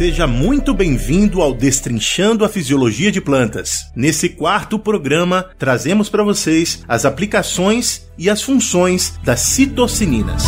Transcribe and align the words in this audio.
Seja 0.00 0.26
muito 0.26 0.72
bem-vindo 0.72 1.42
ao 1.42 1.52
Destrinchando 1.52 2.42
a 2.42 2.48
Fisiologia 2.48 3.12
de 3.12 3.20
Plantas. 3.20 3.92
Nesse 3.94 4.30
quarto 4.30 4.78
programa, 4.78 5.50
trazemos 5.58 6.08
para 6.08 6.24
vocês 6.24 6.82
as 6.88 7.04
aplicações 7.04 8.08
e 8.16 8.30
as 8.30 8.40
funções 8.40 9.20
das 9.22 9.40
citocininas. 9.40 10.42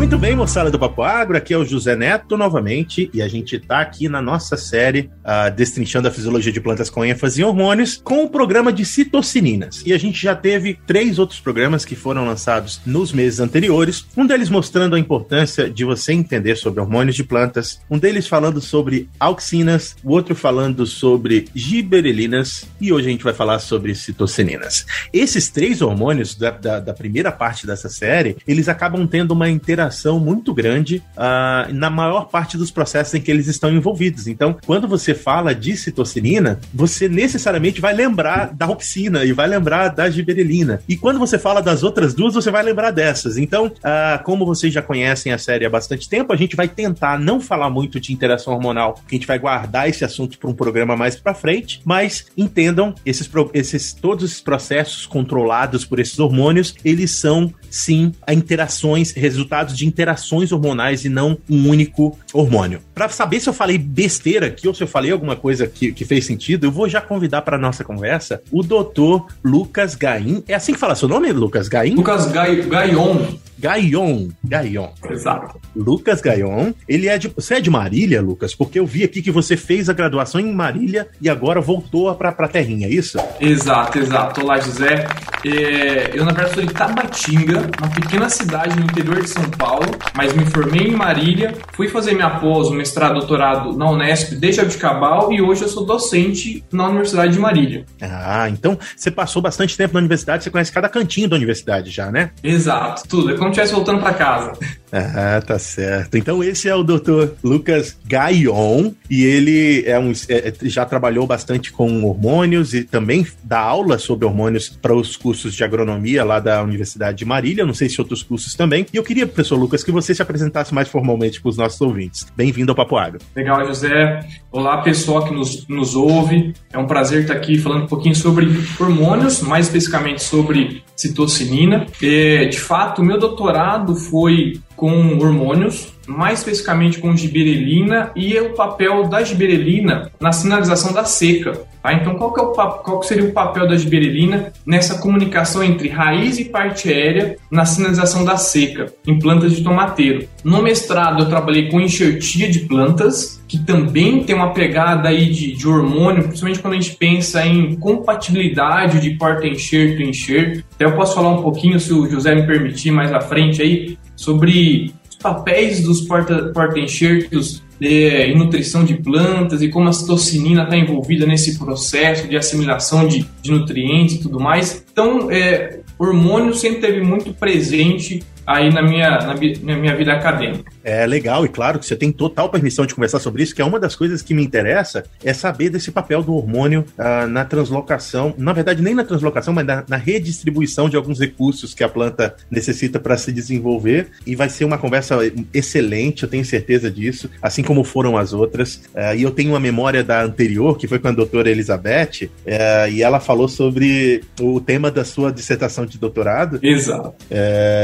Muito 0.00 0.16
bem, 0.16 0.34
moçada 0.34 0.70
do 0.70 0.78
Papo 0.78 1.02
Agro, 1.02 1.36
aqui 1.36 1.52
é 1.52 1.58
o 1.58 1.64
José 1.64 1.94
Neto 1.94 2.34
novamente 2.34 3.10
e 3.12 3.20
a 3.20 3.28
gente 3.28 3.56
está 3.56 3.80
aqui 3.80 4.08
na 4.08 4.22
nossa 4.22 4.56
série 4.56 5.10
uh, 5.20 5.54
Destrinchando 5.54 6.08
a 6.08 6.10
Fisiologia 6.10 6.50
de 6.50 6.58
Plantas 6.58 6.88
com 6.88 7.04
ênfase 7.04 7.42
em 7.42 7.44
hormônios 7.44 8.00
com 8.02 8.24
o 8.24 8.30
programa 8.30 8.72
de 8.72 8.82
citocininas. 8.86 9.82
E 9.84 9.92
a 9.92 9.98
gente 9.98 10.20
já 10.20 10.34
teve 10.34 10.78
três 10.86 11.18
outros 11.18 11.38
programas 11.38 11.84
que 11.84 11.94
foram 11.94 12.24
lançados 12.24 12.80
nos 12.86 13.12
meses 13.12 13.40
anteriores, 13.40 14.06
um 14.16 14.26
deles 14.26 14.48
mostrando 14.48 14.96
a 14.96 14.98
importância 14.98 15.68
de 15.68 15.84
você 15.84 16.14
entender 16.14 16.56
sobre 16.56 16.80
hormônios 16.80 17.14
de 17.14 17.22
plantas, 17.22 17.78
um 17.90 17.98
deles 17.98 18.26
falando 18.26 18.58
sobre 18.58 19.06
auxinas, 19.20 19.96
o 20.02 20.12
outro 20.12 20.34
falando 20.34 20.86
sobre 20.86 21.46
giberelinas 21.54 22.64
e 22.80 22.90
hoje 22.90 23.08
a 23.08 23.10
gente 23.10 23.22
vai 23.22 23.34
falar 23.34 23.58
sobre 23.58 23.94
citocininas. 23.94 24.86
Esses 25.12 25.50
três 25.50 25.82
hormônios 25.82 26.34
da, 26.34 26.50
da, 26.50 26.80
da 26.80 26.94
primeira 26.94 27.30
parte 27.30 27.66
dessa 27.66 27.90
série, 27.90 28.38
eles 28.48 28.66
acabam 28.66 29.06
tendo 29.06 29.32
uma 29.32 29.50
interação 29.50 29.89
interação 29.90 30.20
muito 30.20 30.54
grande 30.54 31.02
uh, 31.16 31.72
na 31.74 31.90
maior 31.90 32.28
parte 32.28 32.56
dos 32.56 32.70
processos 32.70 33.12
em 33.14 33.20
que 33.20 33.30
eles 33.30 33.48
estão 33.48 33.70
envolvidos. 33.70 34.26
Então, 34.26 34.56
quando 34.64 34.86
você 34.86 35.14
fala 35.14 35.54
de 35.54 35.76
citocinina, 35.76 36.60
você 36.72 37.08
necessariamente 37.08 37.80
vai 37.80 37.92
lembrar 37.92 38.54
da 38.54 38.68
opsina 38.68 39.24
e 39.24 39.32
vai 39.32 39.48
lembrar 39.48 39.88
da 39.88 40.08
giberelina. 40.08 40.80
E 40.88 40.96
quando 40.96 41.18
você 41.18 41.38
fala 41.38 41.60
das 41.60 41.82
outras 41.82 42.14
duas, 42.14 42.34
você 42.34 42.50
vai 42.50 42.62
lembrar 42.62 42.92
dessas. 42.92 43.36
Então, 43.36 43.66
uh, 43.66 44.22
como 44.24 44.46
vocês 44.46 44.72
já 44.72 44.80
conhecem 44.80 45.32
a 45.32 45.38
série 45.38 45.66
há 45.66 45.70
bastante 45.70 46.08
tempo, 46.08 46.32
a 46.32 46.36
gente 46.36 46.54
vai 46.54 46.68
tentar 46.68 47.18
não 47.18 47.40
falar 47.40 47.68
muito 47.68 47.98
de 47.98 48.12
interação 48.12 48.54
hormonal, 48.54 48.94
porque 48.94 49.16
a 49.16 49.18
gente 49.18 49.26
vai 49.26 49.38
guardar 49.38 49.88
esse 49.88 50.04
assunto 50.04 50.38
para 50.38 50.48
um 50.48 50.54
programa 50.54 50.96
mais 50.96 51.16
para 51.16 51.34
frente, 51.34 51.82
mas 51.84 52.26
entendam 52.36 52.94
esses, 53.04 53.28
esses 53.52 53.92
todos 53.92 54.24
esses 54.24 54.40
processos 54.40 55.06
controlados 55.06 55.84
por 55.84 55.98
esses 55.98 56.18
hormônios, 56.18 56.74
eles 56.84 57.10
são 57.10 57.52
sim 57.70 58.12
interações, 58.28 59.12
resultados 59.12 59.76
de 59.76 59.86
interações 59.86 60.52
hormonais 60.52 61.04
e 61.04 61.08
não 61.08 61.38
um 61.48 61.68
único 61.68 62.18
hormônio. 62.32 62.80
Para 62.94 63.08
saber 63.08 63.40
se 63.40 63.48
eu 63.48 63.52
falei 63.52 63.78
besteira 63.78 64.46
aqui 64.46 64.68
ou 64.68 64.74
se 64.74 64.82
eu 64.82 64.88
falei 64.88 65.10
alguma 65.10 65.36
coisa 65.36 65.66
que, 65.66 65.92
que 65.92 66.04
fez 66.04 66.26
sentido, 66.26 66.66
eu 66.66 66.70
vou 66.70 66.88
já 66.88 67.00
convidar 67.00 67.42
para 67.42 67.58
nossa 67.58 67.84
conversa 67.84 68.42
o 68.50 68.62
doutor 68.62 69.26
Lucas 69.44 69.94
Gaim. 69.94 70.42
É 70.46 70.54
assim 70.54 70.72
que 70.72 70.78
fala 70.78 70.94
seu 70.94 71.08
nome, 71.08 71.32
Lucas 71.32 71.68
Gaim? 71.68 71.94
Lucas 71.94 72.26
Gaion. 72.26 73.26
Gaion. 73.60 74.28
Gaion. 74.42 74.88
Exato. 75.10 75.60
Lucas 75.76 76.22
Gaion. 76.22 76.72
Ele 76.88 77.08
é 77.08 77.18
de. 77.18 77.28
Você 77.28 77.56
é 77.56 77.60
de 77.60 77.68
Marília, 77.68 78.22
Lucas? 78.22 78.54
Porque 78.54 78.78
eu 78.78 78.86
vi 78.86 79.04
aqui 79.04 79.20
que 79.20 79.30
você 79.30 79.54
fez 79.54 79.90
a 79.90 79.92
graduação 79.92 80.40
em 80.40 80.50
Marília 80.50 81.08
e 81.20 81.28
agora 81.28 81.60
voltou 81.60 82.12
para 82.14 82.32
pra 82.32 82.48
Terrinha, 82.48 82.86
é 82.86 82.90
isso? 82.90 83.18
Exato, 83.38 83.98
exato. 83.98 84.40
Olá, 84.40 84.58
José. 84.58 85.06
É, 85.44 86.10
eu, 86.14 86.24
na 86.24 86.32
verdade, 86.32 86.54
sou 86.54 86.64
de 86.64 86.72
Tabatinga, 86.72 87.70
uma 87.78 87.90
pequena 87.90 88.28
cidade 88.28 88.76
no 88.76 88.84
interior 88.84 89.22
de 89.22 89.28
São 89.28 89.44
Paulo, 89.50 89.86
mas 90.14 90.32
me 90.34 90.44
formei 90.46 90.88
em 90.88 90.96
Marília, 90.96 91.54
fui 91.72 91.88
fazer 91.88 92.14
minha 92.20 92.38
pós, 92.38 92.68
o 92.68 92.74
mestrado, 92.74 93.14
doutorado 93.14 93.72
na 93.72 93.90
Unesp 93.90 94.34
de 94.34 94.52
Jabuticabal 94.52 95.32
e 95.32 95.40
hoje 95.40 95.62
eu 95.62 95.68
sou 95.68 95.86
docente 95.86 96.62
na 96.70 96.86
Universidade 96.86 97.32
de 97.32 97.38
Marília. 97.38 97.86
Ah, 97.98 98.46
então 98.50 98.78
você 98.94 99.10
passou 99.10 99.40
bastante 99.40 99.74
tempo 99.74 99.94
na 99.94 100.00
universidade, 100.00 100.44
você 100.44 100.50
conhece 100.50 100.70
cada 100.70 100.88
cantinho 100.88 101.28
da 101.28 101.36
universidade 101.36 101.90
já, 101.90 102.12
né? 102.12 102.30
Exato, 102.44 103.08
tudo. 103.08 103.30
É 103.30 103.32
como 103.32 103.46
se 103.46 103.60
estivesse 103.60 103.72
voltando 103.72 104.00
para 104.00 104.12
casa. 104.12 104.52
Ah, 104.92 105.40
tá 105.40 105.58
certo. 105.58 106.16
Então 106.16 106.42
esse 106.42 106.68
é 106.68 106.74
o 106.74 106.82
Dr. 106.82 107.28
Lucas 107.42 107.96
Gaion 108.06 108.90
e 109.08 109.24
ele 109.24 109.84
é 109.86 109.98
um, 109.98 110.12
é, 110.28 110.52
já 110.62 110.84
trabalhou 110.84 111.26
bastante 111.26 111.72
com 111.72 112.04
hormônios 112.04 112.74
e 112.74 112.82
também 112.82 113.26
dá 113.42 113.60
aula 113.60 113.98
sobre 113.98 114.26
hormônios 114.26 114.68
para 114.68 114.94
os 114.94 115.16
cursos 115.16 115.54
de 115.54 115.62
agronomia 115.62 116.24
lá 116.24 116.40
da 116.40 116.62
Universidade 116.62 117.18
de 117.18 117.24
Marília, 117.24 117.64
não 117.64 117.74
sei 117.74 117.88
se 117.88 118.00
outros 118.00 118.22
cursos 118.22 118.54
também. 118.54 118.84
E 118.92 118.96
eu 118.96 119.02
queria, 119.02 119.26
professor 119.26 119.56
Lucas, 119.56 119.84
que 119.84 119.92
você 119.92 120.14
se 120.14 120.22
apresentasse 120.22 120.74
mais 120.74 120.88
formalmente 120.88 121.40
para 121.40 121.48
os 121.48 121.56
nossos 121.56 121.80
ouvintes. 121.80 122.09
Bem-vindo 122.36 122.72
ao 122.72 122.76
Papo 122.76 122.96
Agro. 122.96 123.20
Legal, 123.34 123.66
José. 123.66 124.20
Olá, 124.50 124.78
pessoal 124.78 125.24
que 125.24 125.32
nos, 125.32 125.66
nos 125.68 125.94
ouve. 125.94 126.54
É 126.72 126.78
um 126.78 126.86
prazer 126.86 127.22
estar 127.22 127.34
aqui 127.34 127.58
falando 127.58 127.84
um 127.84 127.86
pouquinho 127.86 128.14
sobre 128.14 128.46
hormônios, 128.78 129.42
mais 129.42 129.66
especificamente 129.66 130.22
sobre 130.22 130.82
citocinina. 130.96 131.86
É, 132.02 132.46
de 132.46 132.58
fato, 132.58 133.02
meu 133.02 133.18
doutorado 133.18 133.94
foi 133.94 134.60
com 134.76 135.18
hormônios, 135.18 135.92
mais 136.10 136.40
especificamente 136.40 136.98
com 136.98 137.16
giberelina 137.16 138.10
e 138.16 138.36
o 138.38 138.54
papel 138.54 139.08
da 139.08 139.22
giberelina 139.22 140.10
na 140.20 140.32
sinalização 140.32 140.92
da 140.92 141.04
seca. 141.04 141.52
Tá? 141.82 141.94
Então, 141.94 142.14
qual, 142.16 142.34
que 142.34 142.40
é 142.40 142.42
o, 142.42 142.52
qual 142.52 143.00
que 143.00 143.06
seria 143.06 143.24
o 143.24 143.32
papel 143.32 143.66
da 143.66 143.76
giberelina 143.76 144.52
nessa 144.66 144.98
comunicação 144.98 145.62
entre 145.62 145.88
raiz 145.88 146.38
e 146.38 146.44
parte 146.44 146.88
aérea 146.88 147.36
na 147.50 147.64
sinalização 147.64 148.24
da 148.24 148.36
seca 148.36 148.92
em 149.06 149.18
plantas 149.18 149.56
de 149.56 149.62
tomateiro? 149.62 150.28
No 150.44 150.62
mestrado, 150.62 151.22
eu 151.22 151.28
trabalhei 151.28 151.70
com 151.70 151.80
enxertia 151.80 152.50
de 152.50 152.60
plantas, 152.60 153.40
que 153.48 153.58
também 153.58 154.22
tem 154.24 154.34
uma 154.34 154.52
pegada 154.52 155.08
aí 155.08 155.30
de, 155.30 155.52
de 155.52 155.68
hormônio, 155.68 156.24
principalmente 156.24 156.60
quando 156.60 156.74
a 156.74 156.80
gente 156.80 156.96
pensa 156.96 157.46
em 157.46 157.74
compatibilidade 157.76 159.00
de 159.00 159.10
porta-enxerto 159.10 160.02
e 160.02 160.08
enxerto. 160.08 160.64
Até 160.74 160.84
eu 160.84 160.96
posso 160.96 161.14
falar 161.14 161.30
um 161.30 161.42
pouquinho, 161.42 161.80
se 161.80 161.92
o 161.92 162.08
José 162.10 162.34
me 162.34 162.46
permitir, 162.46 162.90
mais 162.90 163.12
à 163.12 163.20
frente 163.20 163.62
aí, 163.62 163.96
sobre 164.14 164.92
papéis 165.22 165.82
dos 165.82 166.02
porta-enxertos 166.02 167.62
é, 167.80 168.26
em 168.26 168.36
nutrição 168.36 168.84
de 168.84 168.94
plantas 168.94 169.62
e 169.62 169.68
como 169.68 169.88
a 169.88 169.92
citocinina 169.92 170.64
está 170.64 170.76
envolvida 170.76 171.26
nesse 171.26 171.58
processo 171.58 172.28
de 172.28 172.36
assimilação 172.36 173.08
de, 173.08 173.26
de, 173.40 173.50
nutrientes 173.50 174.16
e 174.16 174.18
tudo 174.20 174.38
mais. 174.38 174.84
Então, 174.92 175.30
é, 175.30 175.80
hormônio 175.98 176.54
sempre 176.54 176.80
teve 176.80 177.00
muito 177.00 177.32
presente 177.32 178.22
aí 178.52 178.72
na 178.72 178.82
minha, 178.82 179.10
na, 179.10 179.34
na 179.34 179.76
minha 179.76 179.96
vida 179.96 180.12
acadêmica. 180.12 180.72
É 180.82 181.06
legal, 181.06 181.44
e 181.44 181.48
claro 181.48 181.78
que 181.78 181.86
você 181.86 181.94
tem 181.94 182.10
total 182.10 182.48
permissão 182.48 182.86
de 182.86 182.94
conversar 182.94 183.20
sobre 183.20 183.42
isso, 183.42 183.54
que 183.54 183.62
é 183.62 183.64
uma 183.64 183.78
das 183.78 183.94
coisas 183.94 184.22
que 184.22 184.34
me 184.34 184.42
interessa, 184.42 185.04
é 185.24 185.32
saber 185.32 185.70
desse 185.70 185.90
papel 185.90 186.22
do 186.22 186.34
hormônio 186.34 186.84
uh, 186.98 187.28
na 187.28 187.44
translocação, 187.44 188.34
na 188.36 188.52
verdade 188.52 188.82
nem 188.82 188.94
na 188.94 189.04
translocação, 189.04 189.52
mas 189.54 189.66
na, 189.66 189.84
na 189.86 189.96
redistribuição 189.96 190.88
de 190.88 190.96
alguns 190.96 191.20
recursos 191.20 191.74
que 191.74 191.84
a 191.84 191.88
planta 191.88 192.34
necessita 192.50 192.98
para 192.98 193.16
se 193.16 193.30
desenvolver, 193.30 194.08
e 194.26 194.34
vai 194.34 194.48
ser 194.48 194.64
uma 194.64 194.78
conversa 194.78 195.18
excelente, 195.52 196.22
eu 196.22 196.28
tenho 196.28 196.44
certeza 196.44 196.90
disso, 196.90 197.30
assim 197.42 197.62
como 197.62 197.84
foram 197.84 198.16
as 198.16 198.32
outras, 198.32 198.82
uh, 198.94 199.14
e 199.16 199.22
eu 199.22 199.30
tenho 199.30 199.50
uma 199.50 199.60
memória 199.60 200.02
da 200.02 200.22
anterior, 200.22 200.76
que 200.78 200.88
foi 200.88 200.98
com 200.98 201.08
a 201.08 201.12
doutora 201.12 201.50
Elizabeth, 201.50 202.24
uh, 202.24 202.90
e 202.90 203.02
ela 203.02 203.20
falou 203.20 203.48
sobre 203.48 204.22
o 204.40 204.60
tema 204.60 204.90
da 204.90 205.04
sua 205.04 205.30
dissertação 205.30 205.84
de 205.84 205.98
doutorado. 205.98 206.58
Exato. 206.62 207.14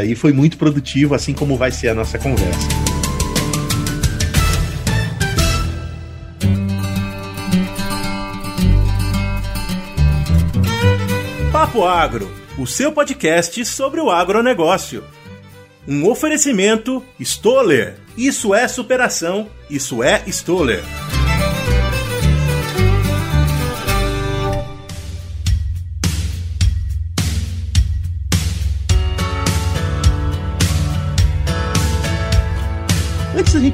e 0.07 0.15
foi 0.15 0.33
muito 0.33 0.56
produtivo, 0.57 1.15
assim 1.15 1.33
como 1.33 1.57
vai 1.57 1.71
ser 1.71 1.89
a 1.89 1.95
nossa 1.95 2.19
conversa. 2.19 2.69
Papo 11.53 11.85
Agro, 11.87 12.31
o 12.59 12.67
seu 12.67 12.93
podcast 12.93 13.65
sobre 13.65 14.01
o 14.01 14.11
agronegócio. 14.11 15.03
Um 15.89 16.09
oferecimento 16.09 17.03
Stoller. 17.19 17.97
Isso 18.17 18.55
é 18.55 18.69
superação, 18.69 19.49
isso 19.71 20.03
é 20.03 20.23
Stoller. 20.27 20.83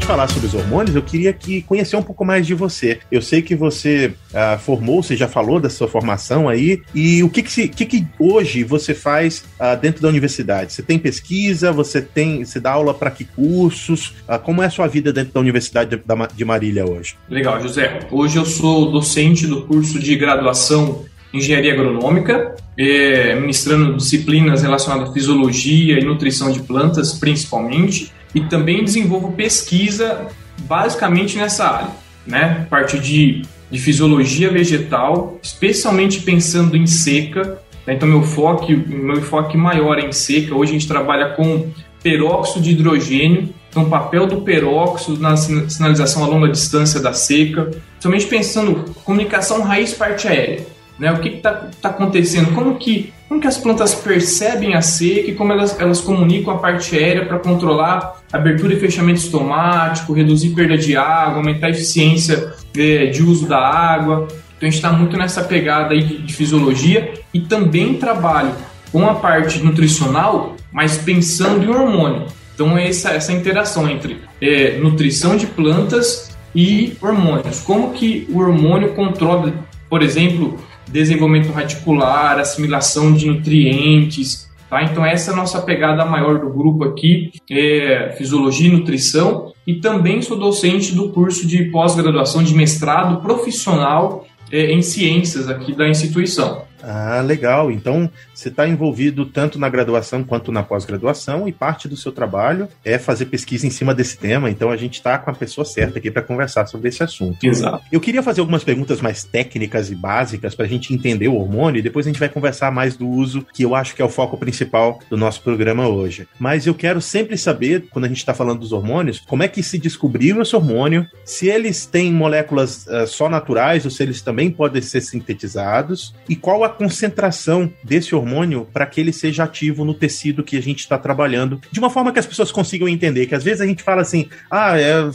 Gente 0.03 0.07
falar 0.07 0.29
sobre 0.29 0.49
os 0.49 0.55
hormônios, 0.55 0.97
eu 0.97 1.03
queria 1.03 1.33
que 1.33 1.63
conhecer 1.63 1.95
um 1.97 2.03
pouco 2.03 2.25
mais 2.25 2.45
de 2.47 2.55
você. 2.55 2.99
Eu 3.11 3.23
sei 3.23 3.41
que 3.41 3.55
você 3.55 4.13
uh, 4.31 4.59
formou, 4.59 5.03
você 5.03 5.17
já 5.17 5.29
falou 5.29 5.61
da 5.61 5.71
sua 5.71 5.87
formação 5.87 6.49
aí, 6.49 6.83
e 6.93 7.23
o 7.23 7.31
que 7.31 7.43
que, 7.43 7.53
se, 7.53 7.69
que, 7.69 7.87
que 7.87 8.07
hoje 8.19 8.65
você 8.65 8.95
faz 8.95 9.45
uh, 9.61 9.81
dentro 9.81 10.03
da 10.03 10.09
universidade? 10.09 10.73
Você 10.73 10.83
tem 10.83 10.99
pesquisa? 10.99 11.71
Você 11.71 12.03
tem, 12.03 12.45
você 12.45 12.59
dá 12.59 12.73
aula 12.73 12.93
para 12.93 13.11
que 13.11 13.25
cursos? 13.25 14.15
Uh, 14.29 14.39
como 14.43 14.63
é 14.63 14.67
a 14.67 14.71
sua 14.71 14.89
vida 14.89 15.13
dentro 15.13 15.33
da 15.33 15.41
Universidade 15.41 15.91
de, 15.91 16.03
de 16.35 16.45
Marília 16.45 16.85
hoje? 16.85 17.15
Legal, 17.29 17.61
José. 17.61 18.01
Hoje 18.11 18.37
eu 18.37 18.45
sou 18.45 18.91
docente 18.91 19.47
do 19.47 19.63
curso 19.63 20.01
de 20.01 20.17
graduação 20.17 21.05
Engenharia 21.33 21.73
Agronômica, 21.73 22.55
eh, 22.77 23.35
ministrando 23.37 23.97
disciplinas 23.97 24.63
relacionadas 24.63 25.09
à 25.09 25.13
fisiologia 25.15 25.99
e 25.99 26.05
nutrição 26.05 26.53
de 26.53 26.61
plantas, 26.61 27.15
principalmente 27.15 28.13
e 28.35 28.41
também 28.43 28.85
desenvolvo 28.85 29.33
pesquisa 29.33 30.27
basicamente 30.61 31.37
nessa 31.37 31.67
área, 31.67 31.91
né? 32.27 32.67
Parte 32.71 32.99
de, 32.99 33.43
de 33.71 33.79
fisiologia 33.79 34.51
vegetal, 34.51 35.39
especialmente 35.43 36.21
pensando 36.21 36.77
em 36.77 36.87
seca. 36.87 37.59
Né? 37.87 37.95
Então 37.95 38.09
meu 38.09 38.23
foco, 38.23 38.67
meu 38.71 39.19
enfoque 39.19 39.57
maior 39.57 39.99
é 39.99 40.03
em 40.03 40.13
seca. 40.13 40.55
Hoje 40.55 40.71
a 40.71 40.75
gente 40.75 40.89
trabalha 40.89 41.31
com 41.31 41.71
peróxido 42.03 42.61
de 42.61 42.73
hidrogênio 42.73 43.55
Então, 43.71 43.89
papel 43.89 44.27
do 44.27 44.43
peróxido 44.43 45.19
na 45.19 45.37
sinalização 45.37 46.25
a 46.25 46.27
longa 46.27 46.49
distância 46.49 47.01
da 47.01 47.13
seca, 47.13 47.71
somente 47.99 48.27
pensando 48.27 48.93
comunicação 49.05 49.63
raiz 49.63 49.95
parte 49.95 50.29
aérea. 50.29 50.67
Né? 50.99 51.11
O 51.11 51.21
que 51.21 51.29
está 51.29 51.71
tá 51.81 51.89
acontecendo? 51.89 52.55
Como 52.55 52.77
que, 52.77 53.13
como 53.33 53.41
que 53.41 53.49
as 53.49 53.57
plantas 53.57 53.95
percebem 53.95 54.75
a 54.75 54.83
seca 54.83 55.31
e 55.31 55.35
como 55.35 55.53
elas, 55.53 55.81
elas 55.81 56.03
comunicam 56.03 56.53
a 56.53 56.59
parte 56.59 56.95
aérea 56.95 57.25
para 57.25 57.39
controlar 57.39 58.21
abertura 58.31 58.75
e 58.75 58.79
fechamento 58.79 59.21
estomático, 59.21 60.13
reduzir 60.13 60.51
perda 60.51 60.77
de 60.77 60.99
água, 60.99 61.39
aumentar 61.39 61.69
a 61.69 61.71
eficiência 61.71 62.53
é, 62.77 63.07
de 63.07 63.23
uso 63.23 63.49
da 63.49 63.57
água. 63.57 64.29
Então 64.29 64.61
a 64.61 64.65
gente 64.67 64.75
está 64.75 64.93
muito 64.93 65.17
nessa 65.17 65.43
pegada 65.43 65.95
aí 65.95 66.03
de, 66.03 66.19
de 66.19 66.35
fisiologia 66.35 67.15
e 67.33 67.41
também 67.41 67.95
trabalho 67.95 68.53
com 68.93 69.09
a 69.09 69.15
parte 69.15 69.61
nutricional, 69.61 70.55
mas 70.71 70.99
pensando 70.99 71.65
em 71.65 71.71
hormônio. 71.71 72.27
Então 72.55 72.77
é 72.77 72.87
essa, 72.87 73.13
essa 73.13 73.33
interação 73.33 73.89
entre 73.89 74.21
é, 74.43 74.77
nutrição 74.77 75.39
de 75.39 75.47
plantas 75.47 76.37
e 76.55 76.99
hormônios. 77.01 77.61
Como 77.61 77.93
que 77.93 78.27
o 78.29 78.41
hormônio 78.41 78.93
controla, 78.93 79.55
por 79.89 80.03
exemplo, 80.03 80.61
desenvolvimento 80.93 81.51
radicular, 81.51 82.39
assimilação 82.39 83.13
de 83.13 83.27
nutrientes, 83.27 84.49
tá? 84.69 84.83
Então 84.83 85.05
essa 85.05 85.31
é 85.31 85.35
a 85.35 85.37
nossa 85.37 85.61
pegada 85.63 86.05
maior 86.05 86.39
do 86.39 86.51
grupo 86.51 86.85
aqui, 86.85 87.33
é 87.51 88.15
fisiologia 88.17 88.69
e 88.69 88.73
nutrição, 88.73 89.53
e 89.67 89.75
também 89.77 90.21
sou 90.21 90.39
docente 90.39 90.95
do 90.95 91.11
curso 91.11 91.47
de 91.47 91.65
pós-graduação 91.65 92.43
de 92.43 92.55
mestrado 92.55 93.23
profissional 93.23 94.27
é, 94.51 94.71
em 94.71 94.83
ciências 94.83 95.49
aqui 95.49 95.75
da 95.75 95.89
instituição. 95.89 96.63
Ah, 96.83 97.23
legal. 97.25 97.71
Então, 97.71 98.11
você 98.43 98.49
está 98.49 98.67
envolvido 98.67 99.25
tanto 99.25 99.57
na 99.57 99.69
graduação 99.69 100.25
quanto 100.25 100.51
na 100.51 100.65
pós-graduação 100.65 101.47
e 101.47 101.53
parte 101.53 101.87
do 101.87 101.97
seu 101.97 102.11
trabalho 102.11 102.69
é 102.85 102.99
fazer 102.99 103.27
pesquisa 103.27 103.67
em 103.67 103.71
cima 103.71 103.95
desse 103.95 104.19
tema. 104.19 104.51
Então, 104.51 104.71
a 104.71 104.77
gente 104.77 104.95
está 104.95 105.17
com 105.17 105.31
a 105.31 105.35
pessoa 105.35 105.65
certa 105.65 105.99
aqui 105.99 106.11
para 106.11 106.23
conversar 106.23 106.67
sobre 106.67 106.89
esse 106.89 107.03
assunto. 107.05 107.47
Exato. 107.47 107.85
Eu 107.93 108.01
queria 108.01 108.23
fazer 108.23 108.41
algumas 108.41 108.65
perguntas 108.65 109.01
mais 109.01 109.23
técnicas 109.23 109.91
e 109.91 109.95
básicas 109.95 110.57
para 110.57 110.67
a 110.67 110.69
gente 110.69 110.93
entender 110.93 111.29
o 111.29 111.37
hormônio 111.37 111.79
e 111.79 111.83
depois 111.83 112.05
a 112.05 112.09
gente 112.11 112.19
vai 112.19 112.29
conversar 112.29 112.73
mais 112.73 112.97
do 112.97 113.09
uso, 113.09 113.47
que 113.53 113.65
eu 113.65 113.77
acho 113.77 113.95
que 113.95 114.03
é 114.03 114.05
o 114.05 114.09
foco 114.09 114.37
principal 114.37 114.99
do 115.09 115.17
nosso 115.17 115.41
programa 115.43 115.87
hoje. 115.87 116.27
Mas 116.39 116.67
eu 116.67 116.75
quero 116.75 117.01
sempre 117.01 117.39
saber, 117.39 117.87
quando 117.91 118.07
a 118.07 118.09
gente 118.09 118.19
está 118.19 118.35
falando 118.35 118.61
dos 118.61 118.73
hormônios, 118.73 119.21
como 119.21 119.45
é 119.45 119.49
que 119.49 119.63
se 119.63 119.79
descobriu 119.79 120.43
esse 120.43 120.57
hormônio, 120.57 121.07
se 121.25 121.47
eles 121.47 121.87
têm 121.87 122.13
moléculas 122.13 122.87
uh, 122.89 123.07
só 123.07 123.29
naturais 123.29 123.85
ou 123.85 123.91
se 123.91 124.03
eles 124.03 124.21
também 124.21 124.51
podem 124.51 124.83
ser 124.83 125.01
sintetizados 125.01 126.13
e 126.29 126.35
qual 126.35 126.65
a 126.65 126.69
concentração 126.69 127.73
desse 127.85 128.15
hormônio 128.15 128.32
para 128.73 128.87
que 128.87 129.01
ele 129.01 129.13
seja 129.13 129.45
ativo 129.45 129.85
no 129.85 129.95
tecido 129.95 130.43
que 130.43 130.57
a 130.57 130.63
gente 130.63 130.81
está 130.81 130.99
trabalhando, 130.99 131.61
de 131.71 131.79
uma 131.79 131.91
forma 131.91 132.13
que 132.13 132.19
as 132.19 132.27
pessoas 132.27 132.51
consigam 132.53 132.89
entender. 132.89 133.27
Que 133.27 133.35
às 133.35 133.45
vezes 133.45 133.61
a 133.61 133.67
gente 133.67 133.83
fala 133.83 134.03
assim, 134.03 134.29
ah, 134.51 134.79
é 134.79 135.11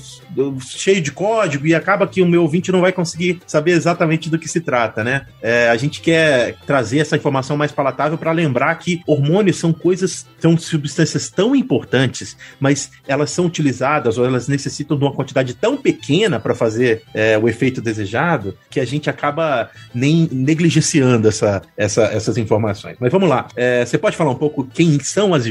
cheio 0.60 1.02
de 1.02 1.12
código 1.12 1.66
e 1.66 1.74
acaba 1.74 2.08
que 2.08 2.22
o 2.22 2.28
meu 2.28 2.42
ouvinte 2.42 2.72
não 2.72 2.82
vai 2.82 2.92
conseguir 2.92 3.40
saber 3.46 3.72
exatamente 3.72 4.30
do 4.30 4.38
que 4.38 4.48
se 4.48 4.62
trata, 4.62 5.04
né? 5.04 5.26
É, 5.42 5.70
a 5.70 5.78
gente 5.78 6.02
quer 6.02 6.56
trazer 6.66 7.00
essa 7.00 7.16
informação 7.16 7.58
mais 7.58 7.72
palatável 7.72 8.18
para 8.18 8.32
lembrar 8.32 8.76
que 8.76 9.02
hormônios 9.08 9.58
são 9.58 9.74
coisas, 9.74 10.26
são 10.40 10.58
substâncias 10.58 11.30
tão 11.30 11.56
importantes, 11.56 12.38
mas 12.60 12.92
elas 13.08 13.32
são 13.32 13.46
utilizadas 13.46 14.18
ou 14.18 14.26
elas 14.26 14.48
necessitam 14.48 14.98
de 14.98 15.04
uma 15.04 15.14
quantidade 15.14 15.54
tão 15.54 15.78
pequena 15.78 16.40
para 16.40 16.54
fazer 16.54 17.04
é, 17.14 17.38
o 17.38 17.48
efeito 17.48 17.82
desejado 17.82 18.58
que 18.70 18.80
a 18.80 18.86
gente 18.86 19.10
acaba 19.10 19.70
nem 19.94 20.28
negligenciando 20.32 21.28
essa, 21.28 21.62
essa, 21.76 22.04
essas 22.04 22.38
informações. 22.38 22.98
Mas 23.00 23.07
vamos 23.10 23.30
lá. 23.30 23.48
É, 23.56 23.86
você 23.86 23.98
pode 23.98 24.16
falar 24.16 24.32
um 24.32 24.36
pouco 24.36 24.68
quem 24.74 25.00
são 25.00 25.34
as, 25.34 25.46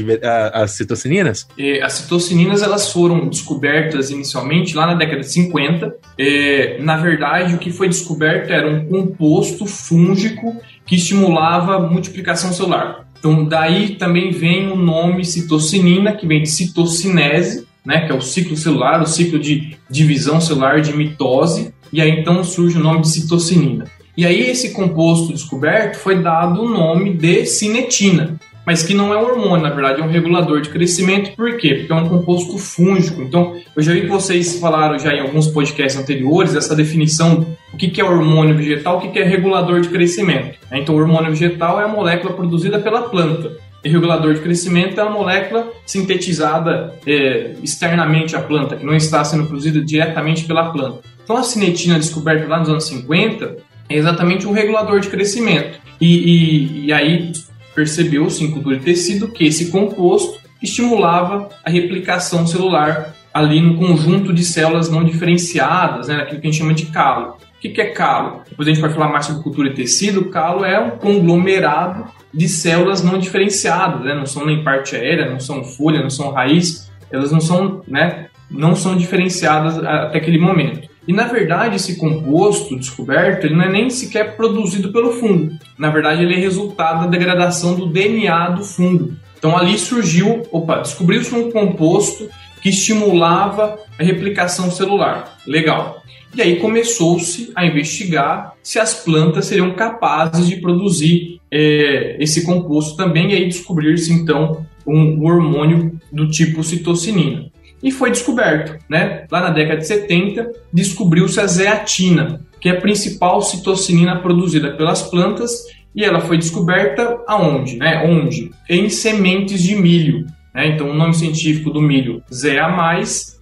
as 0.53 0.71
citocininas? 0.71 1.47
É, 1.57 1.81
as 1.81 1.93
citocininas 1.93 2.61
elas 2.61 2.91
foram 2.91 3.27
descobertas 3.27 4.09
inicialmente 4.09 4.75
lá 4.75 4.87
na 4.87 4.95
década 4.95 5.21
de 5.21 5.31
50. 5.31 5.95
É, 6.17 6.77
na 6.79 6.97
verdade, 6.97 7.55
o 7.55 7.57
que 7.57 7.71
foi 7.71 7.87
descoberto 7.87 8.51
era 8.51 8.69
um 8.69 8.85
composto 8.85 9.65
fúngico 9.65 10.55
que 10.85 10.95
estimulava 10.95 11.75
a 11.75 11.79
multiplicação 11.79 12.53
celular. 12.53 13.07
Então, 13.19 13.45
daí 13.45 13.95
também 13.95 14.31
vem 14.31 14.71
o 14.71 14.75
nome 14.75 15.25
citocinina, 15.25 16.13
que 16.13 16.27
vem 16.27 16.43
de 16.43 16.49
citocinese, 16.49 17.67
né, 17.85 18.05
que 18.05 18.11
é 18.11 18.15
o 18.15 18.21
ciclo 18.21 18.55
celular, 18.55 19.01
o 19.01 19.05
ciclo 19.05 19.39
de 19.39 19.77
divisão 19.89 20.39
celular 20.39 20.81
de 20.81 20.95
mitose, 20.95 21.73
e 21.91 22.01
aí 22.01 22.11
então 22.11 22.43
surge 22.43 22.77
o 22.77 22.83
nome 22.83 23.01
de 23.01 23.09
citocinina. 23.09 23.85
E 24.17 24.25
aí 24.25 24.49
esse 24.49 24.73
composto 24.73 25.31
descoberto 25.31 25.97
foi 25.97 26.23
dado 26.23 26.63
o 26.63 26.67
nome 26.67 27.13
de 27.13 27.45
cinetina, 27.45 28.35
mas 28.65 28.81
que 28.81 28.95
não 28.95 29.13
é 29.13 29.17
um 29.17 29.25
hormônio, 29.25 29.61
na 29.61 29.69
verdade 29.69 30.01
é 30.01 30.03
um 30.03 30.09
regulador 30.09 30.59
de 30.59 30.69
crescimento. 30.69 31.35
Por 31.35 31.55
quê? 31.55 31.75
Porque 31.75 31.93
é 31.93 31.95
um 31.95 32.09
composto 32.09 32.57
fúngico. 32.57 33.21
Então, 33.21 33.55
eu 33.75 33.83
já 33.83 33.93
vi 33.93 34.07
vocês 34.07 34.59
falaram 34.59 34.97
já 34.97 35.13
em 35.13 35.19
alguns 35.19 35.47
podcasts 35.47 36.01
anteriores 36.01 36.55
essa 36.55 36.75
definição 36.75 37.45
o 37.71 37.77
que 37.77 38.01
é 38.01 38.03
hormônio 38.03 38.57
vegetal, 38.57 38.97
o 38.97 39.01
que 39.01 39.19
é 39.19 39.23
regulador 39.23 39.81
de 39.81 39.89
crescimento. 39.89 40.57
Então, 40.71 40.95
o 40.95 40.97
hormônio 40.97 41.29
vegetal 41.29 41.79
é 41.79 41.83
a 41.83 41.87
molécula 41.87 42.33
produzida 42.33 42.79
pela 42.79 43.03
planta. 43.03 43.51
E 43.85 43.89
regulador 43.89 44.33
de 44.33 44.41
crescimento 44.41 44.99
é 44.99 45.03
a 45.03 45.09
molécula 45.11 45.71
sintetizada 45.85 46.95
é, 47.05 47.53
externamente 47.61 48.35
à 48.35 48.41
planta, 48.41 48.77
que 48.77 48.85
não 48.85 48.95
está 48.95 49.23
sendo 49.23 49.45
produzida 49.45 49.79
diretamente 49.79 50.45
pela 50.45 50.71
planta. 50.71 51.01
Então, 51.23 51.37
a 51.37 51.43
cinetina 51.43 51.99
descoberta 51.99 52.47
lá 52.47 52.57
nos 52.57 52.69
anos 52.69 52.87
50 52.87 53.66
é 53.89 53.95
exatamente 53.95 54.47
um 54.47 54.51
regulador 54.51 54.99
de 54.99 55.09
crescimento. 55.09 55.79
E, 55.99 56.07
e, 56.07 56.85
e 56.85 56.93
aí 56.93 57.31
percebeu-se 57.75 58.43
em 58.43 58.51
cultura 58.51 58.77
de 58.77 58.83
tecido 58.83 59.27
que 59.27 59.45
esse 59.45 59.69
composto 59.71 60.39
estimulava 60.61 61.49
a 61.63 61.69
replicação 61.69 62.45
celular 62.47 63.15
ali 63.33 63.61
no 63.61 63.77
conjunto 63.77 64.33
de 64.33 64.43
células 64.43 64.89
não 64.89 65.03
diferenciadas, 65.03 66.07
né, 66.07 66.15
aquilo 66.15 66.41
que 66.41 66.47
a 66.47 66.51
gente 66.51 66.59
chama 66.59 66.73
de 66.73 66.87
calo. 66.87 67.37
O 67.57 67.59
que, 67.59 67.69
que 67.69 67.81
é 67.81 67.89
calo? 67.89 68.41
Depois 68.49 68.67
a 68.67 68.71
gente 68.71 68.81
vai 68.81 68.91
falar 68.91 69.09
mais 69.09 69.25
sobre 69.25 69.43
cultura 69.43 69.69
de 69.69 69.75
tecido. 69.75 70.25
Calo 70.25 70.63
é 70.63 70.79
um 70.79 70.91
conglomerado 70.91 72.05
de 72.31 72.47
células 72.47 73.03
não 73.03 73.17
diferenciadas, 73.17 74.03
né? 74.03 74.13
não 74.13 74.25
são 74.25 74.45
nem 74.45 74.63
parte 74.63 74.95
aérea, 74.95 75.29
não 75.29 75.39
são 75.39 75.63
folha, 75.63 76.01
não 76.01 76.09
são 76.09 76.31
raiz, 76.31 76.91
elas 77.11 77.31
não 77.31 77.39
são, 77.39 77.81
né, 77.87 78.27
não 78.49 78.75
são 78.75 78.95
diferenciadas 78.95 79.77
até 79.79 80.17
aquele 80.19 80.39
momento. 80.39 80.86
E 81.07 81.13
na 81.13 81.23
verdade, 81.23 81.77
esse 81.77 81.95
composto 81.95 82.77
descoberto 82.77 83.45
ele 83.45 83.55
não 83.55 83.63
é 83.63 83.71
nem 83.71 83.89
sequer 83.89 84.35
produzido 84.35 84.91
pelo 84.91 85.13
fungo. 85.13 85.53
Na 85.77 85.89
verdade, 85.89 86.21
ele 86.21 86.33
é 86.33 86.37
resultado 86.37 87.05
da 87.05 87.07
degradação 87.07 87.75
do 87.75 87.87
DNA 87.87 88.49
do 88.49 88.63
fungo. 88.63 89.13
Então 89.37 89.57
ali 89.57 89.77
surgiu, 89.77 90.43
opa, 90.51 90.79
descobriu-se 90.79 91.33
um 91.33 91.49
composto 91.49 92.29
que 92.61 92.69
estimulava 92.69 93.79
a 93.97 94.03
replicação 94.03 94.69
celular. 94.69 95.37
Legal. 95.47 96.03
E 96.35 96.41
aí 96.41 96.57
começou-se 96.57 97.51
a 97.55 97.65
investigar 97.65 98.53
se 98.61 98.77
as 98.77 98.93
plantas 98.93 99.45
seriam 99.45 99.73
capazes 99.73 100.47
de 100.47 100.57
produzir 100.57 101.39
é, 101.49 102.17
esse 102.19 102.45
composto 102.45 102.97
também, 102.97 103.31
e 103.31 103.35
aí 103.35 103.47
descobrir-se 103.47 104.11
então 104.11 104.65
um 104.85 105.23
hormônio 105.25 105.99
do 106.11 106.29
tipo 106.29 106.63
citocinina 106.63 107.49
e 107.81 107.91
foi 107.91 108.11
descoberto, 108.11 108.77
né? 108.89 109.25
Lá 109.31 109.41
na 109.41 109.49
década 109.49 109.77
de 109.77 109.87
70, 109.87 110.51
descobriu-se 110.73 111.39
a 111.39 111.45
zeatina, 111.45 112.41
que 112.59 112.69
é 112.69 112.73
a 112.73 112.81
principal 112.81 113.41
citocinina 113.41 114.19
produzida 114.19 114.71
pelas 114.75 115.03
plantas, 115.03 115.65
e 115.95 116.03
ela 116.03 116.19
foi 116.19 116.37
descoberta 116.37 117.19
aonde, 117.27 117.77
né? 117.77 118.03
Onde? 118.05 118.51
Em 118.69 118.89
sementes 118.89 119.61
de 119.61 119.75
milho. 119.75 120.25
Né? 120.53 120.67
Então, 120.67 120.89
o 120.89 120.93
nome 120.93 121.13
científico 121.13 121.69
do 121.69 121.81
milho, 121.81 122.21
Zea 122.33 122.67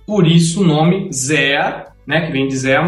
por 0.06 0.28
isso 0.28 0.62
o 0.62 0.68
nome 0.68 1.10
Zea, 1.12 1.88
né? 2.06 2.26
Que 2.26 2.32
vem 2.32 2.48
de 2.48 2.56
Zea 2.56 2.82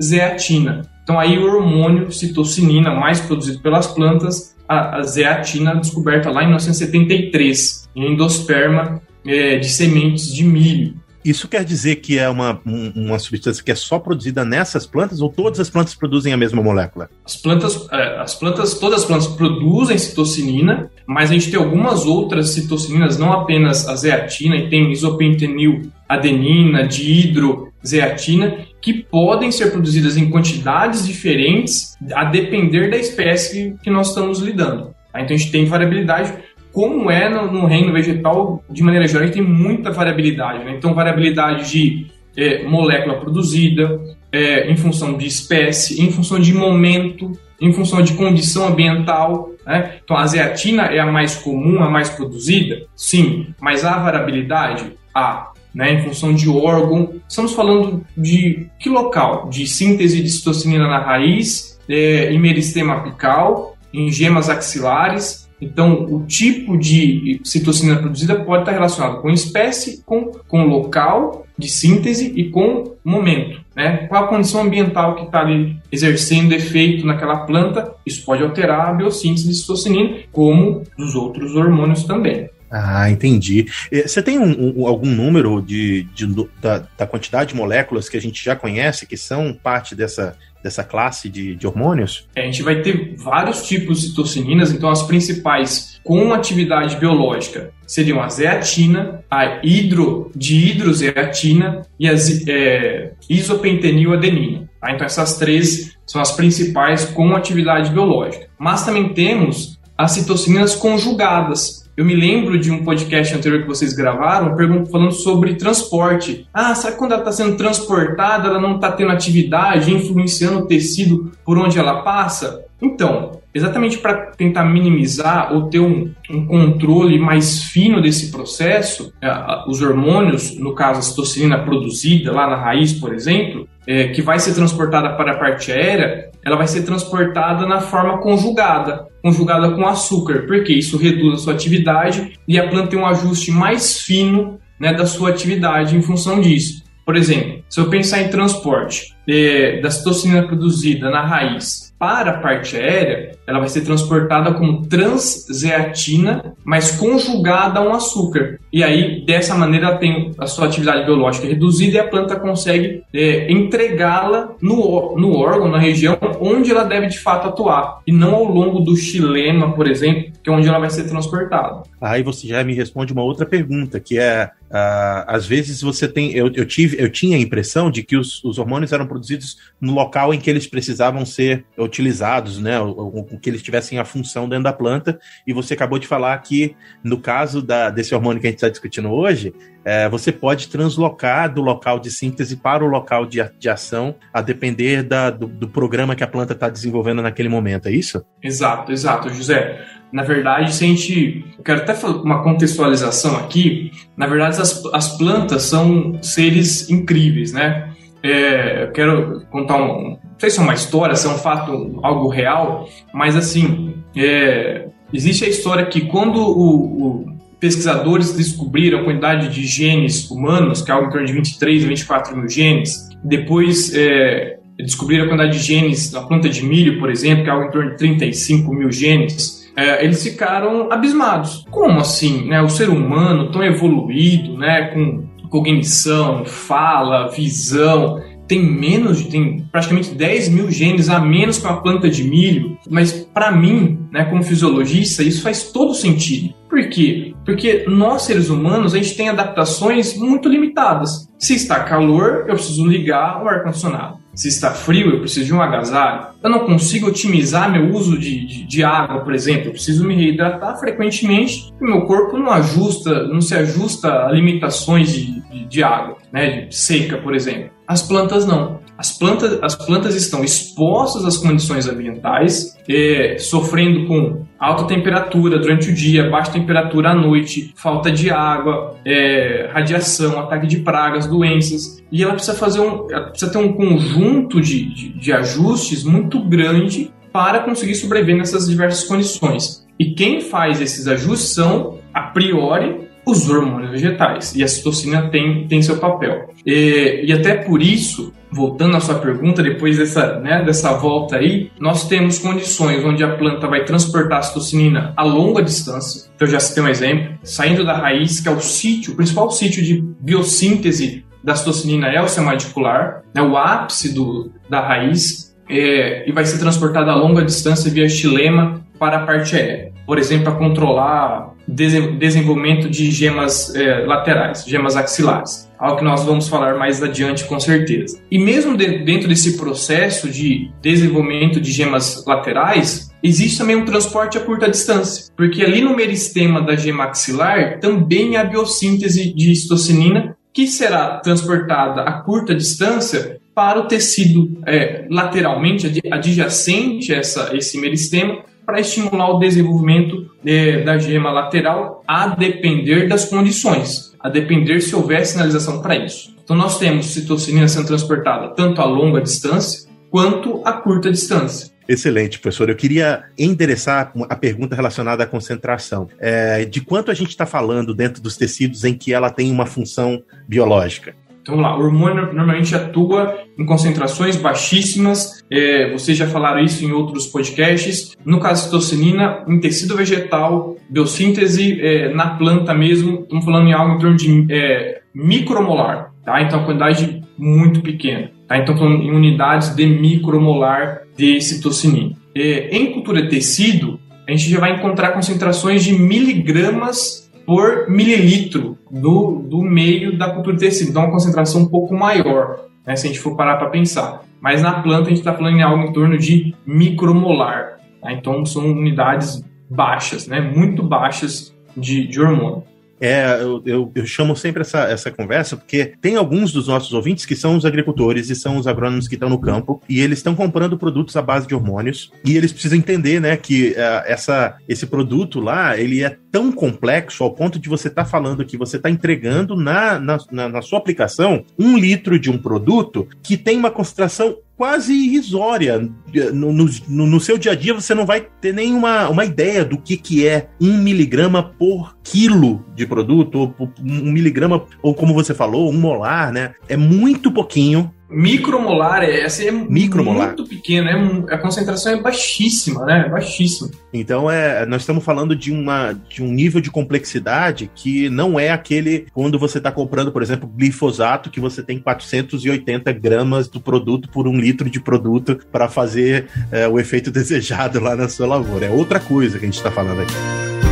zeatina. 0.00 0.82
Então, 1.02 1.18
aí 1.18 1.38
o 1.38 1.44
hormônio 1.44 2.12
citocinina 2.12 2.94
mais 2.94 3.20
produzido 3.20 3.60
pelas 3.60 3.86
plantas, 3.86 4.56
a, 4.68 4.98
a 4.98 5.02
zeatina, 5.02 5.74
descoberta 5.76 6.30
lá 6.30 6.42
em 6.42 6.46
1973, 6.46 7.88
em 7.94 8.12
endosperma 8.12 9.00
é, 9.26 9.58
de 9.58 9.68
sementes 9.68 10.32
de 10.32 10.44
milho. 10.44 10.94
Isso 11.24 11.46
quer 11.46 11.64
dizer 11.64 11.96
que 11.96 12.18
é 12.18 12.28
uma, 12.28 12.60
uma 12.64 13.18
substância 13.18 13.62
que 13.62 13.70
é 13.70 13.76
só 13.76 13.98
produzida 13.98 14.44
nessas 14.44 14.86
plantas 14.86 15.20
ou 15.20 15.28
todas 15.28 15.60
as 15.60 15.70
plantas 15.70 15.94
produzem 15.94 16.32
a 16.32 16.36
mesma 16.36 16.60
molécula? 16.60 17.08
As 17.24 17.36
plantas, 17.36 17.86
é, 17.92 18.18
as 18.18 18.34
plantas, 18.34 18.74
todas 18.74 19.02
as 19.02 19.06
plantas 19.06 19.28
produzem 19.28 19.96
citocinina, 19.96 20.90
mas 21.06 21.30
a 21.30 21.34
gente 21.34 21.50
tem 21.50 21.60
algumas 21.60 22.04
outras 22.04 22.50
citocininas, 22.50 23.18
não 23.18 23.32
apenas 23.32 23.88
a 23.88 23.94
zeatina, 23.94 24.56
e 24.56 24.68
tem 24.68 24.90
isopentenil 24.90 25.92
adenina, 26.08 26.86
dihidrozeatina, 26.86 28.66
que 28.80 28.92
podem 28.92 29.52
ser 29.52 29.70
produzidas 29.70 30.16
em 30.16 30.28
quantidades 30.28 31.06
diferentes 31.06 31.96
a 32.14 32.24
depender 32.24 32.90
da 32.90 32.96
espécie 32.96 33.76
que 33.80 33.90
nós 33.90 34.08
estamos 34.08 34.40
lidando. 34.40 34.92
Então 35.14 35.36
a 35.36 35.38
gente 35.38 35.52
tem 35.52 35.66
variabilidade 35.66 36.32
como 36.72 37.10
é 37.10 37.28
no, 37.28 37.52
no, 37.52 37.66
reino 37.66 37.92
vegetal, 37.92 38.64
de 38.68 38.82
maneira 38.82 39.06
geral, 39.06 39.28
tem 39.30 39.42
muita 39.42 39.90
variabilidade. 39.90 40.64
Né? 40.64 40.74
Então, 40.76 40.94
variabilidade 40.94 41.70
de 41.70 42.06
é, 42.36 42.64
molécula 42.64 43.16
produzida, 43.20 44.00
é, 44.32 44.70
em 44.70 44.76
função 44.76 45.16
de 45.16 45.26
espécie, 45.26 46.02
em 46.02 46.10
função 46.10 46.40
de 46.40 46.54
momento, 46.54 47.32
em 47.60 47.72
função 47.72 48.02
de 48.02 48.14
condição 48.14 48.68
ambiental. 48.68 49.50
Né? 49.66 49.96
Então, 50.02 50.16
a 50.16 50.26
zeatina 50.26 50.84
é 50.84 50.98
a 50.98 51.06
mais 51.06 51.34
comum, 51.36 51.82
a 51.82 51.90
mais 51.90 52.08
produzida? 52.08 52.86
Sim, 52.96 53.48
mas 53.60 53.84
há 53.84 53.98
variabilidade? 53.98 54.92
Há. 55.14 55.52
né, 55.74 55.92
em 55.92 56.02
função 56.02 56.34
de 56.34 56.48
órgão. 56.48 57.14
Estamos 57.28 57.52
falando 57.52 58.04
de 58.16 58.66
que 58.78 58.88
local? 58.88 59.48
De 59.48 59.66
síntese 59.66 60.22
de 60.22 60.28
citocinina 60.28 60.86
na 60.86 60.98
raiz, 60.98 61.78
é, 61.88 62.30
em 62.30 62.38
meristema 62.38 62.94
apical, 62.94 63.76
em 63.92 64.10
gemas 64.10 64.48
axilares. 64.48 65.41
Então, 65.62 66.04
o 66.06 66.26
tipo 66.26 66.76
de 66.76 67.40
citocinina 67.44 67.96
produzida 67.96 68.34
pode 68.34 68.62
estar 68.62 68.72
relacionado 68.72 69.22
com 69.22 69.30
espécie, 69.30 70.02
com, 70.04 70.32
com 70.48 70.64
local 70.64 71.46
de 71.56 71.68
síntese 71.68 72.32
e 72.34 72.50
com 72.50 72.96
momento. 73.04 73.60
Né? 73.76 74.08
Qual 74.08 74.24
a 74.24 74.26
condição 74.26 74.62
ambiental 74.62 75.14
que 75.14 75.22
está 75.22 75.40
ali 75.40 75.76
exercendo 75.92 76.52
efeito 76.52 77.06
naquela 77.06 77.46
planta? 77.46 77.94
Isso 78.04 78.24
pode 78.24 78.42
alterar 78.42 78.88
a 78.88 78.92
biossíntese 78.92 79.46
de 79.46 79.54
citocinina, 79.54 80.16
como 80.32 80.82
dos 80.98 81.14
outros 81.14 81.54
hormônios 81.54 82.02
também. 82.02 82.50
Ah, 82.68 83.08
entendi. 83.08 83.66
Você 83.92 84.22
tem 84.22 84.38
um, 84.38 84.80
um, 84.80 84.86
algum 84.86 85.10
número 85.10 85.60
de, 85.60 86.04
de 86.14 86.26
da, 86.60 86.86
da, 86.96 87.06
quantidade 87.06 87.50
de 87.50 87.56
moléculas 87.56 88.08
que 88.08 88.16
a 88.16 88.20
gente 88.20 88.42
já 88.42 88.56
conhece 88.56 89.06
que 89.06 89.16
são 89.16 89.52
parte 89.52 89.94
dessa, 89.94 90.38
dessa 90.62 90.84
classe 90.84 91.28
de, 91.28 91.54
de 91.54 91.66
hormônios? 91.66 92.28
É, 92.34 92.42
a 92.42 92.44
gente 92.46 92.62
vai 92.62 92.80
ter 92.82 93.14
vários 93.16 93.66
tipos 93.66 94.00
de 94.00 94.08
citocininas, 94.08 94.72
então 94.72 94.90
as 94.90 95.02
principais 95.02 96.00
com 96.04 96.32
atividade 96.32 96.96
biológica 96.96 97.72
seriam 97.86 98.20
a 98.20 98.28
zeatina, 98.28 99.24
a 99.30 99.60
hidro, 99.62 100.30
de 100.34 100.70
hidrozeatina 100.70 101.82
e 101.98 102.08
a 102.08 102.14
é, 102.48 103.12
isopenteniladenina. 103.28 104.68
Tá? 104.80 104.92
Então 104.92 105.06
essas 105.06 105.36
três 105.36 105.96
são 106.06 106.20
as 106.20 106.32
principais 106.32 107.04
com 107.04 107.34
atividade 107.34 107.90
biológica. 107.90 108.48
Mas 108.58 108.84
também 108.84 109.12
temos 109.14 109.78
as 109.96 110.12
citocinas 110.12 110.74
conjugadas, 110.74 111.81
eu 111.96 112.04
me 112.04 112.14
lembro 112.14 112.58
de 112.58 112.70
um 112.70 112.84
podcast 112.84 113.34
anterior 113.34 113.62
que 113.62 113.68
vocês 113.68 113.92
gravaram 113.92 114.56
falando 114.90 115.12
sobre 115.12 115.54
transporte. 115.54 116.46
Ah, 116.52 116.74
será 116.74 116.92
que 116.92 116.98
quando 116.98 117.12
ela 117.12 117.20
está 117.20 117.32
sendo 117.32 117.56
transportada, 117.56 118.48
ela 118.48 118.60
não 118.60 118.76
está 118.76 118.90
tendo 118.92 119.12
atividade, 119.12 119.92
influenciando 119.94 120.60
o 120.60 120.66
tecido 120.66 121.32
por 121.44 121.58
onde 121.58 121.78
ela 121.78 122.02
passa? 122.02 122.64
Então, 122.80 123.40
exatamente 123.54 123.98
para 123.98 124.32
tentar 124.32 124.64
minimizar 124.64 125.52
ou 125.52 125.68
ter 125.68 125.78
um, 125.78 126.10
um, 126.30 126.46
controle 126.46 127.18
mais 127.18 127.62
fino 127.64 128.00
desse 128.00 128.32
processo, 128.32 129.12
é, 129.20 129.30
os 129.68 129.80
hormônios, 129.80 130.58
no 130.58 130.74
caso 130.74 130.98
a 130.98 131.02
citocinina 131.02 131.58
produzida 131.58 132.32
lá 132.32 132.48
na 132.48 132.56
raiz, 132.56 132.92
por 132.92 133.14
exemplo, 133.14 133.68
é, 133.86 134.08
que 134.08 134.22
vai 134.22 134.38
ser 134.38 134.54
transportada 134.54 135.10
para 135.10 135.32
a 135.32 135.38
parte 135.38 135.70
aérea, 135.70 136.30
ela 136.44 136.56
vai 136.56 136.66
ser 136.66 136.82
transportada 136.82 137.66
na 137.66 137.80
forma 137.80 138.18
conjugada, 138.18 139.06
conjugada 139.22 139.70
com 139.70 139.86
açúcar, 139.86 140.46
porque 140.46 140.72
isso 140.72 140.96
reduz 140.96 141.34
a 141.34 141.38
sua 141.38 141.52
atividade 141.52 142.32
e 142.46 142.58
a 142.58 142.68
planta 142.68 142.88
tem 142.88 142.98
um 142.98 143.06
ajuste 143.06 143.50
mais 143.50 144.00
fino 144.00 144.58
né, 144.80 144.92
da 144.92 145.06
sua 145.06 145.30
atividade 145.30 145.96
em 145.96 146.02
função 146.02 146.40
disso. 146.40 146.82
Por 147.04 147.16
exemplo, 147.16 147.64
se 147.68 147.80
eu 147.80 147.88
pensar 147.88 148.20
em 148.22 148.28
transporte 148.28 149.14
é, 149.28 149.80
da 149.80 149.90
citocinina 149.90 150.42
produzida 150.42 151.10
na 151.10 151.24
raiz 151.24 151.92
para 151.98 152.32
a 152.32 152.38
parte 152.38 152.76
aérea, 152.76 153.36
ela 153.46 153.58
vai 153.58 153.68
ser 153.68 153.82
transportada 153.82 154.52
como 154.54 154.86
transzeatina, 154.86 156.54
mas 156.64 156.92
conjugada 156.92 157.80
a 157.80 157.82
um 157.82 157.92
açúcar. 157.92 158.58
E 158.72 158.82
aí, 158.82 159.24
dessa 159.24 159.54
maneira, 159.54 159.88
ela 159.88 159.98
tem 159.98 160.32
a 160.38 160.46
sua 160.46 160.66
atividade 160.66 161.04
biológica 161.04 161.46
reduzida 161.46 161.96
e 161.96 162.00
a 162.00 162.08
planta 162.08 162.36
consegue 162.36 163.02
é, 163.12 163.50
entregá-la 163.52 164.54
no, 164.60 165.16
no 165.16 165.36
órgão, 165.36 165.68
na 165.68 165.78
região 165.78 166.18
onde 166.40 166.70
ela 166.70 166.84
deve 166.84 167.08
de 167.08 167.18
fato 167.18 167.48
atuar, 167.48 168.00
e 168.06 168.12
não 168.12 168.34
ao 168.34 168.44
longo 168.44 168.80
do 168.80 168.96
xilema, 168.96 169.72
por 169.72 169.88
exemplo, 169.88 170.32
que 170.42 170.50
é 170.50 170.52
onde 170.52 170.68
ela 170.68 170.78
vai 170.78 170.90
ser 170.90 171.04
transportada. 171.04 171.82
Aí 172.00 172.22
você 172.22 172.46
já 172.46 172.62
me 172.64 172.74
responde 172.74 173.12
uma 173.12 173.22
outra 173.22 173.46
pergunta, 173.46 174.00
que 174.00 174.18
é 174.18 174.50
Uh, 174.72 175.20
às 175.26 175.44
vezes 175.44 175.82
você 175.82 176.08
tem. 176.08 176.32
Eu, 176.32 176.50
eu, 176.54 176.64
tive, 176.64 176.96
eu 176.98 177.10
tinha 177.10 177.36
a 177.36 177.40
impressão 177.40 177.90
de 177.90 178.02
que 178.02 178.16
os, 178.16 178.42
os, 178.42 178.58
hormônios 178.58 178.90
eram 178.90 179.06
produzidos 179.06 179.58
no 179.78 179.92
local 179.92 180.32
em 180.32 180.40
que 180.40 180.48
eles 180.48 180.66
precisavam 180.66 181.26
ser 181.26 181.66
utilizados, 181.76 182.58
né? 182.58 182.80
O, 182.80 183.26
o, 183.32 183.38
que 183.42 183.50
eles 183.50 183.62
tivessem 183.62 183.98
a 183.98 184.04
função 184.04 184.48
dentro 184.48 184.64
da 184.64 184.72
planta. 184.72 185.18
E 185.46 185.52
você 185.52 185.74
acabou 185.74 185.98
de 185.98 186.06
falar 186.06 186.38
que, 186.38 186.74
no 187.02 187.18
caso 187.18 187.60
da, 187.60 187.90
desse 187.90 188.14
hormônio 188.14 188.40
que 188.40 188.46
a 188.46 188.50
gente 188.50 188.58
está 188.58 188.68
discutindo 188.68 189.10
hoje, 189.10 189.52
é, 189.84 190.08
você 190.08 190.30
pode 190.30 190.68
translocar 190.68 191.52
do 191.52 191.60
local 191.60 191.98
de 191.98 192.10
síntese 192.10 192.56
para 192.56 192.84
o 192.84 192.86
local 192.86 193.26
de, 193.26 193.42
de 193.58 193.68
ação, 193.68 194.14
a 194.32 194.40
depender 194.40 195.02
da, 195.02 195.28
do, 195.30 195.46
do 195.46 195.68
programa 195.68 196.14
que 196.14 196.22
a 196.22 196.28
planta 196.28 196.52
está 196.52 196.68
desenvolvendo 196.68 197.20
naquele 197.20 197.48
momento, 197.48 197.88
é 197.88 197.92
isso? 197.92 198.24
Exato, 198.42 198.92
exato, 198.92 199.28
José. 199.28 199.84
Na 200.12 200.22
verdade, 200.22 200.74
se 200.74 200.84
a 200.84 200.88
gente. 200.88 201.44
Eu 201.56 201.64
quero 201.64 201.80
até 201.80 201.94
fazer 201.94 202.18
uma 202.18 202.42
contextualização 202.42 203.34
aqui. 203.36 203.90
Na 204.14 204.26
verdade, 204.26 204.60
as, 204.60 204.84
as 204.92 205.16
plantas 205.16 205.62
são 205.62 206.22
seres 206.22 206.90
incríveis, 206.90 207.52
né? 207.52 207.90
É, 208.22 208.84
eu 208.84 208.92
quero 208.92 209.46
contar 209.50 209.82
um. 209.82 210.18
Sei 210.42 210.50
se 210.50 210.58
é 210.58 210.62
uma 210.62 210.74
história, 210.74 211.14
se 211.14 211.24
é 211.24 211.30
um 211.30 211.38
fato, 211.38 212.00
algo 212.02 212.26
real, 212.26 212.88
mas 213.14 213.36
assim. 213.36 213.94
É, 214.16 214.88
existe 215.12 215.44
a 215.44 215.48
história 215.48 215.86
que 215.86 216.00
quando 216.00 216.36
o, 216.36 217.20
o 217.20 217.26
pesquisadores 217.60 218.32
descobriram 218.32 218.98
a 218.98 219.04
quantidade 219.04 219.50
de 219.50 219.64
genes 219.64 220.28
humanos, 220.28 220.82
que 220.82 220.90
é 220.90 220.94
algo 220.94 221.06
em 221.06 221.10
torno 221.12 221.28
de 221.28 221.32
23 221.32 221.84
a 221.84 221.86
24 221.86 222.36
mil 222.36 222.48
genes, 222.48 223.08
depois 223.22 223.94
é, 223.94 224.58
descobriram 224.78 225.26
a 225.26 225.28
quantidade 225.28 225.56
de 225.56 225.64
genes 225.64 226.10
na 226.10 226.22
planta 226.22 226.48
de 226.48 226.64
milho, 226.64 226.98
por 226.98 227.08
exemplo, 227.08 227.44
que 227.44 227.48
é 227.48 227.52
algo 227.52 227.68
em 227.68 227.70
torno 227.70 227.90
de 227.92 227.98
35 227.98 228.74
mil 228.74 228.90
genes 228.90 229.62
é, 229.76 230.04
eles 230.04 230.22
ficaram 230.24 230.92
abismados. 230.92 231.64
Como 231.70 232.00
assim, 232.00 232.48
né? 232.48 232.60
O 232.60 232.68
ser 232.68 232.90
humano 232.90 233.50
tão 233.52 233.62
evoluído, 233.62 234.58
né? 234.58 234.88
Com 234.88 235.24
cognição, 235.52 236.46
fala, 236.46 237.28
visão, 237.28 238.18
tem 238.46 238.64
menos, 238.64 239.24
tem 239.26 239.66
praticamente 239.70 240.14
10 240.14 240.48
mil 240.48 240.70
genes 240.70 241.08
a 241.08 241.18
menos 241.20 241.58
que 241.58 241.66
uma 241.66 241.80
planta 241.82 242.08
de 242.08 242.24
milho, 242.24 242.76
mas 242.90 243.12
para 243.12 243.50
mim, 243.50 243.98
né, 244.10 244.24
como 244.24 244.42
fisiologista, 244.42 245.22
isso 245.22 245.42
faz 245.42 245.70
todo 245.72 245.94
sentido. 245.94 246.54
Por 246.68 246.88
quê? 246.88 247.34
Porque 247.44 247.84
nós, 247.86 248.22
seres 248.22 248.48
humanos, 248.48 248.94
a 248.94 248.96
gente 248.96 249.14
tem 249.14 249.28
adaptações 249.28 250.16
muito 250.16 250.48
limitadas. 250.48 251.28
Se 251.38 251.54
está 251.54 251.80
calor, 251.80 252.46
eu 252.48 252.54
preciso 252.54 252.86
ligar 252.86 253.42
o 253.42 253.48
ar-condicionado. 253.48 254.22
Se 254.34 254.48
está 254.48 254.70
frio, 254.70 255.10
eu 255.10 255.20
preciso 255.20 255.44
de 255.44 255.54
um 255.54 255.60
agasalho. 255.60 256.28
Eu 256.42 256.48
não 256.48 256.60
consigo 256.60 257.08
otimizar 257.08 257.70
meu 257.70 257.90
uso 257.90 258.18
de, 258.18 258.46
de, 258.46 258.66
de 258.66 258.82
água, 258.82 259.20
por 259.20 259.34
exemplo. 259.34 259.66
Eu 259.66 259.72
preciso 259.72 260.06
me 260.06 260.14
reidratar 260.14 260.78
frequentemente 260.80 261.70
e 261.78 261.84
meu 261.84 262.06
corpo 262.06 262.38
não 262.38 262.50
ajusta, 262.50 263.28
não 263.28 263.42
se 263.42 263.54
ajusta 263.54 264.26
a 264.26 264.32
limitações 264.32 265.12
de, 265.12 265.42
de, 265.42 265.64
de 265.66 265.82
água, 265.82 266.16
né, 266.32 266.62
de 266.62 266.74
seca, 266.74 267.18
por 267.18 267.34
exemplo. 267.34 267.71
As 267.86 268.02
plantas 268.02 268.46
não. 268.46 268.80
As 268.96 269.18
plantas, 269.18 269.58
as 269.62 269.74
plantas 269.74 270.14
estão 270.14 270.44
expostas 270.44 271.24
às 271.24 271.36
condições 271.36 271.88
ambientais, 271.88 272.78
é, 272.88 273.36
sofrendo 273.38 274.06
com 274.06 274.44
alta 274.58 274.84
temperatura 274.84 275.58
durante 275.58 275.90
o 275.90 275.94
dia, 275.94 276.30
baixa 276.30 276.52
temperatura 276.52 277.10
à 277.10 277.14
noite, 277.14 277.72
falta 277.74 278.12
de 278.12 278.30
água, 278.30 278.96
é, 279.04 279.68
radiação, 279.72 280.38
ataque 280.38 280.68
de 280.68 280.78
pragas, 280.78 281.26
doenças. 281.26 282.00
E 282.12 282.22
ela 282.22 282.34
precisa 282.34 282.56
fazer 282.56 282.80
um, 282.80 283.06
precisa 283.06 283.50
ter 283.50 283.58
um 283.58 283.72
conjunto 283.72 284.60
de, 284.60 284.94
de, 284.94 285.08
de 285.18 285.32
ajustes 285.32 286.04
muito 286.04 286.40
grande 286.44 287.10
para 287.32 287.60
conseguir 287.60 287.96
sobreviver 287.96 288.36
nessas 288.36 288.68
diversas 288.68 289.04
condições. 289.04 289.84
E 289.98 290.14
quem 290.14 290.40
faz 290.40 290.80
esses 290.80 291.08
ajustes 291.08 291.54
são, 291.54 291.98
a 292.12 292.22
priori, 292.22 293.08
os 293.24 293.48
hormônios 293.48 293.90
vegetais. 293.90 294.54
E 294.54 294.62
a 294.62 294.68
citocina 294.68 295.28
tem, 295.30 295.66
tem 295.66 295.82
seu 295.82 295.98
papel. 295.98 296.50
E, 296.66 297.24
e 297.24 297.32
até 297.32 297.54
por 297.54 297.82
isso, 297.82 298.32
voltando 298.50 298.96
à 298.96 299.00
sua 299.00 299.16
pergunta, 299.16 299.62
depois 299.62 299.98
dessa, 299.98 300.38
né, 300.40 300.62
dessa 300.64 300.92
volta 300.92 301.36
aí, 301.36 301.70
nós 301.80 302.08
temos 302.08 302.38
condições 302.38 303.04
onde 303.04 303.24
a 303.24 303.36
planta 303.36 303.66
vai 303.66 303.84
transportar 303.84 304.38
a 304.38 304.42
citocinina 304.42 305.12
a 305.16 305.22
longa 305.22 305.62
distância. 305.62 306.30
Então, 306.34 306.46
já 306.46 306.60
citei 306.60 306.82
um 306.82 306.88
exemplo, 306.88 307.38
saindo 307.42 307.84
da 307.84 307.96
raiz, 307.96 308.40
que 308.40 308.48
é 308.48 308.52
o 308.52 308.60
sítio, 308.60 309.12
o 309.12 309.16
principal 309.16 309.50
sítio 309.50 309.82
de 309.82 310.02
biossíntese 310.20 311.24
da 311.42 311.54
citocinina 311.54 312.08
é 312.08 312.20
o 312.20 312.28
semadicular, 312.28 313.22
né, 313.34 313.42
o 313.42 313.56
ápice 313.56 314.14
do, 314.14 314.52
da 314.68 314.80
raiz, 314.80 315.52
é, 315.68 316.28
e 316.28 316.32
vai 316.32 316.44
ser 316.44 316.58
transportada 316.58 317.10
a 317.10 317.14
longa 317.14 317.44
distância 317.44 317.90
via 317.90 318.08
xilema 318.08 318.84
para 318.98 319.18
a 319.18 319.26
parte 319.26 319.56
aérea. 319.56 319.92
Por 320.06 320.18
exemplo, 320.18 320.44
para 320.44 320.54
controlar 320.54 321.51
desenvolvimento 321.68 322.88
de 322.88 323.10
gemas 323.10 323.74
é, 323.74 324.04
laterais, 324.04 324.64
gemas 324.64 324.96
axilares, 324.96 325.70
algo 325.78 325.98
que 325.98 326.04
nós 326.04 326.24
vamos 326.24 326.48
falar 326.48 326.76
mais 326.76 327.02
adiante 327.02 327.44
com 327.44 327.58
certeza. 327.58 328.20
E 328.30 328.38
mesmo 328.38 328.76
de, 328.76 329.04
dentro 329.04 329.28
desse 329.28 329.56
processo 329.56 330.28
de 330.28 330.70
desenvolvimento 330.80 331.60
de 331.60 331.70
gemas 331.72 332.24
laterais, 332.26 333.10
existe 333.22 333.58
também 333.58 333.76
um 333.76 333.84
transporte 333.84 334.38
a 334.38 334.40
curta 334.40 334.68
distância, 334.68 335.32
porque 335.36 335.62
ali 335.62 335.80
no 335.80 335.96
meristema 335.96 336.60
da 336.60 336.76
gema 336.76 337.04
axilar 337.04 337.78
também 337.80 338.36
há 338.36 338.44
biossíntese 338.44 339.32
de 339.34 339.52
histocininina 339.52 340.36
que 340.52 340.66
será 340.66 341.18
transportada 341.18 342.02
a 342.02 342.12
curta 342.20 342.54
distância 342.54 343.40
para 343.54 343.80
o 343.80 343.86
tecido 343.86 344.58
é, 344.66 345.06
lateralmente 345.10 346.00
adjacente 346.10 347.12
a 347.12 347.18
essa, 347.18 347.56
esse 347.56 347.78
meristema 347.78 348.44
para 348.72 348.80
estimular 348.80 349.28
o 349.28 349.38
desenvolvimento 349.38 350.30
é, 350.46 350.80
da 350.82 350.96
gema 350.96 351.30
lateral 351.30 352.02
a 352.08 352.28
depender 352.28 353.06
das 353.06 353.26
condições, 353.26 354.14
a 354.18 354.30
depender 354.30 354.80
se 354.80 354.96
houver 354.96 355.26
sinalização 355.26 355.82
para 355.82 355.94
isso. 355.94 356.34
Então 356.42 356.56
nós 356.56 356.78
temos 356.78 357.12
citocinina 357.12 357.68
sendo 357.68 357.88
transportada 357.88 358.48
tanto 358.54 358.80
a 358.80 358.86
longa 358.86 359.20
distância 359.20 359.86
quanto 360.10 360.62
a 360.64 360.72
curta 360.72 361.10
distância. 361.10 361.70
Excelente, 361.86 362.38
professor. 362.38 362.70
Eu 362.70 362.76
queria 362.76 363.24
endereçar 363.36 364.10
a 364.26 364.36
pergunta 364.36 364.74
relacionada 364.74 365.24
à 365.24 365.26
concentração. 365.26 366.08
É, 366.18 366.64
de 366.64 366.80
quanto 366.80 367.10
a 367.10 367.14
gente 367.14 367.28
está 367.28 367.44
falando 367.44 367.94
dentro 367.94 368.22
dos 368.22 368.38
tecidos 368.38 368.84
em 368.84 368.94
que 368.94 369.12
ela 369.12 369.28
tem 369.28 369.50
uma 369.50 369.66
função 369.66 370.22
biológica? 370.48 371.14
Então, 371.42 371.56
vamos 371.56 371.70
lá, 371.70 371.76
o 371.76 371.82
hormônio 371.82 372.32
normalmente 372.32 372.74
atua 372.74 373.36
em 373.58 373.66
concentrações 373.66 374.36
baixíssimas, 374.36 375.44
é, 375.50 375.90
vocês 375.90 376.16
já 376.16 376.26
falaram 376.26 376.62
isso 376.62 376.84
em 376.84 376.92
outros 376.92 377.26
podcasts. 377.26 378.16
No 378.24 378.38
caso, 378.38 378.64
citocinina, 378.64 379.44
em 379.48 379.58
tecido 379.58 379.96
vegetal, 379.96 380.76
biossíntese 380.88 381.80
é, 381.80 382.14
na 382.14 382.36
planta 382.36 382.72
mesmo, 382.72 383.22
estamos 383.22 383.44
falando 383.44 383.66
em 383.66 383.72
algo 383.72 383.96
em 383.96 383.98
torno 383.98 384.16
de 384.16 384.46
é, 384.50 385.00
micromolar, 385.12 386.12
tá? 386.24 386.40
Então, 386.40 386.60
a 386.60 386.64
quantidade 386.64 387.22
muito 387.36 387.82
pequena, 387.82 388.30
tá? 388.46 388.56
Então, 388.58 388.76
falando 388.76 389.02
em 389.02 389.10
unidades 389.10 389.74
de 389.74 389.84
micromolar 389.84 391.02
de 391.16 391.40
citocinina. 391.40 392.14
É, 392.36 392.68
em 392.76 392.92
cultura 392.92 393.20
de 393.20 393.28
tecido, 393.28 393.98
a 394.28 394.30
gente 394.30 394.48
já 394.48 394.60
vai 394.60 394.76
encontrar 394.76 395.10
concentrações 395.10 395.82
de 395.82 395.92
miligramas 395.92 397.22
por 397.46 397.88
mililitro 397.88 398.78
do, 398.90 399.40
do 399.48 399.62
meio 399.62 400.16
da 400.16 400.30
cultura 400.30 400.56
de 400.56 400.64
tecido. 400.64 400.90
Então, 400.90 401.02
uma 401.02 401.12
concentração 401.12 401.62
um 401.62 401.68
pouco 401.68 401.94
maior, 401.94 402.66
né, 402.86 402.96
se 402.96 403.06
a 403.06 403.10
gente 403.10 403.20
for 403.20 403.36
parar 403.36 403.56
para 403.56 403.70
pensar. 403.70 404.22
Mas 404.40 404.62
na 404.62 404.82
planta, 404.82 405.06
a 405.06 405.08
gente 405.08 405.18
está 405.18 405.32
falando 405.32 405.56
em 405.56 405.62
algo 405.62 405.84
em 405.84 405.92
torno 405.92 406.18
de 406.18 406.54
micromolar. 406.66 407.78
Tá? 408.00 408.12
Então, 408.12 408.44
são 408.44 408.64
unidades 408.66 409.44
baixas, 409.70 410.26
né, 410.26 410.40
muito 410.40 410.82
baixas 410.82 411.54
de, 411.76 412.06
de 412.06 412.20
hormônio. 412.20 412.64
É, 413.04 413.42
eu, 413.42 413.60
eu, 413.66 413.92
eu, 413.96 414.06
chamo 414.06 414.36
sempre 414.36 414.60
essa, 414.60 414.84
essa 414.84 415.10
conversa 415.10 415.56
porque 415.56 415.92
tem 416.00 416.14
alguns 416.14 416.52
dos 416.52 416.68
nossos 416.68 416.92
ouvintes 416.92 417.26
que 417.26 417.34
são 417.34 417.56
os 417.56 417.64
agricultores 417.64 418.30
e 418.30 418.36
são 418.36 418.56
os 418.56 418.68
agrônomos 418.68 419.08
que 419.08 419.14
estão 419.14 419.28
no 419.28 419.40
campo 419.40 419.82
e 419.88 420.00
eles 420.00 420.20
estão 420.20 420.36
comprando 420.36 420.78
produtos 420.78 421.16
à 421.16 421.20
base 421.20 421.48
de 421.48 421.52
hormônios 421.52 422.12
e 422.24 422.36
eles 422.36 422.52
precisam 422.52 422.78
entender, 422.78 423.20
né, 423.20 423.36
que 423.36 423.70
uh, 423.70 424.06
essa, 424.06 424.56
esse 424.68 424.86
produto 424.86 425.40
lá, 425.40 425.76
ele 425.76 426.04
é 426.04 426.16
tão 426.30 426.52
complexo 426.52 427.24
ao 427.24 427.34
ponto 427.34 427.58
de 427.58 427.68
você 427.68 427.88
estar 427.88 428.04
tá 428.04 428.08
falando 428.08 428.44
que 428.44 428.56
você 428.56 428.76
está 428.76 428.88
entregando 428.88 429.56
na, 429.56 429.98
na, 429.98 430.48
na 430.48 430.62
sua 430.62 430.78
aplicação 430.78 431.44
um 431.58 431.76
litro 431.76 432.20
de 432.20 432.30
um 432.30 432.38
produto 432.38 433.08
que 433.20 433.36
tem 433.36 433.58
uma 433.58 433.70
concentração 433.72 434.36
quase 434.56 434.92
irrisória. 434.92 435.88
No, 436.32 436.52
no, 436.52 436.68
no, 436.88 437.20
seu 437.20 437.38
dia 437.38 437.52
a 437.52 437.54
dia, 437.54 437.74
você 437.74 437.94
não 437.94 438.04
vai 438.04 438.26
ter 438.40 438.52
nenhuma 438.52 439.08
uma 439.08 439.24
ideia 439.24 439.64
do 439.64 439.78
que, 439.78 439.96
que 439.96 440.26
é 440.26 440.48
um 440.60 440.76
miligrama 440.76 441.42
por 441.42 441.96
quilo 442.02 442.64
de 442.74 442.86
produto, 442.86 443.54
ou 443.58 443.72
um 443.80 444.12
miligrama, 444.12 444.64
ou 444.82 444.94
como 444.94 445.14
você 445.14 445.34
falou, 445.34 445.70
um 445.70 445.80
molar, 445.80 446.32
né? 446.32 446.54
É 446.68 446.76
muito 446.76 447.32
pouquinho 447.32 447.92
micromolar 448.12 449.02
é, 449.02 449.24
assim, 449.24 449.46
é 449.46 449.52
micromolar. 449.52 450.28
muito 450.28 450.46
pequeno, 450.46 450.88
é, 450.88 451.34
a 451.34 451.38
concentração 451.38 451.92
é 451.92 452.00
baixíssima, 452.00 452.84
né? 452.84 453.08
Baixíssima. 453.08 453.70
Então 453.92 454.30
é, 454.30 454.64
nós 454.66 454.82
estamos 454.82 455.04
falando 455.04 455.34
de, 455.34 455.52
uma, 455.52 455.92
de 455.92 456.22
um 456.22 456.28
nível 456.28 456.60
de 456.60 456.70
complexidade 456.70 457.70
que 457.74 458.08
não 458.08 458.38
é 458.38 458.50
aquele 458.50 459.06
quando 459.12 459.38
você 459.38 459.58
está 459.58 459.70
comprando, 459.72 460.12
por 460.12 460.22
exemplo, 460.22 460.48
glifosato, 460.48 461.30
que 461.30 461.40
você 461.40 461.62
tem 461.62 461.78
480 461.78 462.92
gramas 462.92 463.48
do 463.48 463.60
produto 463.60 464.08
por 464.08 464.28
um 464.28 464.36
litro 464.38 464.68
de 464.68 464.80
produto 464.80 465.38
para 465.50 465.68
fazer 465.68 466.26
é, 466.50 466.68
o 466.68 466.78
efeito 466.78 467.10
desejado 467.12 467.80
lá 467.80 467.96
na 467.96 468.08
sua 468.08 468.26
lavoura. 468.26 468.66
É 468.66 468.70
outra 468.70 469.00
coisa 469.00 469.38
que 469.38 469.44
a 469.44 469.48
gente 469.48 469.56
está 469.56 469.70
falando 469.70 470.02
aqui. 470.02 470.71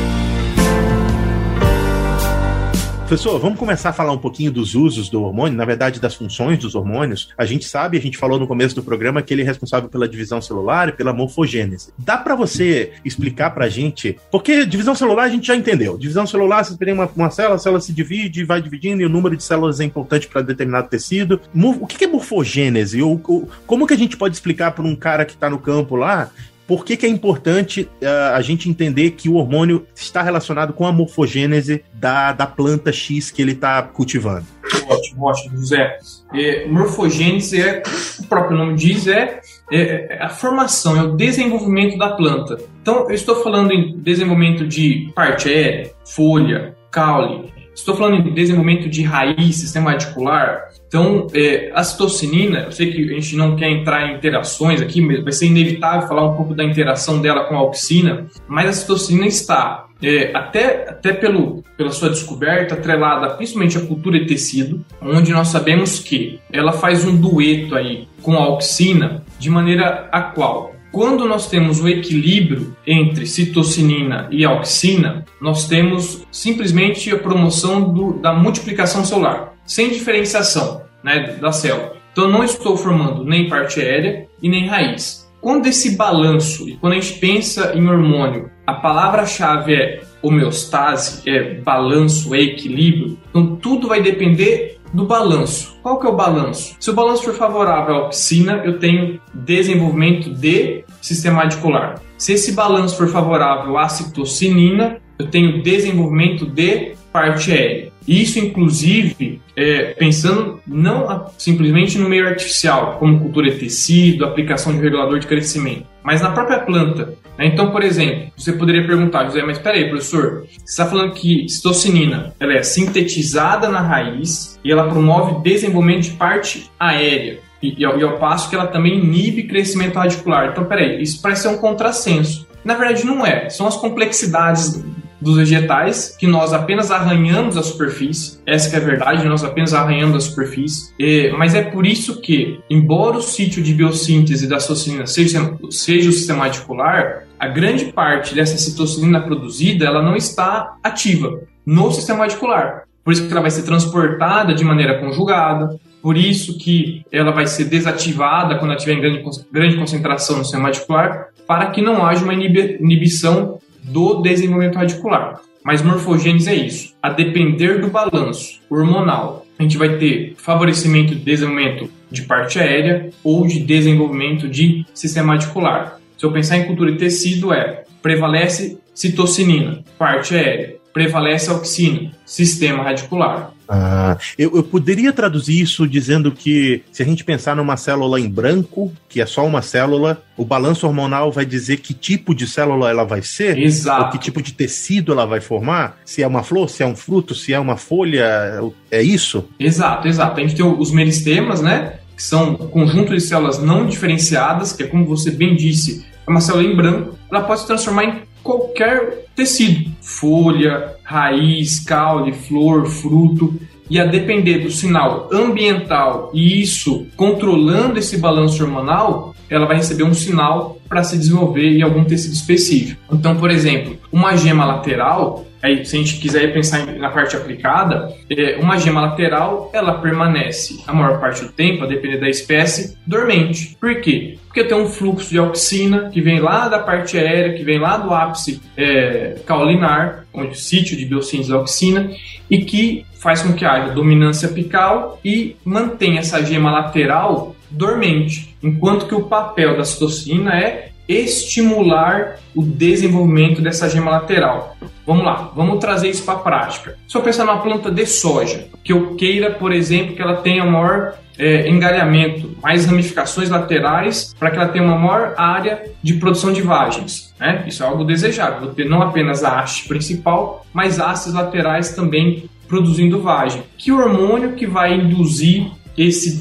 Professor, 3.11 3.37
vamos 3.37 3.59
começar 3.59 3.89
a 3.89 3.93
falar 3.93 4.13
um 4.13 4.17
pouquinho 4.17 4.53
dos 4.53 4.73
usos 4.73 5.09
do 5.09 5.21
hormônio, 5.21 5.57
na 5.57 5.65
verdade, 5.65 5.99
das 5.99 6.15
funções 6.15 6.57
dos 6.57 6.75
hormônios. 6.75 7.27
A 7.37 7.43
gente 7.43 7.65
sabe, 7.65 7.97
a 7.97 8.01
gente 8.01 8.17
falou 8.17 8.39
no 8.39 8.47
começo 8.47 8.73
do 8.73 8.81
programa 8.81 9.21
que 9.21 9.33
ele 9.33 9.41
é 9.41 9.45
responsável 9.45 9.89
pela 9.89 10.07
divisão 10.07 10.41
celular 10.41 10.87
e 10.87 10.91
pela 10.93 11.11
morfogênese. 11.11 11.91
Dá 11.97 12.17
para 12.17 12.35
você 12.35 12.93
explicar 13.03 13.49
pra 13.49 13.67
gente? 13.67 14.17
Porque 14.31 14.65
divisão 14.65 14.95
celular 14.95 15.23
a 15.23 15.29
gente 15.29 15.45
já 15.45 15.57
entendeu. 15.57 15.97
Divisão 15.97 16.25
celular, 16.25 16.63
você 16.63 16.77
tem 16.77 16.93
uma, 16.93 17.11
uma 17.13 17.29
célula, 17.29 17.55
a 17.55 17.59
célula 17.59 17.81
se 17.81 17.91
divide, 17.91 18.45
vai 18.45 18.61
dividindo 18.61 19.01
e 19.01 19.05
o 19.05 19.09
número 19.09 19.35
de 19.35 19.43
células 19.43 19.81
é 19.81 19.83
importante 19.83 20.29
para 20.29 20.41
determinado 20.41 20.87
tecido. 20.87 21.41
O 21.53 21.85
que 21.85 22.05
é 22.05 22.07
morfogênese? 22.07 23.01
Ou, 23.01 23.19
ou, 23.27 23.49
como 23.67 23.85
que 23.85 23.93
a 23.93 23.97
gente 23.97 24.15
pode 24.15 24.35
explicar 24.35 24.71
para 24.71 24.85
um 24.85 24.95
cara 24.95 25.25
que 25.25 25.33
está 25.33 25.49
no 25.49 25.59
campo 25.59 25.97
lá 25.97 26.31
por 26.71 26.85
que, 26.85 26.95
que 26.95 27.05
é 27.05 27.09
importante 27.09 27.89
uh, 28.01 28.33
a 28.33 28.41
gente 28.41 28.69
entender 28.69 29.11
que 29.11 29.27
o 29.27 29.35
hormônio 29.35 29.85
está 29.93 30.21
relacionado 30.21 30.71
com 30.71 30.87
a 30.87 30.91
morfogênese 30.93 31.83
da, 31.93 32.31
da 32.31 32.47
planta 32.47 32.93
X 32.93 33.29
que 33.29 33.41
ele 33.41 33.51
está 33.51 33.81
cultivando? 33.83 34.45
Ótimo, 34.87 35.25
ótimo, 35.25 35.57
José. 35.57 35.97
É, 36.33 36.65
morfogênese 36.69 37.61
é, 37.61 37.83
o 38.21 38.23
próprio 38.23 38.57
nome 38.57 38.75
diz, 38.75 39.05
é, 39.05 39.41
é, 39.69 40.15
é, 40.15 40.23
a 40.23 40.29
formação, 40.29 40.95
é 40.95 41.03
o 41.03 41.17
desenvolvimento 41.17 41.97
da 41.97 42.11
planta. 42.11 42.57
Então, 42.81 43.09
eu 43.09 43.15
estou 43.15 43.43
falando 43.43 43.73
em 43.73 43.97
desenvolvimento 43.97 44.65
de 44.65 45.11
parte 45.13 45.49
aérea, 45.49 45.91
folha, 46.05 46.73
caule, 46.89 47.51
estou 47.73 47.95
falando 47.95 48.27
em 48.27 48.33
desenvolvimento 48.33 48.89
de 48.89 49.01
raiz, 49.03 49.55
sistema 49.55 49.91
radicular, 49.91 50.71
então, 50.91 51.27
é, 51.33 51.71
a 51.73 51.85
citocinina, 51.85 52.63
eu 52.63 52.71
sei 52.73 52.91
que 52.91 53.11
a 53.11 53.13
gente 53.13 53.33
não 53.37 53.55
quer 53.55 53.69
entrar 53.69 54.09
em 54.09 54.17
interações 54.17 54.81
aqui, 54.81 54.99
vai 55.21 55.31
ser 55.31 55.45
inevitável 55.45 56.05
falar 56.05 56.27
um 56.27 56.35
pouco 56.35 56.53
da 56.53 56.65
interação 56.65 57.21
dela 57.21 57.45
com 57.45 57.55
a 57.55 57.59
auxina, 57.59 58.27
mas 58.45 58.67
a 58.67 58.73
citocinina 58.73 59.25
está, 59.25 59.85
é, 60.03 60.31
até, 60.33 60.89
até 60.89 61.13
pelo, 61.13 61.63
pela 61.77 61.91
sua 61.91 62.09
descoberta, 62.09 62.73
atrelada 62.73 63.29
principalmente 63.35 63.77
à 63.77 63.81
cultura 63.85 64.17
e 64.17 64.25
tecido, 64.25 64.85
onde 65.01 65.31
nós 65.31 65.47
sabemos 65.47 65.97
que 65.97 66.41
ela 66.51 66.73
faz 66.73 67.05
um 67.05 67.15
dueto 67.15 67.73
aí 67.73 68.09
com 68.21 68.33
a 68.33 68.43
auxina, 68.43 69.23
de 69.39 69.49
maneira 69.49 70.09
a 70.11 70.21
qual 70.21 70.75
quando 70.91 71.25
nós 71.25 71.47
temos 71.47 71.79
o 71.79 71.87
equilíbrio 71.87 72.75
entre 72.85 73.25
citocinina 73.25 74.27
e 74.29 74.43
auxina, 74.43 75.25
nós 75.39 75.67
temos 75.67 76.25
simplesmente 76.31 77.09
a 77.11 77.17
promoção 77.17 77.93
do, 77.93 78.13
da 78.13 78.33
multiplicação 78.33 79.05
celular 79.05 79.53
sem 79.65 79.89
diferenciação 79.89 80.81
né, 81.03 81.37
da 81.39 81.51
célula. 81.51 81.95
Então, 82.11 82.29
não 82.29 82.43
estou 82.43 82.75
formando 82.75 83.23
nem 83.23 83.47
parte 83.47 83.79
aérea 83.79 84.27
e 84.41 84.49
nem 84.49 84.67
raiz. 84.67 85.31
Quando 85.39 85.67
esse 85.67 85.95
balanço, 85.95 86.67
e 86.67 86.75
quando 86.75 86.93
a 86.93 86.99
gente 86.99 87.19
pensa 87.19 87.73
em 87.73 87.87
hormônio, 87.87 88.51
a 88.67 88.73
palavra-chave 88.73 89.73
é 89.73 90.01
homeostase, 90.21 91.27
é 91.27 91.55
balanço, 91.55 92.35
é 92.35 92.41
equilíbrio, 92.41 93.17
então 93.29 93.55
tudo 93.55 93.87
vai 93.87 94.01
depender 94.01 94.77
do 94.93 95.05
balanço. 95.05 95.77
Qual 95.81 95.99
que 95.99 96.05
é 96.05 96.09
o 96.09 96.15
balanço? 96.15 96.75
Se 96.79 96.89
o 96.89 96.93
balanço 96.93 97.23
for 97.23 97.33
favorável 97.33 97.97
à 97.97 98.09
piscina, 98.09 98.61
eu 98.65 98.79
tenho 98.79 99.19
desenvolvimento 99.33 100.33
de 100.33 100.83
sistema 101.01 101.41
radicular. 101.43 102.01
Se 102.17 102.33
esse 102.33 102.53
balanço 102.53 102.97
for 102.97 103.07
favorável 103.07 103.77
à 103.77 103.89
citocinina, 103.89 104.97
eu 105.17 105.27
tenho 105.27 105.61
desenvolvimento 105.63 106.45
de 106.45 106.93
parte 107.11 107.51
aérea. 107.51 107.90
Isso, 108.07 108.39
inclusive, 108.39 109.41
é, 109.55 109.93
pensando 109.93 110.59
não 110.65 111.27
simplesmente 111.37 111.97
no 111.97 112.09
meio 112.09 112.27
artificial, 112.27 112.97
como 112.97 113.19
cultura 113.19 113.51
de 113.51 113.57
tecido, 113.57 114.25
aplicação 114.25 114.73
de 114.73 114.79
regulador 114.79 115.19
de 115.19 115.27
crescimento, 115.27 115.85
mas 116.03 116.21
na 116.21 116.31
própria 116.31 116.59
planta. 116.59 117.13
Né? 117.37 117.45
Então, 117.47 117.71
por 117.71 117.83
exemplo, 117.83 118.31
você 118.35 118.53
poderia 118.53 118.85
perguntar, 118.85 119.25
José, 119.25 119.43
mas 119.43 119.57
espera 119.57 119.77
aí, 119.77 119.89
professor, 119.89 120.45
você 120.47 120.65
está 120.65 120.85
falando 120.85 121.13
que 121.13 121.47
citocinina 121.47 122.33
ela 122.39 122.53
é 122.53 122.63
sintetizada 122.63 123.69
na 123.69 123.81
raiz 123.81 124.59
e 124.63 124.71
ela 124.71 124.89
promove 124.89 125.41
desenvolvimento 125.43 126.03
de 126.03 126.11
parte 126.11 126.69
aérea. 126.79 127.39
E, 127.61 127.79
e, 127.79 127.85
ao, 127.85 127.99
e 127.99 128.03
ao 128.03 128.17
passo 128.17 128.49
que 128.49 128.55
ela 128.55 128.65
também 128.65 128.97
inibe 128.97 129.43
crescimento 129.43 129.95
radicular. 129.95 130.49
Então, 130.49 130.65
peraí, 130.65 130.99
isso 130.99 131.21
parece 131.21 131.43
ser 131.43 131.49
um 131.49 131.57
contrassenso. 131.57 132.47
Na 132.63 132.75
verdade, 132.75 133.05
não 133.05 133.25
é. 133.25 133.49
São 133.49 133.67
as 133.67 133.77
complexidades 133.77 134.83
dos 135.21 135.37
vegetais, 135.37 136.15
que 136.19 136.25
nós 136.25 136.51
apenas 136.51 136.89
arranhamos 136.89 137.55
a 137.55 137.61
superfície. 137.63 138.39
Essa 138.45 138.75
é 138.75 138.79
a 138.79 138.83
verdade, 138.83 139.27
nós 139.27 139.43
apenas 139.43 139.73
arranhamos 139.73 140.17
a 140.17 140.19
superfície. 140.19 140.91
Mas 141.37 141.53
é 141.53 141.61
por 141.61 141.85
isso 141.85 142.19
que, 142.19 142.59
embora 142.69 143.17
o 143.17 143.21
sítio 143.21 143.61
de 143.61 143.73
biossíntese 143.73 144.47
da 144.47 144.59
citocinina 144.59 145.05
seja, 145.05 145.57
seja 145.69 146.09
o 146.09 146.13
sistema 146.13 146.45
radicular, 146.45 147.25
a 147.39 147.47
grande 147.47 147.85
parte 147.85 148.33
dessa 148.33 148.57
citocinina 148.57 149.21
produzida 149.21 149.85
ela 149.85 150.01
não 150.01 150.15
está 150.15 150.75
ativa 150.83 151.41
no 151.65 151.91
sistema 151.91 152.19
radicular. 152.19 152.83
Por 153.03 153.13
isso 153.13 153.25
que 153.25 153.31
ela 153.31 153.41
vai 153.41 153.51
ser 153.51 153.63
transportada 153.63 154.53
de 154.53 154.63
maneira 154.63 154.99
conjugada, 154.99 155.79
por 156.01 156.17
isso 156.17 156.57
que 156.57 157.03
ela 157.11 157.31
vai 157.31 157.45
ser 157.47 157.65
desativada 157.65 158.55
quando 158.55 158.71
ela 158.71 158.77
estiver 158.77 158.97
em 158.97 159.01
grande, 159.01 159.23
grande 159.51 159.75
concentração 159.75 160.37
no 160.37 160.43
sistema 160.43 160.65
radicular, 160.65 161.27
para 161.47 161.67
que 161.67 161.81
não 161.81 162.05
haja 162.05 162.23
uma 162.23 162.33
inibição 162.33 163.59
do 163.83 164.21
desenvolvimento 164.21 164.75
radicular. 164.75 165.41
Mas 165.63 165.81
morfogênese 165.81 166.49
é 166.49 166.55
isso. 166.55 166.95
A 167.01 167.09
depender 167.09 167.79
do 167.79 167.87
balanço 167.87 168.59
hormonal, 168.69 169.45
a 169.59 169.63
gente 169.63 169.77
vai 169.77 169.97
ter 169.97 170.33
favorecimento 170.37 171.13
de 171.13 171.21
desenvolvimento 171.21 171.89
de 172.09 172.23
parte 172.23 172.59
aérea 172.59 173.09
ou 173.23 173.45
de 173.45 173.59
desenvolvimento 173.59 174.47
de 174.47 174.85
sistema 174.93 175.33
radicular. 175.33 175.99
Se 176.17 176.25
eu 176.25 176.31
pensar 176.31 176.57
em 176.57 176.65
cultura 176.65 176.91
de 176.91 176.97
tecido, 176.97 177.53
é 177.53 177.83
prevalece 178.01 178.79
citocinina, 178.93 179.83
parte 179.97 180.35
aérea, 180.35 180.75
prevalece 180.91 181.49
auxina, 181.49 182.11
sistema 182.25 182.83
radicular. 182.83 183.53
Ah, 183.73 184.17
eu, 184.37 184.53
eu, 184.53 184.63
poderia 184.63 185.13
traduzir 185.13 185.61
isso 185.61 185.87
dizendo 185.87 186.29
que 186.29 186.83
se 186.91 187.01
a 187.01 187.05
gente 187.05 187.23
pensar 187.23 187.55
numa 187.55 187.77
célula 187.77 188.19
em 188.19 188.27
branco, 188.29 188.91
que 189.07 189.21
é 189.21 189.25
só 189.25 189.45
uma 189.45 189.61
célula, 189.61 190.21
o 190.35 190.43
balanço 190.43 190.85
hormonal 190.85 191.31
vai 191.31 191.45
dizer 191.45 191.77
que 191.77 191.93
tipo 191.93 192.35
de 192.35 192.45
célula 192.45 192.89
ela 192.89 193.05
vai 193.05 193.21
ser, 193.21 193.57
Exato. 193.57 194.11
que 194.11 194.25
tipo 194.25 194.41
de 194.41 194.51
tecido 194.51 195.13
ela 195.13 195.25
vai 195.25 195.39
formar, 195.39 195.97
se 196.03 196.21
é 196.21 196.27
uma 196.27 196.43
flor, 196.43 196.69
se 196.69 196.83
é 196.83 196.85
um 196.85 196.97
fruto, 196.97 197.33
se 197.33 197.53
é 197.53 197.59
uma 197.61 197.77
folha, 197.77 198.61
é 198.91 199.01
isso? 199.01 199.47
Exato, 199.57 200.05
exato. 200.05 200.37
A 200.37 200.43
gente 200.43 200.55
tem 200.55 200.65
os 200.65 200.91
meristemas, 200.91 201.61
né? 201.61 201.93
Que 202.13 202.23
são 202.23 202.55
conjunto 202.55 203.13
de 203.13 203.21
células 203.21 203.57
não 203.57 203.85
diferenciadas, 203.85 204.73
que 204.73 204.83
é 204.83 204.87
como 204.87 205.05
você 205.05 205.31
bem 205.31 205.55
disse, 205.55 206.05
é 206.27 206.29
uma 206.29 206.41
célula 206.41 206.65
em 206.65 206.75
branco, 206.75 207.17
ela 207.31 207.43
pode 207.43 207.61
se 207.61 207.67
transformar 207.67 208.03
em 208.03 208.21
qualquer 208.43 209.27
tecido, 209.35 209.91
folha, 210.01 210.95
raiz, 211.03 211.79
caule, 211.79 212.33
flor, 212.33 212.85
fruto. 212.85 213.53
E 213.89 213.99
a 213.99 214.05
depender 214.05 214.59
do 214.59 214.71
sinal 214.71 215.27
ambiental 215.33 216.31
e 216.33 216.61
isso 216.61 217.07
controlando 217.17 217.99
esse 217.99 218.17
balanço 218.17 218.63
hormonal, 218.63 219.35
ela 219.49 219.65
vai 219.65 219.75
receber 219.75 220.03
um 220.03 220.13
sinal 220.13 220.77
para 220.87 221.03
se 221.03 221.17
desenvolver 221.17 221.77
em 221.77 221.81
algum 221.81 222.05
tecido 222.05 222.33
específico. 222.33 223.01
Então, 223.11 223.35
por 223.35 223.51
exemplo, 223.51 223.97
uma 224.09 224.37
gema 224.37 224.63
lateral, 224.65 225.45
aí, 225.61 225.85
se 225.85 225.95
a 225.95 225.99
gente 225.99 226.17
quiser 226.17 226.53
pensar 226.53 226.85
na 226.85 227.09
parte 227.09 227.35
aplicada, 227.35 228.13
é, 228.29 228.57
uma 228.57 228.77
gema 228.77 229.01
lateral 229.01 229.69
ela 229.73 229.99
permanece 229.99 230.81
a 230.87 230.93
maior 230.93 231.19
parte 231.19 231.43
do 231.43 231.51
tempo, 231.51 231.83
a 231.83 231.87
depender 231.87 232.17
da 232.17 232.29
espécie, 232.29 232.97
dormente. 233.05 233.77
Por 233.79 234.01
quê? 234.01 234.37
Porque 234.47 234.63
tem 234.63 234.77
um 234.77 234.87
fluxo 234.87 235.29
de 235.29 235.37
auxina 235.37 236.09
que 236.09 236.21
vem 236.21 236.39
lá 236.39 236.67
da 236.67 236.79
parte 236.79 237.17
aérea, 237.17 237.53
que 237.53 237.63
vem 237.63 237.79
lá 237.79 237.97
do 237.97 238.13
ápice 238.13 238.61
é, 238.75 239.35
caulinar, 239.45 240.25
onde 240.33 240.51
o 240.51 240.55
sítio 240.55 240.97
de 240.97 241.05
biossíntese 241.05 241.49
da 241.49 241.57
auxina, 241.57 242.11
e 242.49 242.65
que 242.65 243.05
faz 243.13 243.41
com 243.41 243.53
que 243.53 243.63
haja 243.63 243.93
dominância 243.93 244.49
apical 244.49 245.19
e 245.23 245.55
mantém 245.63 246.17
essa 246.17 246.43
gema 246.43 246.71
lateral 246.71 247.55
dormente, 247.69 248.55
enquanto 248.61 249.05
que 249.05 249.15
o 249.15 249.23
papel 249.23 249.77
da 249.77 249.85
citocina 249.85 250.59
é 250.59 250.89
estimular 251.07 252.39
o 252.55 252.63
desenvolvimento 252.63 253.61
dessa 253.61 253.89
gema 253.89 254.11
lateral. 254.11 254.75
Vamos 255.05 255.25
lá, 255.25 255.51
vamos 255.55 255.79
trazer 255.79 256.09
isso 256.09 256.23
para 256.23 256.35
a 256.35 256.39
prática. 256.39 256.97
Se 257.07 257.17
eu 257.17 257.21
pensar 257.21 257.45
numa 257.45 257.61
planta 257.61 257.91
de 257.91 258.05
soja, 258.05 258.67
que 258.83 258.93
eu 258.93 259.15
queira, 259.15 259.51
por 259.51 259.71
exemplo, 259.71 260.15
que 260.15 260.21
ela 260.21 260.37
tenha 260.37 260.65
maior 260.65 261.15
é, 261.37 261.67
engalhamento, 261.67 262.55
mais 262.61 262.85
ramificações 262.85 263.49
laterais, 263.49 264.33
para 264.37 264.51
que 264.51 264.57
ela 264.57 264.67
tenha 264.67 264.83
uma 264.83 264.97
maior 264.97 265.33
área 265.37 265.83
de 266.01 266.13
produção 266.15 266.53
de 266.53 266.61
vagens. 266.61 267.33
Né? 267.39 267.63
Isso 267.67 267.83
é 267.83 267.87
algo 267.87 268.03
desejável, 268.03 268.73
ter 268.73 268.85
não 268.85 269.01
apenas 269.01 269.43
a 269.43 269.59
haste 269.59 269.87
principal, 269.87 270.65
mas 270.71 270.99
hastes 270.99 271.33
laterais 271.33 271.95
também 271.95 272.49
produzindo 272.67 273.21
vagem. 273.21 273.63
Que 273.77 273.91
hormônio 273.91 274.53
que 274.53 274.65
vai 274.65 274.93
induzir 274.93 275.69
esse 275.97 276.39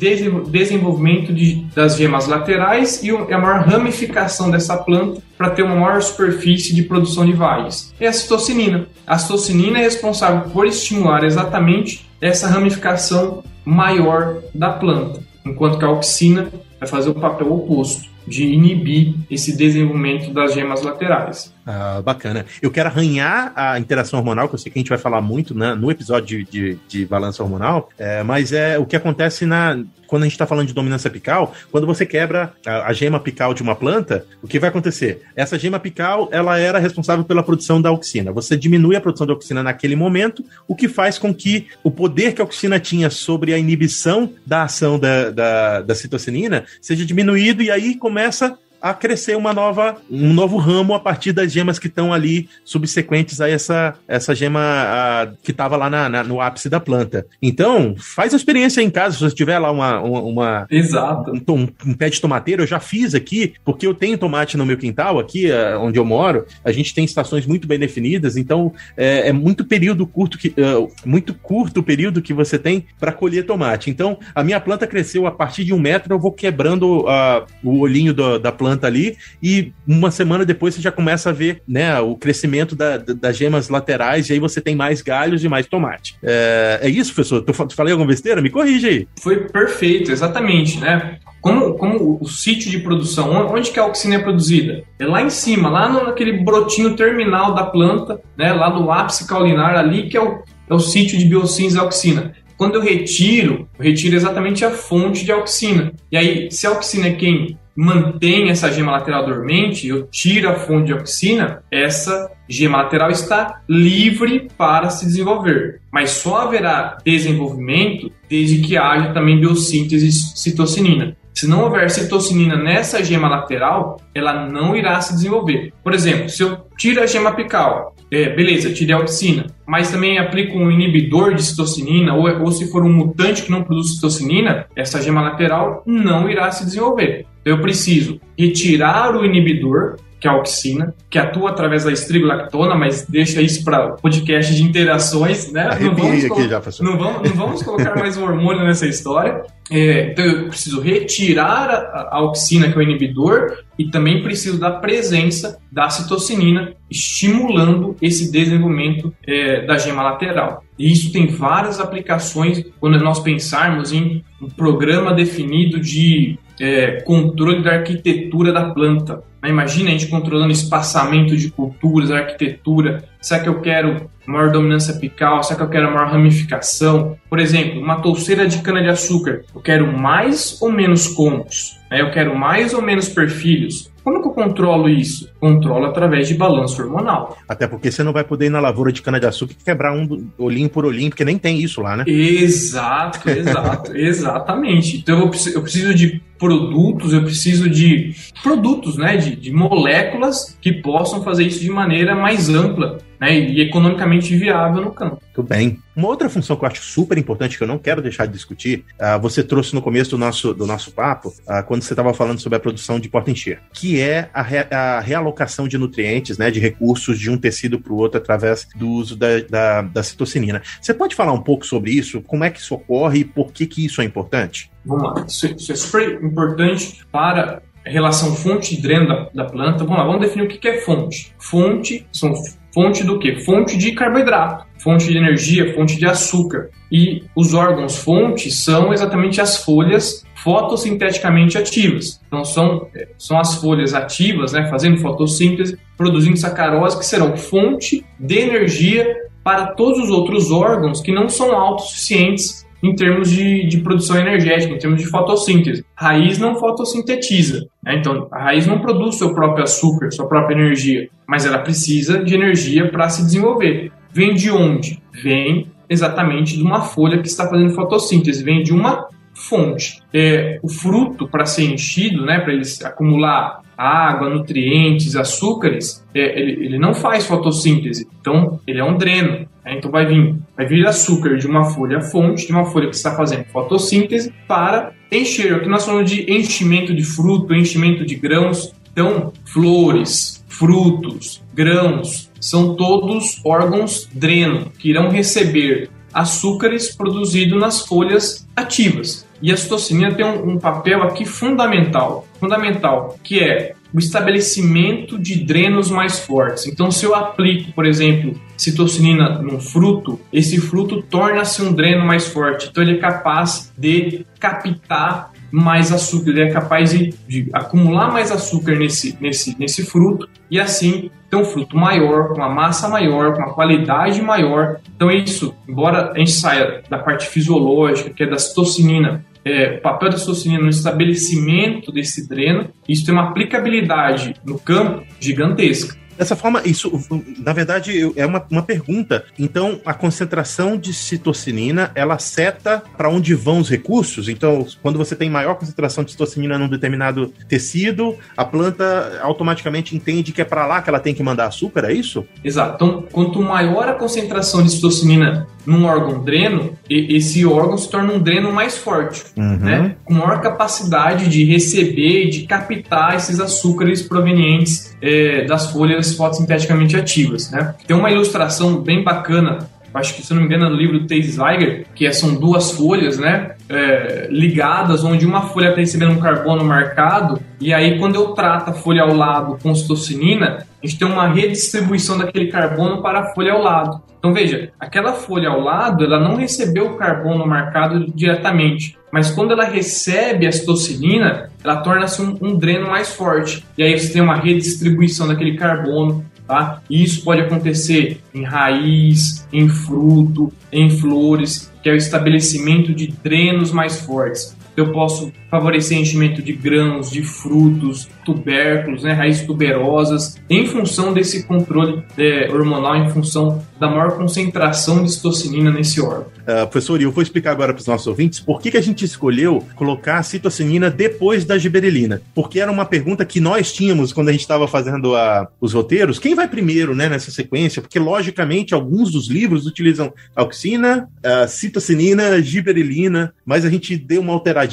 desenvolvimento 0.50 1.32
de, 1.32 1.66
das 1.74 1.96
gemas 1.96 2.26
laterais 2.26 3.02
e 3.02 3.10
a 3.10 3.38
maior 3.38 3.64
ramificação 3.66 4.50
dessa 4.50 4.76
planta 4.76 5.20
para 5.36 5.50
ter 5.50 5.62
uma 5.62 5.74
maior 5.74 6.00
superfície 6.02 6.74
de 6.74 6.82
produção 6.82 7.24
de 7.24 7.32
vagens. 7.32 7.92
É 7.98 8.06
a 8.06 8.12
citocinina. 8.12 8.86
A 9.06 9.18
citocinina 9.18 9.78
é 9.78 9.82
responsável 9.82 10.50
por 10.50 10.66
estimular 10.66 11.24
exatamente 11.24 12.08
essa 12.20 12.46
ramificação 12.46 13.42
maior 13.64 14.36
da 14.54 14.70
planta, 14.70 15.20
enquanto 15.44 15.78
que 15.78 15.84
a 15.84 15.88
auxina 15.88 16.48
vai 16.78 16.88
fazer 16.88 17.10
o 17.10 17.14
papel 17.14 17.52
oposto 17.52 18.08
de 18.26 18.44
inibir 18.44 19.14
esse 19.30 19.56
desenvolvimento 19.56 20.32
das 20.32 20.54
gemas 20.54 20.82
laterais. 20.82 21.52
Ah, 21.72 22.02
bacana. 22.02 22.44
Eu 22.60 22.68
quero 22.68 22.88
arranhar 22.88 23.52
a 23.54 23.78
interação 23.78 24.18
hormonal, 24.18 24.48
que 24.48 24.56
eu 24.56 24.58
sei 24.58 24.72
que 24.72 24.78
a 24.80 24.80
gente 24.80 24.88
vai 24.88 24.98
falar 24.98 25.20
muito 25.20 25.54
né, 25.54 25.72
no 25.72 25.88
episódio 25.88 26.44
de, 26.44 26.50
de, 26.50 26.78
de 26.88 27.06
balança 27.06 27.44
hormonal, 27.44 27.90
é, 27.96 28.24
mas 28.24 28.52
é 28.52 28.76
o 28.76 28.84
que 28.84 28.96
acontece 28.96 29.46
na, 29.46 29.80
quando 30.08 30.24
a 30.24 30.26
gente 30.26 30.32
está 30.32 30.48
falando 30.48 30.66
de 30.66 30.74
dominância 30.74 31.06
apical, 31.06 31.54
quando 31.70 31.86
você 31.86 32.04
quebra 32.04 32.52
a, 32.66 32.88
a, 32.88 32.92
gema 32.92 33.18
apical 33.18 33.54
de 33.54 33.62
uma 33.62 33.76
planta, 33.76 34.26
o 34.42 34.48
que 34.48 34.58
vai 34.58 34.68
acontecer? 34.68 35.22
Essa 35.36 35.56
gema 35.56 35.76
apical, 35.76 36.28
ela 36.32 36.58
era 36.58 36.80
responsável 36.80 37.24
pela 37.24 37.40
produção 37.40 37.80
da 37.80 37.90
auxina. 37.90 38.32
Você 38.32 38.56
diminui 38.56 38.96
a 38.96 39.00
produção 39.00 39.24
da 39.24 39.32
auxina 39.32 39.62
naquele 39.62 39.94
momento, 39.94 40.44
o 40.66 40.74
que 40.74 40.88
faz 40.88 41.18
com 41.18 41.32
que 41.32 41.68
o 41.84 41.90
poder 41.92 42.34
que 42.34 42.42
a 42.42 42.44
auxina 42.44 42.80
tinha 42.80 43.10
sobre 43.10 43.54
a 43.54 43.58
inibição 43.58 44.32
da 44.44 44.64
ação 44.64 44.98
da, 44.98 45.30
da, 45.30 45.82
da 45.82 45.94
citocinina 45.94 46.64
seja 46.82 47.06
diminuído 47.06 47.62
e 47.62 47.70
aí 47.70 47.94
começa 47.94 48.58
a 48.80 48.94
crescer 48.94 49.36
uma 49.36 49.52
nova, 49.52 49.96
um 50.10 50.32
novo 50.32 50.56
ramo 50.56 50.94
a 50.94 51.00
partir 51.00 51.32
das 51.32 51.52
gemas 51.52 51.78
que 51.78 51.86
estão 51.86 52.12
ali 52.12 52.48
subsequentes 52.64 53.40
a 53.40 53.48
essa, 53.48 53.94
essa 54.08 54.34
gema 54.34 54.60
a, 54.60 55.28
que 55.42 55.50
estava 55.50 55.76
lá 55.76 55.90
na, 55.90 56.08
na, 56.08 56.24
no 56.24 56.40
ápice 56.40 56.68
da 56.68 56.80
planta. 56.80 57.26
Então, 57.42 57.94
faz 57.98 58.32
a 58.32 58.36
experiência 58.36 58.80
em 58.80 58.90
casa, 58.90 59.16
se 59.16 59.22
você 59.22 59.34
tiver 59.34 59.58
lá 59.58 59.70
uma, 59.70 60.00
uma, 60.00 60.20
uma 60.20 60.66
Exato. 60.70 61.30
Um, 61.30 61.54
um, 61.54 61.68
um, 61.86 61.94
pé 61.94 62.08
de 62.08 62.20
tomateiro, 62.20 62.62
eu 62.62 62.66
já 62.66 62.80
fiz 62.80 63.14
aqui, 63.14 63.54
porque 63.64 63.86
eu 63.86 63.94
tenho 63.94 64.16
tomate 64.16 64.56
no 64.56 64.64
meu 64.64 64.78
quintal, 64.78 65.18
aqui 65.18 65.50
uh, 65.50 65.78
onde 65.80 65.98
eu 65.98 66.04
moro, 66.04 66.46
a 66.64 66.72
gente 66.72 66.94
tem 66.94 67.04
estações 67.04 67.46
muito 67.46 67.68
bem 67.68 67.78
definidas, 67.78 68.36
então 68.36 68.72
é, 68.96 69.28
é 69.28 69.32
muito 69.32 69.64
período 69.64 70.06
curto 70.06 70.38
que 70.38 70.48
uh, 70.48 70.90
muito 71.04 71.34
curto 71.34 71.80
o 71.80 71.82
período 71.82 72.22
que 72.22 72.32
você 72.32 72.58
tem 72.58 72.86
para 72.98 73.12
colher 73.12 73.44
tomate. 73.44 73.90
Então, 73.90 74.18
a 74.34 74.42
minha 74.42 74.60
planta 74.60 74.86
cresceu 74.86 75.26
a 75.26 75.30
partir 75.30 75.64
de 75.64 75.74
um 75.74 75.78
metro, 75.78 76.14
eu 76.14 76.18
vou 76.18 76.32
quebrando 76.32 77.00
uh, 77.00 77.46
o 77.62 77.80
olhinho 77.80 78.14
do, 78.14 78.38
da 78.38 78.50
planta 78.50 78.69
planta 78.70 78.86
ali, 78.86 79.16
e 79.42 79.72
uma 79.86 80.10
semana 80.10 80.44
depois 80.44 80.74
você 80.74 80.80
já 80.80 80.92
começa 80.92 81.30
a 81.30 81.32
ver 81.32 81.62
né, 81.66 81.98
o 82.00 82.16
crescimento 82.16 82.76
da, 82.76 82.96
da, 82.96 83.12
das 83.12 83.36
gemas 83.36 83.68
laterais, 83.68 84.28
e 84.28 84.34
aí 84.34 84.38
você 84.38 84.60
tem 84.60 84.76
mais 84.76 85.02
galhos 85.02 85.42
e 85.42 85.48
mais 85.48 85.66
tomate. 85.66 86.16
É, 86.22 86.80
é 86.82 86.88
isso, 86.88 87.14
professor? 87.14 87.42
Tu, 87.42 87.52
tu 87.66 87.74
falei 87.74 87.92
alguma 87.92 88.08
besteira? 88.08 88.40
Me 88.40 88.50
corrige 88.50 88.86
aí. 88.86 89.08
Foi 89.20 89.48
perfeito, 89.48 90.12
exatamente, 90.12 90.78
né? 90.78 91.18
Como, 91.40 91.74
como 91.74 92.18
o 92.20 92.28
sítio 92.28 92.70
de 92.70 92.78
produção, 92.80 93.30
onde 93.50 93.70
que 93.70 93.80
a 93.80 93.82
auxina 93.82 94.16
é 94.16 94.18
produzida? 94.18 94.82
É 94.98 95.06
lá 95.06 95.22
em 95.22 95.30
cima, 95.30 95.70
lá 95.70 95.88
no, 95.88 96.04
naquele 96.04 96.44
brotinho 96.44 96.94
terminal 96.94 97.54
da 97.54 97.64
planta, 97.64 98.20
né, 98.36 98.52
lá 98.52 98.68
no 98.70 98.92
ápice 98.92 99.26
caulinar 99.26 99.74
ali, 99.74 100.08
que 100.08 100.18
é 100.18 100.22
o, 100.22 100.42
é 100.68 100.74
o 100.74 100.78
sítio 100.78 101.18
de 101.18 101.24
biossíntese 101.24 101.78
auxina. 101.78 102.34
Quando 102.60 102.74
eu 102.74 102.82
retiro, 102.82 103.66
eu 103.78 103.84
retiro 103.86 104.14
exatamente 104.14 104.66
a 104.66 104.70
fonte 104.70 105.24
de 105.24 105.32
auxina. 105.32 105.94
E 106.12 106.16
aí, 106.18 106.50
se 106.50 106.66
a 106.66 106.70
auxina 106.70 107.06
é 107.06 107.14
quem 107.14 107.58
mantém 107.74 108.50
essa 108.50 108.70
gema 108.70 108.92
lateral 108.92 109.24
dormente, 109.24 109.88
eu 109.88 110.06
tiro 110.08 110.50
a 110.50 110.56
fonte 110.56 110.88
de 110.88 110.92
auxina, 110.92 111.64
essa 111.70 112.30
gema 112.46 112.82
lateral 112.82 113.10
está 113.10 113.62
livre 113.66 114.50
para 114.58 114.90
se 114.90 115.06
desenvolver. 115.06 115.80
Mas 115.90 116.10
só 116.10 116.42
haverá 116.42 116.98
desenvolvimento 117.02 118.12
desde 118.28 118.58
que 118.58 118.76
haja 118.76 119.14
também 119.14 119.40
biossíntese 119.40 120.12
citocinina. 120.12 121.16
Se 121.32 121.46
não 121.46 121.62
houver 121.62 121.88
citocinina 121.88 122.62
nessa 122.62 123.02
gema 123.02 123.26
lateral, 123.26 123.98
ela 124.14 124.46
não 124.46 124.76
irá 124.76 125.00
se 125.00 125.14
desenvolver. 125.14 125.72
Por 125.82 125.94
exemplo, 125.94 126.28
se 126.28 126.42
eu 126.42 126.58
tiro 126.76 127.02
a 127.02 127.06
gema 127.06 127.30
apical, 127.30 127.94
é, 128.10 128.34
beleza, 128.34 128.72
tirei 128.72 128.94
a 128.94 128.98
auxina, 128.98 129.46
mas 129.66 129.90
também 129.90 130.18
aplico 130.18 130.58
um 130.58 130.70
inibidor 130.70 131.34
de 131.34 131.42
citocinina, 131.42 132.14
ou, 132.14 132.28
ou 132.42 132.50
se 132.50 132.70
for 132.70 132.84
um 132.84 132.92
mutante 132.92 133.42
que 133.42 133.50
não 133.50 133.62
produz 133.62 133.94
citocinina, 133.94 134.66
essa 134.74 135.00
gema 135.00 135.22
lateral 135.22 135.82
não 135.86 136.28
irá 136.28 136.50
se 136.50 136.64
desenvolver. 136.64 137.26
Então 137.40 137.54
eu 137.54 137.60
preciso 137.60 138.20
retirar 138.36 139.16
o 139.16 139.24
inibidor 139.24 139.96
que 140.20 140.28
é 140.28 140.30
a 140.30 140.34
auxina, 140.34 140.94
que 141.08 141.18
atua 141.18 141.50
através 141.50 141.84
da 141.84 141.92
estrigolactona, 141.92 142.74
mas 142.74 143.06
deixa 143.08 143.40
isso 143.40 143.64
para 143.64 143.92
podcast 143.92 144.54
de 144.54 144.62
interações, 144.62 145.50
né? 145.50 145.70
Não 145.80 145.94
vamos, 145.94 146.24
aqui 146.24 146.48
já, 146.48 146.62
não 146.80 146.98
vamos, 146.98 147.30
não 147.30 147.36
vamos 147.36 147.62
colocar 147.62 147.96
mais 147.96 148.16
um 148.18 148.24
hormônio 148.24 148.64
nessa 148.64 148.86
história. 148.86 149.42
É, 149.70 150.10
então 150.10 150.24
eu 150.24 150.48
preciso 150.48 150.80
retirar 150.80 151.70
a, 151.70 152.00
a 152.10 152.16
auxina, 152.16 152.70
que 152.70 152.74
é 152.74 152.78
o 152.78 152.82
inibidor, 152.82 153.58
e 153.78 153.88
também 153.88 154.22
preciso 154.22 154.58
da 154.58 154.72
presença 154.72 155.58
da 155.70 155.88
citocinina, 155.88 156.74
estimulando 156.90 157.96
esse 158.02 158.30
desenvolvimento 158.30 159.14
é, 159.26 159.64
da 159.64 159.78
gema 159.78 160.02
lateral. 160.02 160.64
E 160.76 160.92
isso 160.92 161.12
tem 161.12 161.28
várias 161.28 161.78
aplicações 161.78 162.64
quando 162.80 162.98
nós 162.98 163.20
pensarmos 163.20 163.92
em 163.92 164.24
um 164.42 164.48
programa 164.48 165.14
definido 165.14 165.78
de 165.78 166.38
é, 166.60 167.00
controle 167.00 167.62
da 167.62 167.72
arquitetura 167.72 168.52
da 168.52 168.70
planta. 168.70 169.22
Imagina 169.42 169.88
a 169.88 169.92
gente 169.92 170.08
controlando 170.08 170.52
espaçamento 170.52 171.34
de 171.34 171.50
culturas, 171.50 172.10
arquitetura. 172.10 173.04
Será 173.20 173.40
que 173.40 173.48
eu 173.48 173.60
quero 173.62 174.10
maior 174.26 174.52
dominância 174.52 174.94
apical? 174.94 175.42
Será 175.42 175.56
que 175.56 175.64
eu 175.64 175.70
quero 175.70 175.90
maior 175.90 176.10
ramificação? 176.10 177.16
Por 177.28 177.38
exemplo, 177.38 177.80
uma 177.80 178.02
touceira 178.02 178.46
de 178.46 178.58
cana-de-açúcar. 178.58 179.42
Eu 179.54 179.62
quero 179.62 179.98
mais 179.98 180.60
ou 180.60 180.70
menos 180.70 181.08
combos? 181.08 181.78
Né? 181.90 182.02
Eu 182.02 182.10
quero 182.10 182.36
mais 182.36 182.74
ou 182.74 182.82
menos 182.82 183.08
perfilhos? 183.08 183.90
Como 184.10 184.22
que 184.22 184.28
eu 184.28 184.32
controlo 184.32 184.88
isso? 184.88 185.30
Controlo 185.38 185.86
através 185.86 186.26
de 186.26 186.34
balanço 186.34 186.82
hormonal. 186.82 187.38
Até 187.48 187.68
porque 187.68 187.92
você 187.92 188.02
não 188.02 188.12
vai 188.12 188.24
poder 188.24 188.46
ir 188.46 188.50
na 188.50 188.58
lavoura 188.58 188.90
de 188.90 189.00
cana-de-açúcar 189.02 189.52
e 189.52 189.64
quebrar 189.64 189.92
um 189.92 190.28
olhinho 190.36 190.68
por 190.68 190.84
olhinho, 190.84 191.10
porque 191.10 191.24
nem 191.24 191.38
tem 191.38 191.60
isso 191.60 191.80
lá, 191.80 191.96
né? 191.96 192.04
Exato, 192.08 193.30
exato, 193.30 193.94
exatamente. 193.96 194.96
Então 194.96 195.20
eu 195.20 195.28
preciso, 195.28 195.56
eu 195.56 195.62
preciso 195.62 195.94
de 195.94 196.20
produtos, 196.36 197.12
eu 197.12 197.22
preciso 197.22 197.70
de 197.70 198.12
produtos, 198.42 198.96
né, 198.96 199.16
de, 199.16 199.36
de 199.36 199.52
moléculas 199.52 200.58
que 200.60 200.72
possam 200.72 201.22
fazer 201.22 201.44
isso 201.44 201.60
de 201.60 201.70
maneira 201.70 202.16
mais 202.16 202.48
ampla 202.48 202.98
né, 203.20 203.38
e 203.38 203.60
economicamente 203.60 204.34
viável 204.34 204.82
no 204.82 204.92
campo. 204.92 205.20
Tudo 205.34 205.48
bem. 205.48 205.78
Uma 205.94 206.08
outra 206.08 206.30
função 206.30 206.56
que 206.56 206.64
eu 206.64 206.68
acho 206.68 206.82
super 206.82 207.18
importante, 207.18 207.58
que 207.58 207.62
eu 207.62 207.68
não 207.68 207.78
quero 207.78 208.00
deixar 208.00 208.24
de 208.24 208.32
discutir, 208.32 208.84
uh, 208.98 209.20
você 209.20 209.44
trouxe 209.44 209.74
no 209.74 209.82
começo 209.82 210.12
do 210.12 210.18
nosso, 210.18 210.54
do 210.54 210.66
nosso 210.66 210.90
papo, 210.92 211.28
uh, 211.28 211.62
quando 211.66 211.82
você 211.82 211.92
estava 211.92 212.14
falando 212.14 212.40
sobre 212.40 212.56
a 212.56 212.60
produção 212.60 212.98
de 212.98 213.10
porta-encher, 213.10 213.60
que 213.74 214.00
é 214.00 214.30
a, 214.32 214.40
re, 214.40 214.66
a, 214.70 215.00
realocação 215.00 215.68
de 215.68 215.76
nutrientes, 215.76 216.38
né, 216.38 216.50
de 216.50 216.58
recursos 216.58 217.18
de 217.18 217.30
um 217.30 217.36
tecido 217.36 217.78
para 217.78 217.92
o 217.92 217.96
outro 217.96 218.18
através 218.18 218.66
do 218.74 218.88
uso 218.88 219.14
da, 219.14 219.40
da, 219.40 219.82
da 219.82 220.02
citocinina. 220.02 220.62
Você 220.80 220.94
pode 220.94 221.14
falar 221.14 221.32
um 221.32 221.42
pouco 221.42 221.66
sobre 221.66 221.90
isso? 221.90 222.22
Como 222.22 222.42
é 222.42 222.50
que 222.50 222.58
isso 222.58 222.74
ocorre 222.74 223.20
e 223.20 223.24
por 223.24 223.52
que, 223.52 223.66
que 223.66 223.84
isso 223.84 224.00
é 224.00 224.04
importante? 224.04 224.70
Vamos 224.86 225.02
lá, 225.02 225.26
isso, 225.26 225.46
isso 225.46 225.72
é 225.72 225.76
super 225.76 226.24
importante 226.24 227.04
para 227.12 227.60
relação 227.84 228.34
fonte 228.34 228.74
e 228.74 228.80
dreno 228.80 229.08
da, 229.08 229.30
da, 229.34 229.44
planta. 229.44 229.84
Vamos 229.84 229.98
lá, 229.98 230.04
vamos 230.04 230.20
definir 230.20 230.44
o 230.44 230.48
que 230.48 230.66
é 230.68 230.80
fonte. 230.80 231.34
Fonte 231.38 232.06
são 232.12 232.32
fonte 232.72 233.04
do 233.04 233.18
que? 233.18 233.44
Fonte 233.44 233.76
de 233.76 233.92
carboidrato, 233.92 234.66
fonte 234.78 235.06
de 235.06 235.16
energia, 235.16 235.74
fonte 235.74 235.96
de 235.96 236.06
açúcar. 236.06 236.70
E 236.90 237.22
os 237.36 237.54
órgãos 237.54 237.98
fonte 237.98 238.50
são 238.50 238.92
exatamente 238.92 239.40
as 239.40 239.64
folhas 239.64 240.24
fotossinteticamente 240.42 241.58
ativas. 241.58 242.20
Então 242.26 242.44
são, 242.44 242.88
é, 242.94 243.08
são 243.18 243.38
as 243.38 243.56
folhas 243.56 243.94
ativas, 243.94 244.52
né, 244.52 244.68
fazendo 244.68 244.98
fotossíntese, 244.98 245.78
produzindo 245.96 246.36
sacarose 246.36 246.98
que 246.98 247.04
serão 247.04 247.36
fonte 247.36 248.04
de 248.18 248.38
energia 248.38 249.06
para 249.44 249.74
todos 249.74 250.04
os 250.04 250.10
outros 250.10 250.50
órgãos 250.50 251.00
que 251.00 251.12
não 251.12 251.28
são 251.28 251.54
autossuficientes 251.54 252.66
em 252.82 252.94
termos 252.94 253.30
de, 253.30 253.66
de 253.66 253.78
produção 253.78 254.16
energética, 254.16 254.74
em 254.74 254.78
termos 254.78 255.02
de 255.02 255.08
fotossíntese. 255.08 255.84
A 255.96 256.08
raiz 256.08 256.38
não 256.38 256.54
fotossintetiza, 256.54 257.66
né? 257.82 257.96
então 257.98 258.28
a 258.30 258.44
raiz 258.44 258.66
não 258.66 258.80
produz 258.80 259.16
seu 259.16 259.34
próprio 259.34 259.64
açúcar, 259.64 260.10
sua 260.10 260.28
própria 260.28 260.54
energia, 260.54 261.08
mas 261.26 261.44
ela 261.44 261.58
precisa 261.58 262.22
de 262.22 262.34
energia 262.34 262.90
para 262.90 263.08
se 263.08 263.22
desenvolver. 263.22 263.92
Vem 264.12 264.34
de 264.34 264.50
onde? 264.50 265.00
Vem 265.22 265.66
exatamente 265.88 266.56
de 266.56 266.62
uma 266.62 266.80
folha 266.80 267.20
que 267.20 267.28
está 267.28 267.48
fazendo 267.48 267.74
fotossíntese, 267.74 268.44
vem 268.44 268.62
de 268.62 268.72
uma 268.72 269.08
fonte. 269.34 270.00
É, 270.12 270.58
o 270.62 270.68
fruto, 270.68 271.28
para 271.28 271.44
ser 271.44 271.64
enchido, 271.64 272.24
né, 272.24 272.40
para 272.40 272.52
ele 272.52 272.62
acumular 272.84 273.60
água, 273.76 274.28
nutrientes, 274.28 275.16
açúcares, 275.16 276.06
é, 276.14 276.38
ele, 276.38 276.66
ele 276.66 276.78
não 276.78 276.92
faz 276.92 277.26
fotossíntese. 277.26 278.06
Então, 278.20 278.60
ele 278.66 278.78
é 278.78 278.84
um 278.84 278.96
dreno. 278.96 279.48
Né? 279.64 279.76
Então, 279.76 279.90
vai 279.90 280.06
vir, 280.06 280.36
vai 280.56 280.66
vir 280.66 280.86
açúcar 280.86 281.36
de 281.36 281.46
uma 281.46 281.64
folha 281.64 282.00
fonte, 282.00 282.46
de 282.46 282.52
uma 282.52 282.64
folha 282.64 282.88
que 282.88 282.96
está 282.96 283.14
fazendo 283.14 283.44
fotossíntese, 283.46 284.32
para 284.46 284.92
encher. 285.10 285.54
O 285.54 285.60
que 285.60 285.68
nós 285.68 285.84
chamamos 285.84 286.10
de 286.10 286.30
enchimento 286.30 286.94
de 286.94 287.04
fruto, 287.04 287.54
enchimento 287.54 288.04
de 288.04 288.14
grãos. 288.14 288.72
Então, 288.92 289.32
flores, 289.44 290.44
frutos, 290.48 291.42
grãos, 291.54 292.30
são 292.40 292.74
todos 292.74 293.40
órgãos 293.44 294.08
dreno 294.12 294.70
que 294.78 294.90
irão 294.90 295.08
receber 295.08 295.90
açúcares 296.12 296.94
produzidos 296.94 297.58
nas 297.58 297.86
folhas 297.86 298.46
ativas. 298.56 299.26
E 299.40 299.52
a 299.52 299.56
citocinina 299.56 300.14
tem 300.14 300.24
um, 300.24 300.50
um 300.50 300.58
papel 300.58 301.02
aqui 301.02 301.24
fundamental, 301.24 302.26
fundamental, 302.38 303.18
que 303.22 303.40
é 303.40 303.74
o 303.92 303.98
estabelecimento 303.98 305.18
de 305.18 305.44
drenos 305.44 305.90
mais 305.90 306.20
fortes. 306.20 306.66
Então, 306.66 306.90
se 306.90 307.04
eu 307.04 307.14
aplico, 307.14 307.72
por 307.72 307.86
exemplo, 307.86 308.40
citocinina 308.56 309.40
num 309.40 309.60
fruto, 309.60 310.20
esse 310.32 310.60
fruto 310.60 311.02
torna-se 311.02 311.62
um 311.62 311.72
dreno 311.72 312.04
mais 312.04 312.28
forte. 312.28 312.68
Então, 312.70 312.82
ele 312.82 312.96
é 312.96 312.98
capaz 312.98 313.72
de 313.76 314.24
captar 314.38 315.32
mais 315.50 315.92
açúcar, 315.92 316.30
ele 316.30 316.42
é 316.42 316.50
capaz 316.50 316.90
de, 316.90 317.12
de, 317.26 317.48
acumular 317.52 318.12
mais 318.12 318.30
açúcar 318.30 318.76
nesse, 318.76 319.18
nesse, 319.20 319.58
nesse 319.58 319.84
fruto 319.84 320.28
e 320.48 320.60
assim 320.60 321.10
ter 321.28 321.36
um 321.36 321.44
fruto 321.44 321.76
maior, 321.76 322.28
com 322.28 322.34
uma 322.34 322.48
massa 322.48 322.88
maior, 322.88 323.34
com 323.34 323.42
uma 323.42 323.52
qualidade 323.52 324.20
maior. 324.20 324.78
Então, 324.94 325.10
isso, 325.10 325.54
embora 325.68 326.12
a 326.12 326.18
gente 326.18 326.32
saia 326.32 326.82
da 326.88 326.98
parte 326.98 327.26
fisiológica, 327.26 328.10
que 328.10 328.22
é 328.22 328.26
da 328.26 328.38
citocinina, 328.38 329.24
é, 329.44 329.76
o 329.76 329.80
papel 329.80 330.10
da 330.10 330.16
citocinina 330.16 330.62
no 330.62 330.68
estabelecimento 330.68 331.90
desse 331.90 332.28
dreno, 332.28 332.68
isso 332.88 333.04
tem 333.04 333.14
uma 333.14 333.28
aplicabilidade 333.28 334.34
no 334.44 334.58
campo 334.58 335.04
gigantesca. 335.18 335.98
Dessa 336.16 336.36
forma, 336.36 336.62
isso, 336.64 336.92
na 337.38 337.52
verdade, 337.52 338.12
é 338.16 338.26
uma, 338.26 338.44
uma 338.50 338.62
pergunta. 338.62 339.24
Então, 339.38 339.80
a 339.84 339.94
concentração 339.94 340.76
de 340.76 340.92
citocinina, 340.92 341.90
ela 341.94 342.18
seta 342.18 342.82
para 342.96 343.08
onde 343.08 343.34
vão 343.34 343.58
os 343.58 343.68
recursos? 343.68 344.28
Então, 344.28 344.66
quando 344.82 344.98
você 344.98 345.16
tem 345.16 345.30
maior 345.30 345.54
concentração 345.54 346.04
de 346.04 346.12
citocinina 346.12 346.58
num 346.58 346.68
determinado 346.68 347.28
tecido, 347.48 348.16
a 348.36 348.44
planta 348.44 349.20
automaticamente 349.22 349.96
entende 349.96 350.32
que 350.32 350.42
é 350.42 350.44
para 350.44 350.66
lá 350.66 350.82
que 350.82 350.90
ela 350.90 351.00
tem 351.00 351.14
que 351.14 351.22
mandar 351.22 351.46
açúcar, 351.46 351.84
é 351.86 351.92
isso? 351.92 352.24
Exato. 352.44 352.74
Então, 352.74 353.04
quanto 353.10 353.40
maior 353.40 353.88
a 353.88 353.94
concentração 353.94 354.62
de 354.62 354.70
citocinina 354.70 355.46
num 355.66 355.84
órgão 355.84 356.22
dreno, 356.24 356.72
esse 356.88 357.44
órgão 357.44 357.76
se 357.76 357.88
torna 357.90 358.12
um 358.12 358.18
dreno 358.18 358.52
mais 358.52 358.78
forte, 358.78 359.24
uhum. 359.36 359.56
né? 359.58 359.96
Com 360.04 360.14
maior 360.14 360.40
capacidade 360.40 361.28
de 361.28 361.44
receber 361.44 362.24
e 362.24 362.30
de 362.30 362.42
captar 362.46 363.16
esses 363.16 363.40
açúcares 363.40 364.02
provenientes 364.02 364.96
é, 365.02 365.44
das 365.44 365.70
folhas 365.70 366.09
fotossinteticamente 366.16 366.96
ativas, 366.96 367.50
né? 367.50 367.74
Tem 367.86 367.96
uma 367.96 368.10
ilustração 368.10 368.80
bem 368.80 369.02
bacana 369.02 369.68
acho 369.92 370.14
que 370.14 370.22
se 370.24 370.32
não 370.32 370.40
me 370.40 370.46
engano 370.46 370.66
é 370.66 370.68
no 370.68 370.76
livro 370.76 371.00
do 371.00 371.06
Tate 371.06 371.30
Zeiger, 371.30 371.86
que 371.94 372.06
é, 372.06 372.12
são 372.12 372.34
duas 372.34 372.70
folhas, 372.72 373.18
né, 373.18 373.52
é, 373.68 374.28
ligadas, 374.30 375.04
onde 375.04 375.26
uma 375.26 375.42
folha 375.42 375.68
está 375.70 375.80
recebendo 375.80 376.12
um 376.12 376.20
carbono 376.20 376.64
marcado, 376.64 377.40
e 377.60 377.74
aí 377.74 377.98
quando 377.98 378.14
eu 378.14 378.28
trato 378.28 378.70
a 378.70 378.72
folha 378.72 379.02
ao 379.02 379.14
lado 379.14 379.58
com 379.62 379.74
citocinina, 379.74 380.66
a 380.82 380.86
gente 380.86 380.98
tem 380.98 381.08
uma 381.08 381.28
redistribuição 381.28 382.18
daquele 382.18 382.48
carbono 382.48 383.02
para 383.02 383.20
a 383.20 383.34
folha 383.34 383.52
ao 383.52 383.62
lado. 383.62 384.02
Então 384.18 384.34
veja, 384.34 384.70
aquela 384.78 385.14
folha 385.14 385.48
ao 385.48 385.60
lado, 385.60 386.04
ela 386.04 386.20
não 386.20 386.36
recebeu 386.36 386.86
o 386.86 386.96
carbono 386.96 387.46
marcado 387.46 388.06
diretamente, 388.14 388.98
mas 389.10 389.30
quando 389.30 389.52
ela 389.52 389.64
recebe 389.64 390.46
a 390.46 390.52
citocinina, 390.52 391.50
ela 391.64 391.76
torna-se 391.78 392.20
um, 392.20 392.36
um 392.40 392.56
dreno 392.56 392.88
mais 392.88 393.14
forte. 393.14 393.64
E 393.78 393.82
aí 393.82 393.98
você 393.98 394.12
tem 394.12 394.20
uma 394.20 394.36
redistribuição 394.36 395.26
daquele 395.26 395.56
carbono 395.56 396.24
Tá? 396.50 396.82
E 396.90 397.04
isso 397.04 397.22
pode 397.22 397.42
acontecer 397.42 398.20
em 398.34 398.42
raiz, 398.42 399.46
em 399.52 399.68
fruto, 399.68 400.52
em 400.72 400.90
flores, 400.90 401.70
que 401.80 401.88
é 401.88 401.92
o 401.92 401.96
estabelecimento 401.96 402.92
de 402.92 403.06
drenos 403.06 403.70
mais 403.70 404.00
fortes. 404.00 404.56
Eu 404.80 404.92
posso 404.92 405.30
favorecer 405.50 405.98
enchimento 405.98 406.40
de 406.40 406.52
grãos, 406.52 407.10
de 407.10 407.22
frutos, 407.22 408.08
tubérculos, 408.24 409.02
né, 409.02 409.12
raízes 409.12 409.44
tuberosas, 409.44 410.40
em 410.48 410.66
função 410.66 411.12
desse 411.12 411.42
controle 411.42 412.02
é, 412.16 412.48
hormonal, 412.50 412.96
em 412.96 413.10
função 413.10 413.62
da 413.78 413.88
maior 413.88 414.16
concentração 414.16 415.02
de 415.02 415.10
citocinina 415.10 415.70
nesse 415.70 416.00
órgão. 416.00 416.26
Uh, 416.40 416.66
professor, 416.66 417.00
eu 417.00 417.10
vou 417.10 417.22
explicar 417.22 417.50
agora 417.52 417.72
para 417.72 417.80
os 417.80 417.86
nossos 417.86 418.06
ouvintes 418.06 418.40
por 418.40 418.60
que, 418.60 418.70
que 418.70 418.76
a 418.76 418.82
gente 418.82 419.04
escolheu 419.04 419.64
colocar 419.74 420.18
a 420.18 420.22
citocinina 420.22 420.90
depois 420.90 421.44
da 421.44 421.58
giberelina. 421.58 422.22
Porque 422.34 422.60
era 422.60 422.70
uma 422.70 422.84
pergunta 422.84 423.24
que 423.24 423.40
nós 423.40 423.72
tínhamos 423.72 424.12
quando 424.12 424.28
a 424.28 424.32
gente 424.32 424.40
estava 424.42 424.66
fazendo 424.66 425.14
a, 425.14 425.48
os 425.60 425.72
roteiros. 425.72 426.18
Quem 426.18 426.34
vai 426.34 426.48
primeiro 426.48 426.94
né, 426.94 427.08
nessa 427.08 427.30
sequência? 427.30 427.82
Porque, 427.82 427.98
logicamente, 427.98 428.74
alguns 428.74 429.12
dos 429.12 429.28
livros 429.28 429.66
utilizam 429.66 430.12
auxina, 430.34 431.08
uh, 431.18 431.48
citocinina, 431.48 432.42
giberelina, 432.42 433.32
mas 433.44 433.64
a 433.64 433.70
gente 433.70 433.96
deu 433.96 434.20
uma 434.20 434.32
alteradinha 434.32 434.69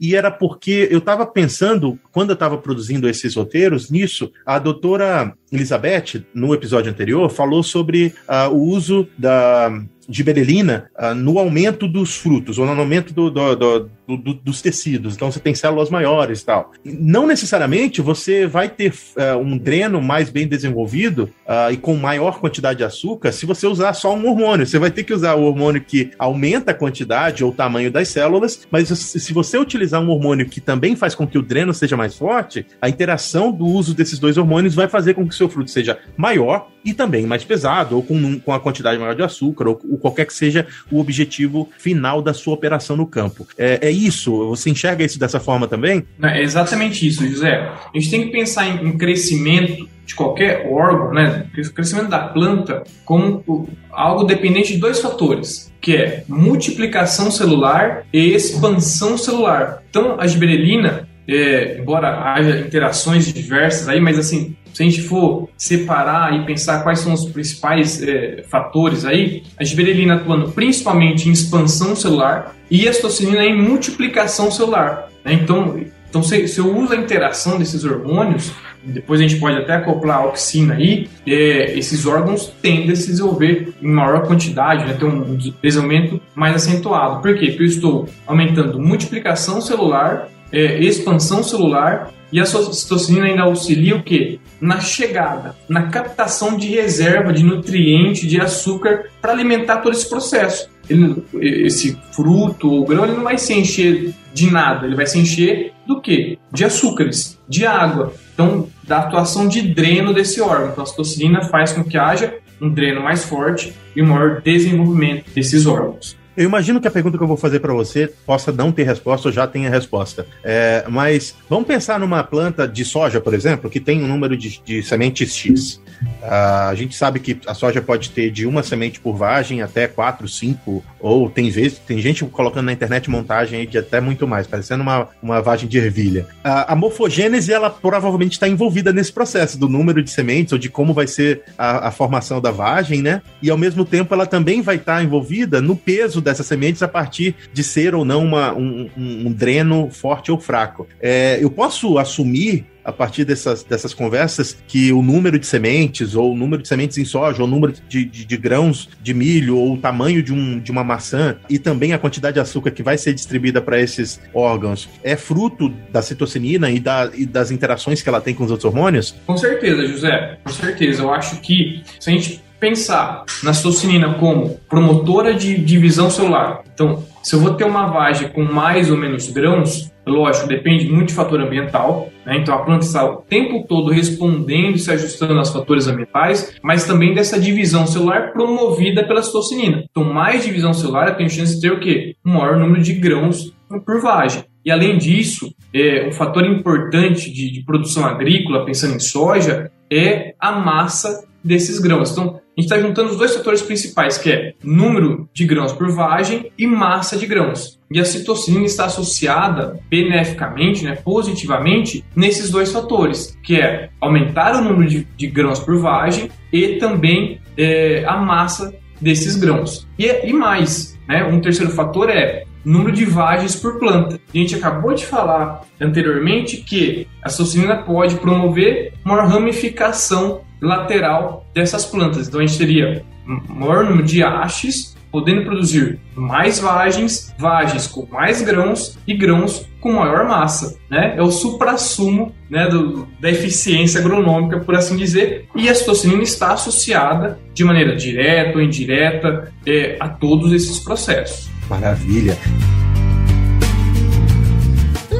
e 0.00 0.14
era 0.14 0.30
porque 0.30 0.88
eu 0.90 0.98
estava 0.98 1.26
pensando, 1.26 1.98
quando 2.12 2.30
eu 2.30 2.34
estava 2.34 2.58
produzindo 2.58 3.08
esses 3.08 3.34
roteiros, 3.34 3.90
nisso, 3.90 4.30
a 4.44 4.58
doutora 4.58 5.34
Elizabeth, 5.52 6.24
no 6.34 6.54
episódio 6.54 6.90
anterior, 6.90 7.30
falou 7.30 7.62
sobre 7.62 8.14
uh, 8.28 8.52
o 8.52 8.62
uso 8.62 9.08
da 9.16 9.72
giberelina 10.08 10.90
uh, 10.98 11.14
no 11.14 11.38
aumento 11.38 11.88
dos 11.88 12.16
frutos, 12.16 12.58
ou 12.58 12.66
no 12.66 12.80
aumento 12.80 13.12
do, 13.12 13.30
do, 13.30 13.54
do, 13.54 13.90
do, 14.06 14.34
dos 14.34 14.60
tecidos. 14.60 15.14
Então 15.14 15.30
você 15.30 15.40
tem 15.40 15.54
células 15.54 15.90
maiores 15.90 16.40
e 16.40 16.44
tal. 16.44 16.72
Não 16.84 17.26
necessariamente 17.26 18.00
você 18.00 18.46
vai 18.46 18.68
ter 18.68 18.92
uh, 18.92 19.38
um 19.38 19.56
dreno 19.56 20.00
mais 20.00 20.30
bem 20.30 20.46
desenvolvido 20.46 21.30
uh, 21.46 21.72
e 21.72 21.76
com 21.76 21.94
maior 21.96 22.38
quantidade 22.38 22.78
de 22.78 22.84
açúcar 22.84 23.32
se 23.32 23.46
você 23.46 23.66
usar 23.66 23.92
só 23.94 24.14
um 24.14 24.26
hormônio. 24.28 24.66
Você 24.66 24.78
vai 24.78 24.90
ter 24.90 25.04
que 25.04 25.12
usar 25.12 25.34
o 25.34 25.44
hormônio 25.44 25.80
que 25.80 26.10
aumenta 26.18 26.72
a 26.72 26.74
quantidade 26.74 27.44
ou 27.44 27.50
o 27.50 27.54
tamanho 27.54 27.90
das 27.90 28.08
células, 28.08 28.66
mas 28.70 28.88
se 28.88 29.32
você 29.32 29.58
utilizar 29.58 30.00
um 30.00 30.10
hormônio 30.10 30.48
que 30.48 30.60
também 30.60 30.96
faz 30.96 31.14
com 31.14 31.26
que 31.26 31.38
o 31.38 31.42
dreno 31.42 31.72
seja 31.72 31.96
mais 31.96 32.14
forte, 32.14 32.66
a 32.80 32.88
interação 32.88 33.50
do 33.50 33.66
uso 33.66 33.94
desses 33.94 34.18
dois 34.18 34.36
hormônios 34.36 34.74
vai 34.74 34.88
fazer 34.88 35.14
com 35.14 35.26
que 35.26 35.34
o 35.34 35.36
seu 35.36 35.48
fruto 35.48 35.70
seja 35.70 35.98
maior 36.16 36.68
e 36.84 36.92
também 36.92 37.26
mais 37.26 37.42
pesado, 37.44 37.96
ou 37.96 38.02
com, 38.02 38.38
com 38.38 38.52
a 38.52 38.60
quantidade 38.60 38.98
maior 38.98 39.14
de 39.14 39.22
açúcar, 39.22 39.68
ou, 39.68 39.80
ou 39.90 39.98
qualquer 39.98 40.26
que 40.26 40.34
seja 40.34 40.66
o 40.90 41.00
objetivo 41.00 41.68
final 41.78 42.20
da 42.20 42.34
sua 42.34 42.52
operação 42.52 42.96
no 42.96 43.06
campo. 43.06 43.46
É, 43.56 43.88
é 43.88 43.90
isso? 43.94 44.48
Você 44.48 44.70
enxerga 44.70 45.04
isso 45.04 45.18
dessa 45.18 45.40
forma 45.40 45.66
também? 45.66 46.04
É 46.22 46.42
exatamente 46.42 47.06
isso, 47.06 47.26
José. 47.26 47.70
A 47.94 47.98
gente 47.98 48.10
tem 48.10 48.24
que 48.24 48.32
pensar 48.32 48.66
em, 48.66 48.96
crescimento 48.96 49.88
de 50.06 50.14
qualquer 50.14 50.66
órgão, 50.70 51.12
né, 51.12 51.46
crescimento 51.74 52.08
da 52.08 52.18
planta, 52.18 52.84
como 53.04 53.68
algo 53.90 54.24
dependente 54.24 54.74
de 54.74 54.78
dois 54.78 55.00
fatores, 55.00 55.72
que 55.80 55.96
é 55.96 56.24
multiplicação 56.28 57.30
celular 57.30 58.04
e 58.12 58.34
expansão 58.34 59.16
celular. 59.16 59.82
Então, 59.88 60.16
a 60.18 60.26
giberelina, 60.26 61.08
é, 61.26 61.78
embora 61.78 62.34
haja 62.34 62.60
interações 62.60 63.32
diversas 63.32 63.88
aí, 63.88 64.00
mas 64.00 64.18
assim, 64.18 64.54
se 64.74 64.82
a 64.82 64.86
gente 64.86 65.02
for 65.02 65.48
separar 65.56 66.34
e 66.34 66.44
pensar 66.44 66.82
quais 66.82 66.98
são 66.98 67.12
os 67.12 67.24
principais 67.26 68.02
é, 68.02 68.44
fatores 68.48 69.04
aí, 69.04 69.44
a 69.56 69.62
giberelina 69.62 70.16
atuando 70.16 70.50
principalmente 70.50 71.28
em 71.28 71.32
expansão 71.32 71.94
celular 71.94 72.56
e 72.68 72.88
a 72.88 72.92
citocinina 72.92 73.44
em 73.44 73.56
multiplicação 73.56 74.50
celular. 74.50 75.08
Né? 75.24 75.34
Então, 75.34 75.80
então 76.10 76.22
se, 76.24 76.48
se, 76.48 76.58
eu 76.58 76.76
uso 76.76 76.92
a 76.92 76.96
interação 76.96 77.56
desses 77.56 77.84
hormônios, 77.84 78.52
depois 78.82 79.20
a 79.20 79.22
gente 79.22 79.40
pode 79.40 79.56
até 79.56 79.74
acoplar 79.74 80.18
a 80.18 80.22
auxina 80.22 80.74
aí, 80.74 81.08
é, 81.24 81.78
esses 81.78 82.04
órgãos 82.04 82.52
tendem 82.60 82.90
a 82.90 82.96
se 82.96 83.06
desenvolver 83.06 83.72
em 83.80 83.88
maior 83.88 84.26
quantidade, 84.26 84.84
né, 84.84 84.94
ter 84.94 85.04
um 85.04 85.36
desenvolvimento 85.36 86.20
mais 86.34 86.56
acentuado. 86.56 87.22
Por 87.22 87.38
quê? 87.38 87.46
Porque 87.46 87.62
eu 87.62 87.66
estou 87.66 88.08
aumentando 88.26 88.80
multiplicação 88.80 89.60
celular, 89.60 90.28
é, 90.54 90.78
expansão 90.82 91.42
celular 91.42 92.12
e 92.32 92.40
a 92.40 92.44
citocinina 92.44 93.26
ainda 93.26 93.42
auxilia 93.42 93.96
o 93.96 94.02
quê? 94.02 94.40
Na 94.60 94.80
chegada, 94.80 95.54
na 95.68 95.84
captação 95.84 96.56
de 96.56 96.68
reserva 96.68 97.32
de 97.32 97.44
nutriente, 97.44 98.26
de 98.26 98.40
açúcar 98.40 99.06
para 99.20 99.32
alimentar 99.32 99.78
todo 99.78 99.92
esse 99.92 100.08
processo. 100.08 100.68
Ele, 100.88 101.22
esse 101.40 101.96
fruto 102.12 102.70
ou 102.70 102.84
grão 102.84 103.04
ele 103.04 103.14
não 103.14 103.22
vai 103.22 103.38
se 103.38 103.54
encher 103.54 104.12
de 104.32 104.50
nada, 104.50 104.86
ele 104.86 104.96
vai 104.96 105.06
se 105.06 105.18
encher 105.18 105.72
do 105.86 106.00
quê? 106.00 106.38
De 106.52 106.64
açúcares, 106.64 107.38
de 107.48 107.64
água. 107.64 108.12
Então, 108.34 108.68
da 108.82 108.98
atuação 108.98 109.46
de 109.46 109.62
dreno 109.62 110.12
desse 110.12 110.40
órgão. 110.40 110.70
Então, 110.70 110.82
a 110.82 110.86
citocinina 110.86 111.44
faz 111.44 111.72
com 111.72 111.84
que 111.84 111.96
haja 111.96 112.34
um 112.60 112.68
dreno 112.68 113.00
mais 113.02 113.24
forte 113.24 113.72
e 113.94 114.02
um 114.02 114.06
maior 114.06 114.40
desenvolvimento 114.42 115.30
desses 115.34 115.66
órgãos. 115.66 116.16
Eu 116.36 116.44
imagino 116.44 116.80
que 116.80 116.88
a 116.88 116.90
pergunta 116.90 117.16
que 117.16 117.22
eu 117.22 117.28
vou 117.28 117.36
fazer 117.36 117.60
para 117.60 117.72
você 117.72 118.12
possa 118.26 118.50
não 118.50 118.72
ter 118.72 118.82
resposta 118.82 119.28
ou 119.28 119.32
já 119.32 119.46
tenha 119.46 119.70
resposta. 119.70 120.26
É, 120.42 120.84
mas 120.88 121.34
vamos 121.48 121.66
pensar 121.66 122.00
numa 122.00 122.24
planta 122.24 122.66
de 122.66 122.84
soja, 122.84 123.20
por 123.20 123.34
exemplo, 123.34 123.70
que 123.70 123.78
tem 123.78 124.02
um 124.02 124.08
número 124.08 124.36
de, 124.36 124.60
de 124.64 124.82
sementes 124.82 125.34
X. 125.34 125.80
Uh, 126.22 126.70
a 126.70 126.74
gente 126.74 126.94
sabe 126.96 127.20
que 127.20 127.38
a 127.46 127.54
soja 127.54 127.80
pode 127.80 128.10
ter 128.10 128.30
de 128.30 128.46
uma 128.46 128.62
semente 128.62 128.98
por 128.98 129.16
vagem 129.16 129.62
até 129.62 129.86
quatro, 129.86 130.28
cinco, 130.28 130.84
ou 130.98 131.30
tem 131.30 131.50
vezes, 131.50 131.78
tem 131.78 131.98
gente 131.98 132.24
colocando 132.24 132.66
na 132.66 132.72
internet 132.72 133.08
montagem 133.08 133.66
de 133.66 133.78
até 133.78 134.00
muito 134.00 134.26
mais, 134.26 134.46
parecendo 134.46 134.82
uma, 134.82 135.08
uma 135.22 135.40
vagem 135.40 135.68
de 135.68 135.78
ervilha. 135.78 136.26
Uh, 136.44 136.66
a 136.68 136.76
morfogênese, 136.76 137.52
ela 137.52 137.70
provavelmente 137.70 138.32
está 138.32 138.48
envolvida 138.48 138.92
nesse 138.92 139.12
processo 139.12 139.58
do 139.58 139.68
número 139.68 140.02
de 140.02 140.10
sementes 140.10 140.52
ou 140.52 140.58
de 140.58 140.68
como 140.68 140.92
vai 140.92 141.06
ser 141.06 141.42
a, 141.56 141.88
a 141.88 141.90
formação 141.90 142.40
da 142.40 142.50
vagem, 142.50 143.02
né? 143.02 143.22
E 143.40 143.50
ao 143.50 143.58
mesmo 143.58 143.84
tempo 143.84 144.12
ela 144.14 144.26
também 144.26 144.62
vai 144.62 144.76
estar 144.76 144.96
tá 144.96 145.02
envolvida 145.02 145.60
no 145.60 145.76
peso 145.76 146.20
dessas 146.24 146.46
sementes 146.46 146.82
a 146.82 146.88
partir 146.88 147.34
de 147.52 147.62
ser 147.62 147.94
ou 147.94 148.04
não 148.04 148.24
uma, 148.24 148.52
um, 148.52 148.90
um, 148.96 149.26
um 149.26 149.32
dreno 149.32 149.90
forte 149.90 150.32
ou 150.32 150.38
fraco. 150.38 150.88
É, 151.00 151.38
eu 151.40 151.50
posso 151.50 151.98
assumir 151.98 152.66
a 152.84 152.92
partir 152.92 153.24
dessas, 153.24 153.64
dessas 153.64 153.94
conversas 153.94 154.58
que 154.68 154.92
o 154.92 155.02
número 155.02 155.38
de 155.38 155.46
sementes, 155.46 156.14
ou 156.14 156.32
o 156.32 156.36
número 156.36 156.62
de 156.62 156.68
sementes 156.68 156.98
em 156.98 157.04
soja, 157.04 157.40
ou 157.40 157.48
o 157.48 157.50
número 157.50 157.72
de, 157.88 158.04
de, 158.04 158.24
de, 158.24 158.36
grãos 158.36 158.90
de 159.02 159.14
milho, 159.14 159.56
ou 159.56 159.74
o 159.74 159.78
tamanho 159.78 160.22
de, 160.22 160.32
um, 160.32 160.60
de 160.60 160.70
uma 160.70 160.84
maçã, 160.84 161.36
e 161.48 161.58
também 161.58 161.94
a 161.94 161.98
quantidade 161.98 162.34
de 162.34 162.40
açúcar 162.40 162.70
que 162.70 162.82
vai 162.82 162.98
ser 162.98 163.14
distribuída 163.14 163.62
para 163.62 163.80
esses 163.80 164.20
órgãos, 164.34 164.88
é 165.02 165.16
fruto 165.16 165.70
da 165.90 166.02
citocinina 166.02 166.70
e, 166.70 166.78
da, 166.78 167.10
e 167.14 167.24
das 167.24 167.50
interações 167.50 168.02
que 168.02 168.08
ela 168.08 168.20
tem 168.20 168.34
com 168.34 168.44
os 168.44 168.50
outros 168.50 168.66
hormônios? 168.66 169.14
Com 169.26 169.36
certeza, 169.36 169.86
José, 169.86 170.38
com 170.44 170.52
certeza. 170.52 171.02
Eu 171.02 171.12
acho 171.12 171.40
que 171.40 171.82
se 171.98 172.10
a 172.10 172.12
gente 172.12 172.43
pensar 172.64 173.26
na 173.42 173.52
citocinina 173.52 174.14
como 174.14 174.58
promotora 174.70 175.34
de 175.34 175.58
divisão 175.58 176.08
celular, 176.08 176.62
então, 176.72 177.04
se 177.22 177.34
eu 177.34 177.40
vou 177.40 177.54
ter 177.54 177.64
uma 177.64 177.86
vagem 177.86 178.28
com 178.30 178.42
mais 178.42 178.90
ou 178.90 178.96
menos 178.96 179.28
grãos, 179.28 179.92
lógico, 180.06 180.48
depende 180.48 180.90
muito 180.90 181.08
de 181.08 181.14
fator 181.14 181.40
ambiental, 181.40 182.08
né? 182.24 182.38
então 182.38 182.54
a 182.54 182.64
planta 182.64 182.86
está 182.86 183.04
o 183.04 183.18
tempo 183.18 183.66
todo 183.68 183.92
respondendo 183.92 184.76
e 184.76 184.78
se 184.78 184.90
ajustando 184.90 185.38
aos 185.38 185.50
fatores 185.50 185.86
ambientais, 185.86 186.54
mas 186.62 186.84
também 186.84 187.14
dessa 187.14 187.38
divisão 187.38 187.86
celular 187.86 188.32
promovida 188.32 189.06
pela 189.06 189.22
citocinina. 189.22 189.84
Então, 189.90 190.04
mais 190.04 190.42
divisão 190.42 190.72
celular, 190.72 191.08
eu 191.08 191.16
tenho 191.16 191.28
chance 191.28 191.54
de 191.56 191.60
ter 191.60 191.70
o 191.70 191.80
quê? 191.80 192.16
Um 192.24 192.32
maior 192.32 192.56
número 192.56 192.82
de 192.82 192.94
grãos 192.94 193.52
por 193.84 194.00
vagem. 194.00 194.44
E 194.64 194.70
além 194.70 194.96
disso, 194.96 195.54
é, 195.72 196.08
um 196.08 196.12
fator 196.12 196.46
importante 196.46 197.30
de, 197.30 197.52
de 197.52 197.62
produção 197.62 198.06
agrícola, 198.06 198.64
pensando 198.64 198.94
em 198.94 199.00
soja, 199.00 199.70
é 199.92 200.34
a 200.40 200.52
massa 200.52 201.26
desses 201.44 201.78
grãos. 201.78 202.10
Então, 202.10 202.40
a 202.56 202.60
gente 202.60 202.72
está 202.72 202.78
juntando 202.80 203.10
os 203.10 203.16
dois 203.16 203.34
fatores 203.34 203.62
principais, 203.62 204.16
que 204.16 204.30
é 204.30 204.54
número 204.62 205.28
de 205.34 205.44
grãos 205.44 205.72
por 205.72 205.90
vagem 205.90 206.52
e 206.56 206.66
massa 206.68 207.16
de 207.16 207.26
grãos. 207.26 207.80
E 207.90 207.98
a 207.98 208.04
citocina 208.04 208.64
está 208.64 208.84
associada 208.84 209.80
beneficamente, 209.90 210.84
né, 210.84 210.94
positivamente, 210.94 212.04
nesses 212.14 212.50
dois 212.50 212.70
fatores, 212.70 213.36
que 213.42 213.60
é 213.60 213.90
aumentar 214.00 214.54
o 214.54 214.64
número 214.64 214.88
de, 214.88 215.04
de 215.16 215.26
grãos 215.26 215.58
por 215.58 215.78
vagem 215.78 216.30
e 216.52 216.76
também 216.76 217.40
é, 217.58 218.04
a 218.06 218.16
massa 218.16 218.72
desses 219.00 219.34
grãos. 219.34 219.88
E, 219.98 220.06
e 220.06 220.32
mais, 220.32 220.96
né, 221.08 221.24
um 221.24 221.40
terceiro 221.40 221.72
fator 221.72 222.08
é 222.08 222.44
número 222.64 222.92
de 222.92 223.04
vagens 223.04 223.56
por 223.56 223.78
planta. 223.78 224.18
A 224.32 224.38
gente 224.38 224.54
acabou 224.54 224.94
de 224.94 225.04
falar 225.04 225.66
anteriormente 225.80 226.58
que 226.58 227.06
a 227.22 227.28
citocina 227.28 227.76
pode 227.76 228.14
promover 228.16 228.94
uma 229.04 229.22
ramificação 229.22 230.40
lateral 230.60 231.46
dessas 231.54 231.84
plantas. 231.84 232.28
Então 232.28 232.40
a 232.40 232.46
gente 232.46 232.58
teria 232.58 233.04
um 233.26 233.54
maior 233.54 233.84
número 233.84 234.04
de 234.04 234.22
hastes, 234.22 234.94
podendo 235.10 235.44
produzir 235.44 236.00
mais 236.16 236.58
vagens, 236.58 237.32
vagens 237.38 237.86
com 237.86 238.04
mais 238.10 238.42
grãos 238.42 238.98
e 239.06 239.14
grãos 239.14 239.64
com 239.80 239.92
maior 239.92 240.26
massa. 240.26 240.76
Né? 240.90 241.14
É 241.16 241.22
o 241.22 241.30
supra-sumo 241.30 242.34
né, 242.50 242.66
do, 242.66 243.06
da 243.20 243.30
eficiência 243.30 244.00
agronômica, 244.00 244.58
por 244.60 244.74
assim 244.74 244.96
dizer, 244.96 245.46
e 245.54 245.68
a 245.68 245.74
citocinina 245.74 246.22
está 246.22 246.52
associada 246.52 247.38
de 247.52 247.62
maneira 247.62 247.94
direta 247.94 248.58
ou 248.58 248.64
indireta 248.64 249.52
é, 249.64 249.96
a 250.00 250.08
todos 250.08 250.52
esses 250.52 250.80
processos. 250.80 251.48
Maravilha! 251.70 252.36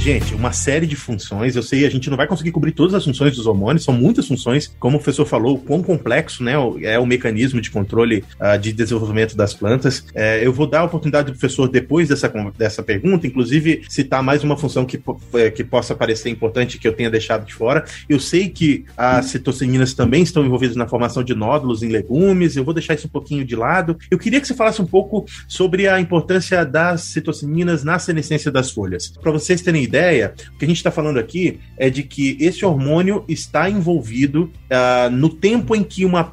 Gente, 0.00 0.34
uma 0.34 0.50
série 0.50 0.86
de 0.86 0.96
funções. 0.96 1.54
Eu 1.54 1.62
sei, 1.62 1.84
a 1.84 1.90
gente 1.90 2.08
não 2.08 2.16
vai 2.16 2.26
conseguir 2.26 2.50
cobrir 2.52 2.72
todas 2.72 2.94
as 2.94 3.04
funções 3.04 3.36
dos 3.36 3.46
hormônios, 3.46 3.84
são 3.84 3.92
muitas 3.92 4.26
funções. 4.26 4.74
Como 4.80 4.96
o 4.96 4.98
professor 4.98 5.26
falou, 5.26 5.56
o 5.56 5.58
quão 5.58 5.82
complexo 5.82 6.42
né, 6.42 6.54
é 6.80 6.98
o 6.98 7.04
mecanismo 7.04 7.60
de 7.60 7.70
controle 7.70 8.24
uh, 8.40 8.58
de 8.58 8.72
desenvolvimento 8.72 9.36
das 9.36 9.52
plantas. 9.52 10.02
É, 10.14 10.44
eu 10.44 10.54
vou 10.54 10.66
dar 10.66 10.80
a 10.80 10.84
oportunidade 10.84 11.26
do 11.26 11.32
professor, 11.32 11.68
depois 11.68 12.08
dessa, 12.08 12.32
dessa 12.56 12.82
pergunta, 12.82 13.26
inclusive, 13.26 13.82
citar 13.90 14.22
mais 14.22 14.42
uma 14.42 14.56
função 14.56 14.86
que, 14.86 14.98
é, 15.34 15.50
que 15.50 15.62
possa 15.62 15.94
parecer 15.94 16.30
importante 16.30 16.78
que 16.78 16.88
eu 16.88 16.94
tenha 16.94 17.10
deixado 17.10 17.44
de 17.44 17.52
fora. 17.52 17.84
Eu 18.08 18.18
sei 18.18 18.48
que 18.48 18.86
as 18.96 19.26
citocininas 19.26 19.92
também 19.92 20.22
estão 20.22 20.46
envolvidas 20.46 20.76
na 20.76 20.88
formação 20.88 21.22
de 21.22 21.34
nódulos 21.34 21.82
em 21.82 21.90
legumes, 21.90 22.56
eu 22.56 22.64
vou 22.64 22.72
deixar 22.72 22.94
isso 22.94 23.06
um 23.06 23.10
pouquinho 23.10 23.44
de 23.44 23.54
lado. 23.54 23.98
Eu 24.10 24.18
queria 24.18 24.40
que 24.40 24.46
você 24.46 24.54
falasse 24.54 24.80
um 24.80 24.86
pouco 24.86 25.26
sobre 25.46 25.86
a 25.86 26.00
importância 26.00 26.64
das 26.64 27.02
citocininas 27.02 27.84
na 27.84 27.98
senescência 27.98 28.50
das 28.50 28.70
folhas. 28.70 29.12
Para 29.20 29.30
vocês 29.30 29.60
terem 29.60 29.89
ideia, 29.90 30.34
o 30.54 30.58
que 30.58 30.64
a 30.64 30.68
gente 30.68 30.76
está 30.76 30.90
falando 30.90 31.18
aqui 31.18 31.58
é 31.76 31.90
de 31.90 32.04
que 32.04 32.36
esse 32.40 32.64
hormônio 32.64 33.24
está 33.28 33.68
envolvido 33.68 34.50
uh, 34.70 35.10
no 35.10 35.28
tempo 35.28 35.74
em 35.74 35.82
que 35.82 36.04
uma, 36.04 36.32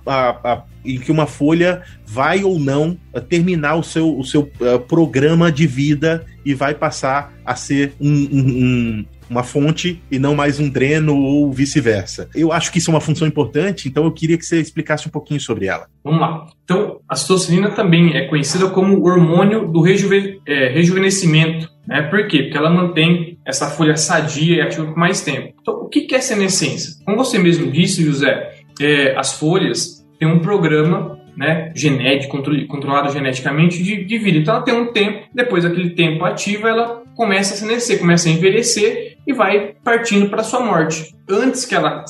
em 0.85 0.99
que 0.99 1.11
uma 1.11 1.25
folha 1.25 1.81
vai 2.05 2.43
ou 2.43 2.59
não 2.59 2.97
uh, 3.13 3.19
terminar 3.19 3.75
o 3.75 3.83
seu, 3.83 4.17
o 4.17 4.23
seu 4.23 4.43
uh, 4.61 4.79
programa 4.87 5.51
de 5.51 5.65
vida 5.65 6.23
e 6.45 6.53
vai 6.53 6.75
passar 6.75 7.33
a 7.43 7.55
ser 7.55 7.93
um, 7.99 8.09
um, 8.09 8.63
um 8.63 9.05
uma 9.29 9.43
fonte 9.43 10.01
e 10.09 10.17
não 10.17 10.35
mais 10.35 10.59
um 10.59 10.69
dreno 10.69 11.15
ou 11.15 11.51
vice-versa. 11.51 12.29
Eu 12.33 12.51
acho 12.51 12.71
que 12.71 12.77
isso 12.77 12.89
é 12.89 12.93
uma 12.93 13.01
função 13.01 13.27
importante, 13.27 13.87
então 13.87 14.05
eu 14.05 14.11
queria 14.11 14.37
que 14.37 14.45
você 14.45 14.59
explicasse 14.59 15.07
um 15.07 15.11
pouquinho 15.11 15.39
sobre 15.39 15.67
ela. 15.67 15.87
Vamos 16.03 16.21
lá. 16.21 16.45
Então, 16.63 16.99
a 17.07 17.15
citocinina 17.15 17.71
também 17.71 18.15
é 18.15 18.27
conhecida 18.27 18.69
como 18.69 19.05
hormônio 19.05 19.67
do 19.67 19.81
rejuve 19.81 20.41
é, 20.45 20.69
rejuvenescimento. 20.69 21.69
Né? 21.87 22.01
Por 22.03 22.27
quê? 22.27 22.43
Porque 22.43 22.57
ela 22.57 22.69
mantém 22.69 23.36
essa 23.47 23.67
folha 23.69 23.95
sadia 23.95 24.57
e 24.57 24.61
ativa 24.61 24.85
por 24.85 24.97
mais 24.97 25.21
tempo. 25.21 25.53
Então, 25.61 25.75
o 25.75 25.87
que 25.87 26.13
é 26.13 26.19
senescência? 26.19 26.93
Como 27.05 27.17
você 27.17 27.39
mesmo 27.39 27.71
disse, 27.71 28.03
José, 28.03 28.51
é, 28.79 29.17
as 29.17 29.39
folhas 29.39 30.05
têm 30.19 30.27
um 30.27 30.39
programa 30.39 31.17
né, 31.35 31.71
genético, 31.73 32.37
controlado 32.67 33.11
geneticamente 33.11 33.81
de, 33.81 34.03
de, 34.03 34.17
vida. 34.17 34.39
Então 34.39 34.55
ela 34.55 34.63
tem 34.63 34.73
um 34.73 34.91
tempo, 34.91 35.27
depois 35.33 35.63
daquele 35.63 35.91
tempo 35.91 36.25
ativo, 36.25 36.67
ela 36.67 37.03
começa 37.15 37.53
a 37.53 37.57
senescer, 37.57 37.99
começa 37.99 38.27
a 38.27 38.31
envelhecer 38.31 39.17
e 39.25 39.33
vai 39.33 39.75
partindo 39.83 40.29
para 40.29 40.43
sua 40.43 40.59
morte. 40.59 41.15
Antes 41.29 41.63
que 41.63 41.75
ela 41.75 42.03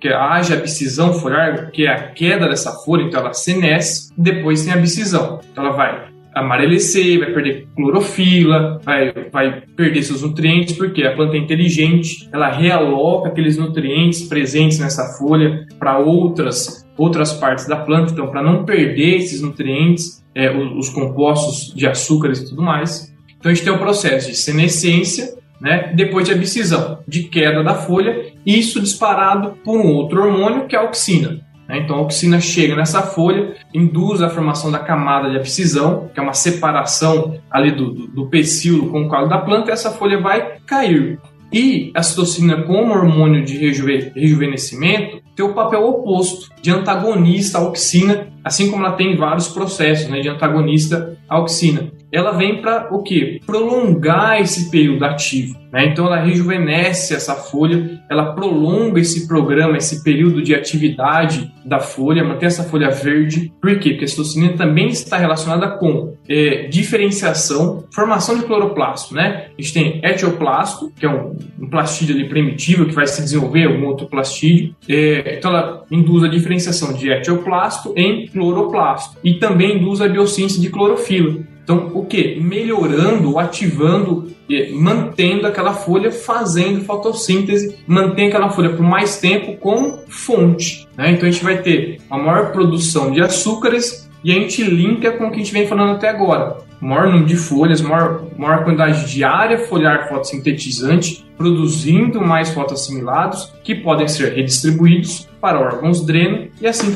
que 0.00 0.08
haja 0.08 0.54
abscisão 0.54 1.12
foliar, 1.12 1.70
que 1.70 1.86
é 1.86 1.90
a 1.90 2.08
queda 2.08 2.48
dessa 2.48 2.72
folha, 2.72 3.02
então 3.02 3.20
ela 3.20 3.34
senesce, 3.34 4.10
depois 4.16 4.64
tem 4.64 4.72
a 4.72 4.76
abscisão. 4.76 5.40
Então 5.52 5.66
ela 5.66 5.76
vai 5.76 6.09
amarelecer, 6.40 7.18
vai 7.18 7.32
perder 7.32 7.68
clorofila, 7.74 8.80
vai, 8.84 9.12
vai 9.30 9.62
perder 9.76 10.02
seus 10.02 10.22
nutrientes, 10.22 10.76
porque 10.76 11.02
a 11.04 11.14
planta 11.14 11.36
é 11.36 11.38
inteligente, 11.38 12.28
ela 12.32 12.50
realoca 12.50 13.28
aqueles 13.28 13.56
nutrientes 13.56 14.22
presentes 14.22 14.78
nessa 14.78 15.16
folha 15.18 15.66
para 15.78 15.98
outras, 15.98 16.86
outras 16.96 17.32
partes 17.32 17.66
da 17.66 17.76
planta, 17.76 18.12
então 18.12 18.28
para 18.28 18.42
não 18.42 18.64
perder 18.64 19.16
esses 19.16 19.40
nutrientes, 19.40 20.24
é, 20.34 20.50
os, 20.50 20.88
os 20.88 20.88
compostos 20.90 21.74
de 21.74 21.86
açúcares 21.86 22.40
e 22.40 22.48
tudo 22.48 22.62
mais. 22.62 23.14
Então 23.38 23.50
a 23.50 23.54
gente 23.54 23.64
tem 23.64 23.72
o 23.72 23.78
processo 23.78 24.30
de 24.30 24.36
senescência, 24.36 25.34
né, 25.60 25.92
depois 25.94 26.26
de 26.26 26.32
abscisão, 26.32 26.98
de 27.06 27.24
queda 27.24 27.62
da 27.62 27.74
folha, 27.74 28.32
isso 28.46 28.80
disparado 28.80 29.58
por 29.62 29.78
um 29.78 29.88
outro 29.88 30.22
hormônio 30.22 30.66
que 30.66 30.74
é 30.74 30.78
a 30.78 30.82
auxina. 30.82 31.40
Né? 31.70 31.78
Então 31.78 31.94
a 31.94 31.98
auxina 32.00 32.40
chega 32.40 32.74
nessa 32.74 33.00
folha, 33.00 33.54
induz 33.72 34.20
a 34.20 34.28
formação 34.28 34.72
da 34.72 34.80
camada 34.80 35.30
de 35.30 35.36
abscisão, 35.36 36.10
que 36.12 36.18
é 36.18 36.22
uma 36.22 36.32
separação 36.32 37.38
ali 37.48 37.70
do, 37.70 37.92
do, 37.92 38.06
do 38.08 38.26
pecíolo 38.26 38.90
com 38.90 39.02
o 39.02 39.08
calo 39.08 39.28
da 39.28 39.38
planta, 39.38 39.70
e 39.70 39.72
essa 39.72 39.92
folha 39.92 40.20
vai 40.20 40.56
cair. 40.66 41.20
E 41.52 41.92
a 41.94 42.02
citocina, 42.02 42.62
como 42.62 42.92
hormônio 42.92 43.44
de 43.44 43.56
rejuve, 43.56 44.12
rejuvenescimento, 44.14 45.20
tem 45.34 45.44
o 45.44 45.54
papel 45.54 45.84
oposto, 45.86 46.50
de 46.60 46.70
antagonista 46.70 47.58
à 47.58 47.60
auxina, 47.60 48.28
assim 48.44 48.70
como 48.70 48.84
ela 48.84 48.96
tem 48.96 49.16
vários 49.16 49.48
processos 49.48 50.08
né, 50.08 50.20
de 50.20 50.28
antagonista 50.28 51.16
à 51.28 51.36
auxina 51.36 51.92
ela 52.12 52.32
vem 52.32 52.60
para 52.60 52.88
o 52.92 53.02
que? 53.02 53.40
Prolongar 53.46 54.40
esse 54.40 54.70
período 54.70 55.04
ativo. 55.04 55.60
Né? 55.72 55.86
Então 55.86 56.06
ela 56.06 56.20
rejuvenesce 56.20 57.14
essa 57.14 57.34
folha, 57.34 58.00
ela 58.10 58.32
prolonga 58.32 59.00
esse 59.00 59.26
programa, 59.28 59.76
esse 59.76 60.02
período 60.02 60.42
de 60.42 60.54
atividade 60.54 61.52
da 61.64 61.78
folha, 61.78 62.24
mantém 62.24 62.46
essa 62.46 62.64
folha 62.64 62.90
verde. 62.90 63.52
Por 63.60 63.78
quê? 63.78 63.90
Porque 63.90 64.04
a 64.04 64.08
citocina 64.08 64.52
também 64.54 64.88
está 64.88 65.16
relacionada 65.16 65.70
com 65.78 66.14
é, 66.28 66.66
diferenciação, 66.68 67.84
formação 67.94 68.36
de 68.36 68.44
cloroplasto. 68.44 69.14
Né? 69.14 69.46
A 69.56 69.62
gente 69.62 69.72
tem 69.72 70.00
etioplasto, 70.04 70.92
que 70.98 71.06
é 71.06 71.08
um, 71.08 71.36
um 71.60 71.68
plastídeo 71.68 72.16
ali 72.16 72.28
primitivo 72.28 72.86
que 72.86 72.94
vai 72.94 73.06
se 73.06 73.22
desenvolver, 73.22 73.66
algum 73.66 73.86
outro 73.86 74.06
plastídeo. 74.06 74.74
É, 74.88 75.36
então 75.36 75.50
ela 75.50 75.84
induz 75.90 76.24
a 76.24 76.28
diferenciação 76.28 76.92
de 76.92 77.10
etioplasto 77.10 77.92
em 77.96 78.26
cloroplasto 78.26 79.18
e 79.22 79.34
também 79.34 79.76
induz 79.76 80.00
a 80.00 80.08
biossíntese 80.08 80.60
de 80.60 80.70
clorofila. 80.70 81.49
Então, 81.62 81.90
o 81.94 82.04
que? 82.04 82.40
Melhorando, 82.40 83.38
ativando, 83.38 84.30
mantendo 84.72 85.46
aquela 85.46 85.72
folha 85.72 86.10
fazendo 86.10 86.84
fotossíntese, 86.84 87.78
mantém 87.86 88.28
aquela 88.28 88.50
folha 88.50 88.70
por 88.70 88.82
mais 88.82 89.18
tempo 89.18 89.56
como 89.56 90.00
fonte. 90.08 90.88
Né? 90.96 91.12
Então, 91.12 91.28
a 91.28 91.30
gente 91.32 91.44
vai 91.44 91.62
ter 91.62 92.00
uma 92.10 92.22
maior 92.22 92.52
produção 92.52 93.12
de 93.12 93.20
açúcares 93.20 94.09
e 94.22 94.30
a 94.30 94.34
gente 94.34 94.62
linka 94.62 95.12
com 95.12 95.26
o 95.26 95.30
que 95.30 95.36
a 95.36 95.38
gente 95.38 95.52
vem 95.52 95.66
falando 95.66 95.92
até 95.92 96.08
agora. 96.08 96.58
Maior 96.80 97.06
número 97.06 97.26
de 97.26 97.36
folhas, 97.36 97.80
maior, 97.80 98.24
maior 98.38 98.64
quantidade 98.64 99.12
de 99.12 99.22
área 99.22 99.58
foliar 99.58 100.08
fotossintetizante, 100.08 101.26
produzindo 101.36 102.20
mais 102.20 102.50
fotoassimilados 102.50 103.52
que 103.62 103.74
podem 103.74 104.08
ser 104.08 104.34
redistribuídos 104.34 105.28
para 105.40 105.58
órgãos 105.58 106.04
dreno 106.04 106.48
e 106.60 106.66
assim 106.66 106.92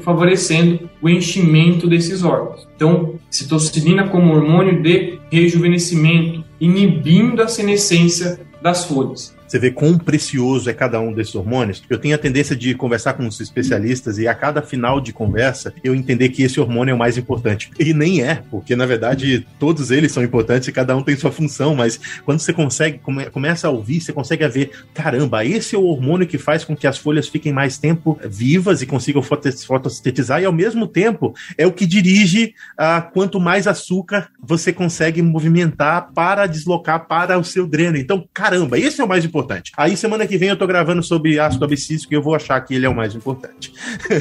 favorecendo 0.00 0.88
o 1.00 1.08
enchimento 1.08 1.86
desses 1.86 2.22
órgãos. 2.24 2.66
Então, 2.74 3.14
citocina 3.30 4.08
como 4.08 4.34
hormônio 4.34 4.82
de 4.82 5.18
rejuvenescimento, 5.30 6.44
inibindo 6.60 7.42
a 7.42 7.48
senescência 7.48 8.40
das 8.62 8.84
folhas. 8.84 9.35
Você 9.46 9.58
vê 9.58 9.70
quão 9.70 9.96
precioso 9.96 10.68
é 10.68 10.72
cada 10.72 11.00
um 11.00 11.12
desses 11.12 11.34
hormônios. 11.34 11.82
Eu 11.88 11.98
tenho 11.98 12.14
a 12.14 12.18
tendência 12.18 12.56
de 12.56 12.74
conversar 12.74 13.14
com 13.14 13.26
os 13.26 13.40
especialistas 13.40 14.18
e 14.18 14.26
a 14.26 14.34
cada 14.34 14.60
final 14.60 15.00
de 15.00 15.12
conversa 15.12 15.72
eu 15.84 15.94
entender 15.94 16.30
que 16.30 16.42
esse 16.42 16.58
hormônio 16.60 16.92
é 16.92 16.94
o 16.94 16.98
mais 16.98 17.16
importante. 17.16 17.70
E 17.78 17.94
nem 17.94 18.22
é, 18.22 18.42
porque 18.50 18.74
na 18.74 18.86
verdade 18.86 19.46
todos 19.58 19.90
eles 19.90 20.10
são 20.10 20.22
importantes 20.22 20.66
e 20.66 20.72
cada 20.72 20.96
um 20.96 21.02
tem 21.02 21.16
sua 21.16 21.30
função, 21.30 21.74
mas 21.74 22.00
quando 22.24 22.40
você 22.40 22.52
consegue, 22.52 22.98
come, 22.98 23.26
começa 23.30 23.68
a 23.68 23.70
ouvir, 23.70 24.00
você 24.00 24.12
consegue 24.12 24.46
ver, 24.48 24.70
caramba, 24.92 25.44
esse 25.44 25.76
é 25.76 25.78
o 25.78 25.84
hormônio 25.84 26.26
que 26.26 26.38
faz 26.38 26.64
com 26.64 26.76
que 26.76 26.86
as 26.86 26.98
folhas 26.98 27.28
fiquem 27.28 27.52
mais 27.52 27.78
tempo 27.78 28.18
vivas 28.28 28.82
e 28.82 28.86
consigam 28.86 29.22
fotossintetizar 29.22 30.42
e 30.42 30.44
ao 30.44 30.52
mesmo 30.52 30.88
tempo 30.88 31.34
é 31.56 31.66
o 31.66 31.72
que 31.72 31.86
dirige 31.86 32.54
a 32.76 33.00
quanto 33.00 33.38
mais 33.38 33.66
açúcar 33.66 34.28
você 34.42 34.72
consegue 34.72 35.22
movimentar 35.22 36.12
para 36.12 36.46
deslocar 36.46 37.06
para 37.06 37.38
o 37.38 37.44
seu 37.44 37.66
dreno. 37.66 37.96
Então, 37.96 38.28
caramba, 38.34 38.78
esse 38.78 39.00
é 39.00 39.04
o 39.04 39.08
mais 39.08 39.24
importante 39.24 39.35
importante. 39.36 39.72
Aí 39.76 39.96
semana 39.96 40.26
que 40.26 40.38
vem 40.38 40.48
eu 40.48 40.56
tô 40.56 40.66
gravando 40.66 41.02
sobre 41.02 41.38
ácido 41.38 41.64
abscísico 41.64 42.12
e 42.12 42.16
eu 42.16 42.22
vou 42.22 42.34
achar 42.34 42.58
que 42.60 42.74
ele 42.74 42.86
é 42.86 42.88
o 42.88 42.94
mais 42.94 43.14
importante. 43.14 43.72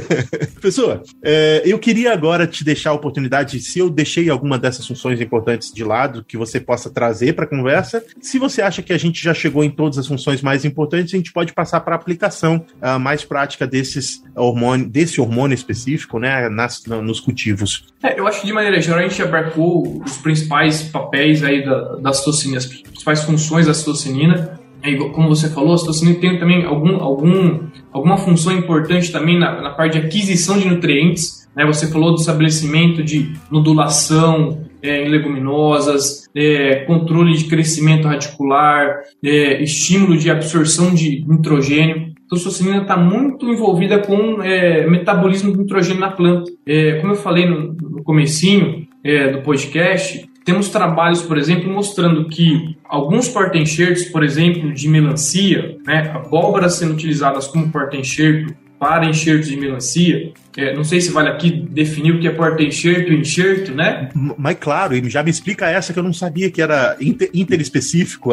Pessoa, 0.61 1.01
é, 1.24 1.61
eu 1.66 1.80
queria 1.80 2.11
agora 2.11 2.45
te 2.45 2.63
deixar 2.63 2.89
a 2.89 2.93
oportunidade, 2.93 3.59
se 3.61 3.80
eu 3.80 3.89
deixei 3.89 4.30
alguma 4.30 4.59
dessas 4.59 4.86
funções 4.86 5.22
importantes 5.22 5.74
de 5.74 5.84
lado, 5.84 6.24
que 6.24 6.38
você 6.38 6.59
possa 6.59 6.89
trazer 6.89 7.34
para 7.34 7.45
a 7.45 7.47
conversa. 7.47 8.03
Se 8.20 8.38
você 8.38 8.61
acha 8.61 8.82
que 8.82 8.91
a 8.91 8.97
gente 8.97 9.24
já 9.24 9.34
chegou 9.34 9.63
em 9.63 9.70
todas 9.70 9.97
as 9.97 10.07
funções 10.07 10.41
mais 10.41 10.66
importantes, 10.66 11.13
a 11.13 11.18
gente 11.18 11.32
pode 11.32 11.53
passar 11.53 11.80
para 11.80 11.95
a 11.95 11.97
aplicação 11.97 12.66
uh, 12.82 12.99
mais 12.99 13.24
prática 13.24 13.66
desses 13.66 14.24
hormônio, 14.36 14.88
desse 14.88 15.22
hormônio 15.22 15.55
específico, 15.55 16.20
né, 16.20 16.49
nas, 16.49 16.86
nos 16.86 17.20
cultivos. 17.20 17.88
É, 18.03 18.20
eu 18.20 18.28
acho 18.28 18.41
que 18.41 18.47
de 18.47 18.53
maneira 18.53 18.82
geral 18.82 18.99
a 18.99 19.07
gente 19.07 19.22
abarcou 19.22 20.03
os 20.03 20.18
principais 20.18 20.84
papéis 20.84 21.43
aí 21.43 21.63
da, 21.63 21.95
das 21.95 22.18
citocinas, 22.18 22.66
as 22.66 22.82
principais 22.82 23.24
funções 23.24 23.66
da 23.66 23.74
citocinina 23.74 24.64
é 24.93 25.09
como 25.09 25.29
você 25.29 25.49
falou, 25.49 25.73
a 25.73 25.77
citocina 25.77 26.13
tem 26.15 26.38
também 26.38 26.63
algum, 26.63 27.01
algum, 27.01 27.59
alguma 27.91 28.17
função 28.17 28.53
importante 28.53 29.11
também 29.11 29.39
na, 29.39 29.61
na 29.61 29.69
parte 29.71 29.99
de 29.99 30.05
aquisição 30.05 30.57
de 30.57 30.67
nutrientes. 30.67 31.47
Né? 31.55 31.65
Você 31.65 31.88
falou 31.88 32.11
do 32.11 32.19
estabelecimento 32.19 33.03
de 33.03 33.33
nodulação 33.49 34.65
é, 34.83 35.05
em 35.05 35.09
leguminosas, 35.09 36.29
é, 36.36 36.83
controle 36.86 37.36
de 37.36 37.45
crescimento 37.45 38.07
radicular, 38.07 39.01
é, 39.23 39.63
estímulo 39.63 40.17
de 40.17 40.29
absorção 40.29 40.93
de 40.93 41.25
nitrogênio. 41.27 42.13
Então, 42.25 42.36
a 42.36 42.38
citocinina 42.38 42.81
está 42.81 42.97
muito 42.97 43.47
envolvida 43.47 43.99
com 43.99 44.41
é, 44.43 44.88
metabolismo 44.88 45.51
do 45.51 45.59
nitrogênio 45.59 45.99
na 45.99 46.11
planta. 46.11 46.51
É, 46.65 46.99
como 46.99 47.13
eu 47.13 47.17
falei 47.17 47.47
no, 47.47 47.73
no 47.73 48.03
comecinho 48.03 48.88
é, 49.03 49.29
do 49.29 49.41
podcast, 49.41 50.27
temos 50.45 50.69
trabalhos, 50.69 51.23
por 51.23 51.39
exemplo, 51.39 51.69
mostrando 51.73 52.29
que 52.29 52.77
alguns 52.85 53.27
porta-enxertos, 53.27 54.05
por 54.05 54.23
exemplo, 54.23 54.71
de 54.71 54.87
melancia, 54.87 55.75
né, 55.85 56.11
abóboras 56.13 56.75
sendo 56.75 56.93
utilizadas 56.93 57.47
como 57.47 57.71
porta-enxerto 57.71 58.53
para 58.79 59.05
enxertos 59.05 59.47
de 59.47 59.57
melancia. 59.57 60.31
É, 60.55 60.75
não 60.75 60.83
sei 60.83 61.01
se 61.01 61.11
vale 61.11 61.29
aqui 61.29 61.49
definir 61.49 62.11
o 62.11 62.19
que 62.19 62.27
é 62.27 62.31
porta-enxerto 62.31 63.11
e 63.11 63.19
enxerto, 63.19 63.73
né? 63.73 64.09
Mas 64.37 64.57
claro, 64.59 64.93
já 65.09 65.23
me 65.23 65.31
explica 65.31 65.67
essa 65.67 65.91
que 65.91 65.97
eu 65.97 66.03
não 66.03 66.13
sabia 66.13 66.51
que 66.51 66.61
era 66.61 66.95
inter, 67.01 67.29
interespecífico 67.33 68.31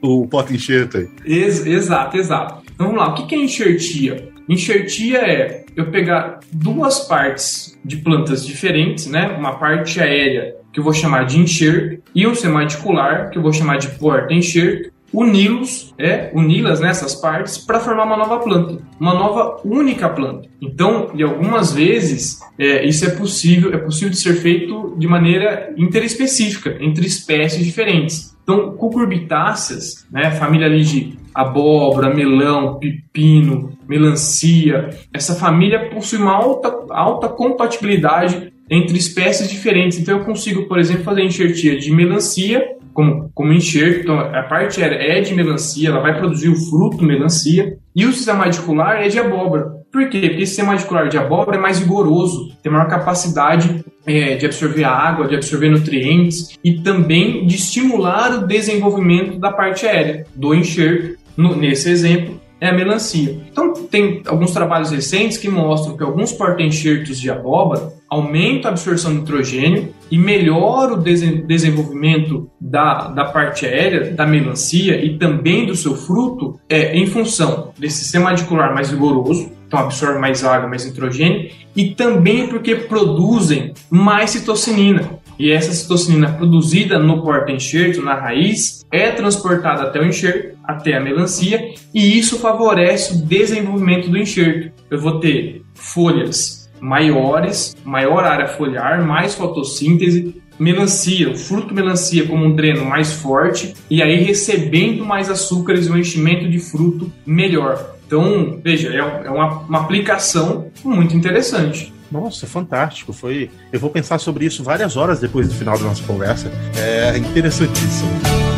o 0.00 0.26
porta-enxerto. 0.26 1.06
Ex 1.24 1.66
exato, 1.66 2.16
exato. 2.16 2.62
Então 2.74 2.86
vamos 2.86 3.00
lá, 3.00 3.10
o 3.10 3.26
que 3.26 3.34
é 3.34 3.38
enxertia? 3.38 4.30
Enxertia 4.48 5.18
é 5.18 5.64
eu 5.76 5.90
pegar 5.90 6.40
duas 6.50 7.00
partes 7.00 7.78
de 7.84 7.96
plantas 7.98 8.46
diferentes, 8.46 9.06
né? 9.06 9.28
Uma 9.38 9.58
parte 9.58 10.00
aérea 10.00 10.61
que 10.72 10.80
eu 10.80 10.84
vou 10.84 10.92
chamar 10.92 11.24
de 11.24 11.38
enxerto 11.38 12.02
e 12.14 12.26
um 12.26 12.34
semadicular 12.34 13.30
que 13.30 13.38
eu 13.38 13.42
vou 13.42 13.52
chamar 13.52 13.78
de 13.78 13.88
porta-enxerto 13.88 14.92
uni-los, 15.12 15.92
é, 15.98 16.30
uni-las 16.32 16.80
nessas 16.80 17.14
partes 17.14 17.58
para 17.58 17.78
formar 17.78 18.04
uma 18.04 18.16
nova 18.16 18.38
planta, 18.38 18.82
uma 18.98 19.12
nova 19.12 19.60
única 19.64 20.08
planta. 20.08 20.48
Então, 20.60 21.10
e 21.14 21.22
algumas 21.22 21.72
vezes 21.72 22.40
é, 22.58 22.86
isso 22.86 23.04
é 23.04 23.10
possível, 23.10 23.72
é 23.74 23.78
possível 23.78 24.08
de 24.08 24.16
ser 24.16 24.34
feito 24.34 24.94
de 24.96 25.06
maneira 25.06 25.72
interespecífica 25.76 26.78
entre 26.80 27.06
espécies 27.06 27.64
diferentes. 27.64 28.32
Então, 28.42 28.72
cucurbitáceas, 28.72 30.06
né, 30.10 30.30
família 30.32 30.66
ali 30.66 30.82
de 30.82 31.16
abóbora, 31.34 32.12
melão, 32.12 32.78
pepino, 32.78 33.78
melancia, 33.88 34.90
essa 35.12 35.34
família 35.34 35.90
possui 35.90 36.18
uma 36.18 36.32
alta, 36.32 36.68
alta 36.90 37.28
compatibilidade 37.28 38.51
entre 38.70 38.96
espécies 38.96 39.50
diferentes. 39.50 39.98
Então, 39.98 40.18
eu 40.18 40.24
consigo, 40.24 40.66
por 40.66 40.78
exemplo, 40.78 41.04
fazer 41.04 41.22
enxertia 41.22 41.78
de 41.78 41.90
melancia 41.90 42.76
como, 42.92 43.30
como 43.34 43.52
enxerto. 43.52 44.00
Então, 44.00 44.18
a 44.18 44.42
parte 44.42 44.82
é 44.82 45.20
de 45.20 45.34
melancia, 45.34 45.88
ela 45.88 46.00
vai 46.00 46.18
produzir 46.18 46.48
o 46.48 46.56
fruto 46.56 47.04
melancia. 47.04 47.76
E 47.94 48.06
o 48.06 48.12
sistema 48.12 48.44
radicular 48.44 49.02
é 49.02 49.08
de 49.08 49.18
abóbora. 49.18 49.82
Por 49.90 50.08
quê? 50.08 50.20
Porque 50.20 50.42
o 50.42 50.46
sistema 50.46 50.72
radicular 50.72 51.08
de 51.08 51.18
abóbora 51.18 51.58
é 51.58 51.60
mais 51.60 51.78
vigoroso, 51.78 52.56
tem 52.62 52.72
maior 52.72 52.88
capacidade 52.88 53.84
é, 54.06 54.36
de 54.36 54.46
absorver 54.46 54.84
água, 54.84 55.28
de 55.28 55.34
absorver 55.34 55.68
nutrientes 55.68 56.58
e 56.64 56.80
também 56.80 57.46
de 57.46 57.56
estimular 57.56 58.32
o 58.38 58.46
desenvolvimento 58.46 59.38
da 59.38 59.52
parte 59.52 59.86
aérea 59.86 60.26
do 60.34 60.54
enxerto, 60.54 61.18
no, 61.36 61.54
nesse 61.54 61.90
exemplo, 61.90 62.40
é 62.60 62.68
a 62.68 62.72
melancia. 62.72 63.38
Então, 63.50 63.72
tem 63.72 64.22
alguns 64.26 64.52
trabalhos 64.52 64.90
recentes 64.90 65.36
que 65.36 65.48
mostram 65.48 65.96
que 65.96 66.02
alguns 66.02 66.32
porta-enxertos 66.32 67.20
de 67.20 67.28
abóbora 67.28 67.92
aumentam 68.12 68.70
a 68.70 68.72
absorção 68.72 69.10
de 69.10 69.20
nitrogênio 69.20 69.94
e 70.10 70.18
melhora 70.18 70.92
o 70.92 70.98
desenvolvimento 70.98 72.50
da, 72.60 73.08
da 73.08 73.24
parte 73.24 73.64
aérea, 73.64 74.12
da 74.12 74.26
melancia 74.26 75.02
e 75.02 75.16
também 75.16 75.64
do 75.64 75.74
seu 75.74 75.96
fruto 75.96 76.60
é, 76.68 76.94
em 76.94 77.06
função 77.06 77.72
desse 77.78 78.00
sistema 78.00 78.28
radicular 78.28 78.74
mais 78.74 78.90
vigoroso, 78.90 79.50
então 79.66 79.80
absorve 79.80 80.18
mais 80.18 80.44
água, 80.44 80.68
mais 80.68 80.84
nitrogênio, 80.84 81.50
e 81.74 81.94
também 81.94 82.48
porque 82.48 82.74
produzem 82.74 83.72
mais 83.88 84.28
citocinina. 84.28 85.18
E 85.38 85.50
essa 85.50 85.72
citocinina 85.72 86.30
produzida 86.32 86.98
no 86.98 87.22
porta-enxerto, 87.22 88.02
na 88.02 88.14
raiz, 88.14 88.84
é 88.92 89.10
transportada 89.10 89.84
até 89.84 89.98
o 89.98 90.06
enxerto, 90.06 90.58
até 90.62 90.98
a 90.98 91.00
melancia, 91.00 91.72
e 91.94 92.18
isso 92.18 92.38
favorece 92.38 93.14
o 93.14 93.24
desenvolvimento 93.24 94.10
do 94.10 94.18
enxerto. 94.18 94.70
Eu 94.90 95.00
vou 95.00 95.18
ter 95.18 95.62
folhas 95.72 96.61
maiores, 96.82 97.76
maior 97.84 98.24
área 98.24 98.48
foliar, 98.48 99.06
mais 99.06 99.36
fotossíntese, 99.36 100.42
melancia, 100.58 101.30
o 101.30 101.36
fruto 101.36 101.72
melancia 101.72 102.26
como 102.26 102.44
um 102.44 102.56
dreno 102.56 102.84
mais 102.84 103.12
forte 103.12 103.74
e 103.88 104.02
aí 104.02 104.16
recebendo 104.22 105.04
mais 105.04 105.30
açúcares 105.30 105.86
e 105.86 105.90
um 105.90 105.96
enchimento 105.96 106.50
de 106.50 106.58
fruto 106.58 107.10
melhor. 107.24 107.94
Então, 108.04 108.58
veja, 108.62 108.88
é, 108.88 108.98
é 108.98 109.30
uma, 109.30 109.60
uma 109.60 109.80
aplicação 109.80 110.66
muito 110.84 111.16
interessante. 111.16 111.94
Nossa, 112.10 112.46
fantástico. 112.46 113.12
Foi. 113.12 113.48
Eu 113.72 113.80
vou 113.80 113.88
pensar 113.88 114.18
sobre 114.18 114.44
isso 114.44 114.62
várias 114.62 114.96
horas 114.96 115.20
depois 115.20 115.48
do 115.48 115.54
final 115.54 115.78
da 115.78 115.84
nossa 115.84 116.02
conversa. 116.02 116.50
É 116.76 117.16
interessantíssimo. 117.16 118.51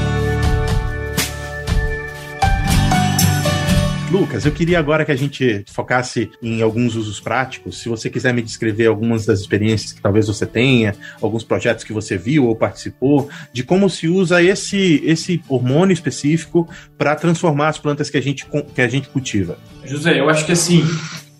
Lucas, 4.15 4.47
eu 4.47 4.53
queria 4.53 4.79
agora 4.79 5.05
que 5.05 5.11
a 5.11 5.17
gente 5.17 5.65
focasse 5.67 6.31
em 6.41 6.62
alguns 6.62 6.95
usos 6.95 7.19
práticos. 7.19 7.81
Se 7.81 7.89
você 7.89 8.09
quiser 8.09 8.33
me 8.33 8.43
descrever 8.43 8.87
algumas 8.87 9.27
das 9.27 9.41
experiências 9.41 9.93
que 9.93 10.01
talvez 10.01 10.29
você 10.29 10.47
tenha, 10.47 10.95
alguns 11.21 11.43
projetos 11.43 11.83
que 11.83 11.93
você 11.93 12.17
viu 12.17 12.47
ou 12.47 12.55
participou, 12.55 13.29
de 13.53 13.65
como 13.65 13.91
se 13.91 14.07
usa 14.07 14.41
esse, 14.41 15.03
esse 15.05 15.43
hormônio 15.49 15.93
específico 15.93 16.69
para 16.97 17.17
transformar 17.17 17.71
as 17.71 17.79
plantas 17.79 18.09
que 18.09 18.17
a 18.17 18.23
gente, 18.23 18.47
que 18.73 18.81
a 18.81 18.87
gente 18.87 19.09
cultiva. 19.09 19.59
José, 19.85 20.21
eu 20.21 20.31
acho 20.31 20.47
que 20.47 20.53
assim, 20.53 20.85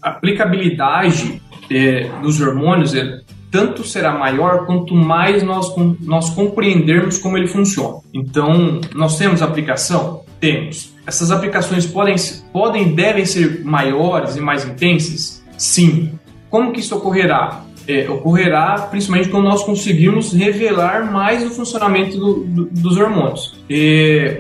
a 0.03 0.11
aplicabilidade 0.11 1.41
é, 1.71 2.09
dos 2.23 2.41
hormônios 2.41 2.93
é, 2.93 3.21
tanto 3.53 3.85
será 3.85 4.19
maior 4.19 4.67
quanto 4.67 4.97
mais 4.97 5.45
nós, 5.45 5.73
nós 6.01 6.29
compreendermos 6.31 7.19
como 7.19 7.39
ele 7.39 7.47
funciona. 7.47 7.99
Então, 8.13 8.81
nós 8.93 9.17
temos 9.17 9.43
aplicação? 9.43 10.25
Temos. 10.41 10.94
Essas 11.07 11.31
aplicações 11.31 11.87
podem, 11.87 12.17
podem 12.53 12.95
devem 12.95 13.27
ser 13.27 13.65
maiores 13.65 14.37
e 14.37 14.41
mais 14.41 14.65
intensas? 14.65 15.43
Sim. 15.57 16.19
Como 16.49 16.73
que 16.73 16.81
isso 16.81 16.97
ocorrerá? 16.97 17.63
É, 17.87 18.09
ocorrerá 18.09 18.89
principalmente 18.91 19.29
quando 19.29 19.45
nós 19.45 19.63
conseguirmos 19.63 20.33
revelar 20.33 21.13
mais 21.13 21.45
o 21.45 21.51
funcionamento 21.51 22.17
do, 22.17 22.45
do, 22.45 22.65
dos 22.67 22.97
hormônios. 22.97 23.55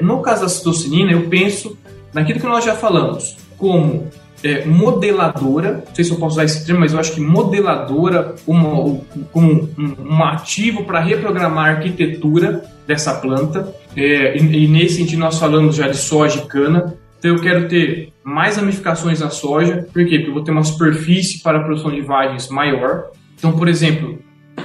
No 0.00 0.22
caso 0.22 0.42
da 0.42 0.48
citocinina, 0.48 1.12
eu 1.12 1.28
penso 1.28 1.76
naquilo 2.12 2.40
que 2.40 2.46
nós 2.46 2.64
já 2.64 2.74
falamos, 2.74 3.36
como 3.58 4.08
é, 4.44 4.64
modeladora, 4.66 5.84
não 5.86 5.94
sei 5.94 6.04
se 6.04 6.10
eu 6.10 6.18
posso 6.18 6.34
usar 6.34 6.44
esse 6.44 6.64
termo, 6.66 6.80
mas 6.80 6.92
eu 6.92 7.00
acho 7.00 7.12
que 7.12 7.20
modeladora 7.20 8.34
como 8.44 9.04
um, 9.34 9.68
um 9.98 10.22
ativo 10.22 10.84
para 10.84 11.00
reprogramar 11.00 11.66
a 11.66 11.76
arquitetura 11.76 12.62
dessa 12.86 13.14
planta. 13.14 13.74
É, 13.96 14.36
e, 14.36 14.64
e, 14.64 14.68
nesse 14.68 14.96
sentido 14.96 15.20
nós 15.20 15.38
falamos 15.38 15.76
já 15.76 15.88
de 15.88 15.96
soja 15.96 16.40
e 16.40 16.46
cana. 16.46 16.96
Então 17.18 17.34
eu 17.34 17.40
quero 17.40 17.68
ter 17.68 18.12
mais 18.22 18.56
ramificações 18.56 19.20
na 19.20 19.30
soja, 19.30 19.86
por 19.92 20.04
quê? 20.04 20.16
Porque 20.16 20.30
eu 20.30 20.34
vou 20.34 20.42
ter 20.42 20.50
uma 20.50 20.64
superfície 20.64 21.42
para 21.42 21.58
a 21.58 21.62
produção 21.62 21.90
de 21.90 22.00
vagens 22.00 22.48
maior. 22.48 23.10
Então, 23.36 23.52
por 23.52 23.68
exemplo, 23.68 24.18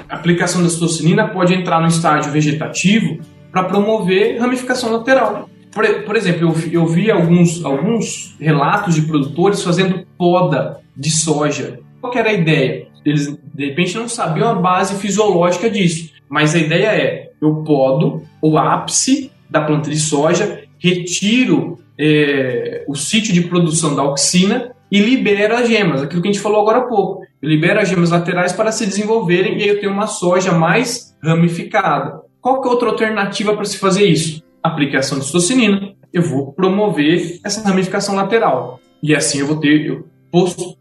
a 0.09 0.15
aplicação 0.15 0.63
da 0.63 0.69
citocinina 0.69 1.27
pode 1.27 1.53
entrar 1.53 1.81
no 1.81 1.87
estágio 1.87 2.31
vegetativo 2.31 3.19
para 3.51 3.63
promover 3.63 4.39
ramificação 4.39 4.91
lateral. 4.91 5.49
Por, 5.71 5.85
por 6.03 6.15
exemplo, 6.15 6.49
eu, 6.49 6.71
eu 6.81 6.87
vi 6.87 7.11
alguns, 7.11 7.63
alguns 7.63 8.35
relatos 8.39 8.95
de 8.95 9.03
produtores 9.03 9.63
fazendo 9.63 10.05
poda 10.17 10.79
de 10.95 11.11
soja. 11.11 11.79
Qual 12.01 12.13
era 12.15 12.29
a 12.29 12.33
ideia? 12.33 12.87
Eles, 13.05 13.37
de 13.53 13.65
repente, 13.67 13.95
não 13.95 14.07
sabiam 14.09 14.49
a 14.49 14.55
base 14.55 14.95
fisiológica 14.99 15.69
disso. 15.69 16.11
Mas 16.27 16.55
a 16.55 16.59
ideia 16.59 16.87
é, 16.87 17.28
eu 17.41 17.63
podo 17.63 18.23
o 18.41 18.57
ápice 18.57 19.31
da 19.49 19.61
planta 19.61 19.89
de 19.89 19.99
soja, 19.99 20.63
retiro 20.77 21.79
é, 21.97 22.85
o 22.87 22.95
sítio 22.95 23.33
de 23.33 23.41
produção 23.41 23.95
da 23.95 24.01
auxina 24.01 24.71
e 24.91 24.99
libero 24.99 25.55
as 25.55 25.67
gemas, 25.67 26.01
aquilo 26.01 26.21
que 26.21 26.29
a 26.29 26.31
gente 26.31 26.41
falou 26.41 26.61
agora 26.61 26.79
há 26.79 26.87
pouco. 26.87 27.23
Eu 27.41 27.49
libero 27.49 27.79
as 27.79 27.89
gemas 27.89 28.09
laterais 28.09 28.53
para 28.53 28.71
se 28.71 28.85
desenvolverem 28.85 29.57
e 29.57 29.63
aí 29.63 29.69
eu 29.69 29.79
tenho 29.79 29.91
uma 29.91 30.07
soja 30.07 30.51
mais 30.51 31.15
ramificada. 31.21 32.21
Qual 32.41 32.61
que 32.61 32.67
é 32.67 32.71
outra 32.71 32.89
alternativa 32.89 33.53
para 33.53 33.65
se 33.65 33.77
fazer 33.77 34.05
isso? 34.05 34.41
Aplicação 34.63 35.19
de 35.19 35.25
citocinina. 35.25 35.93
Eu 36.11 36.23
vou 36.23 36.53
promover 36.53 37.39
essa 37.45 37.61
ramificação 37.67 38.15
lateral. 38.15 38.79
E 39.03 39.15
assim 39.15 39.39
eu 39.39 39.47
vou 39.47 39.57
ter, 39.57 39.85
eu, 39.85 40.07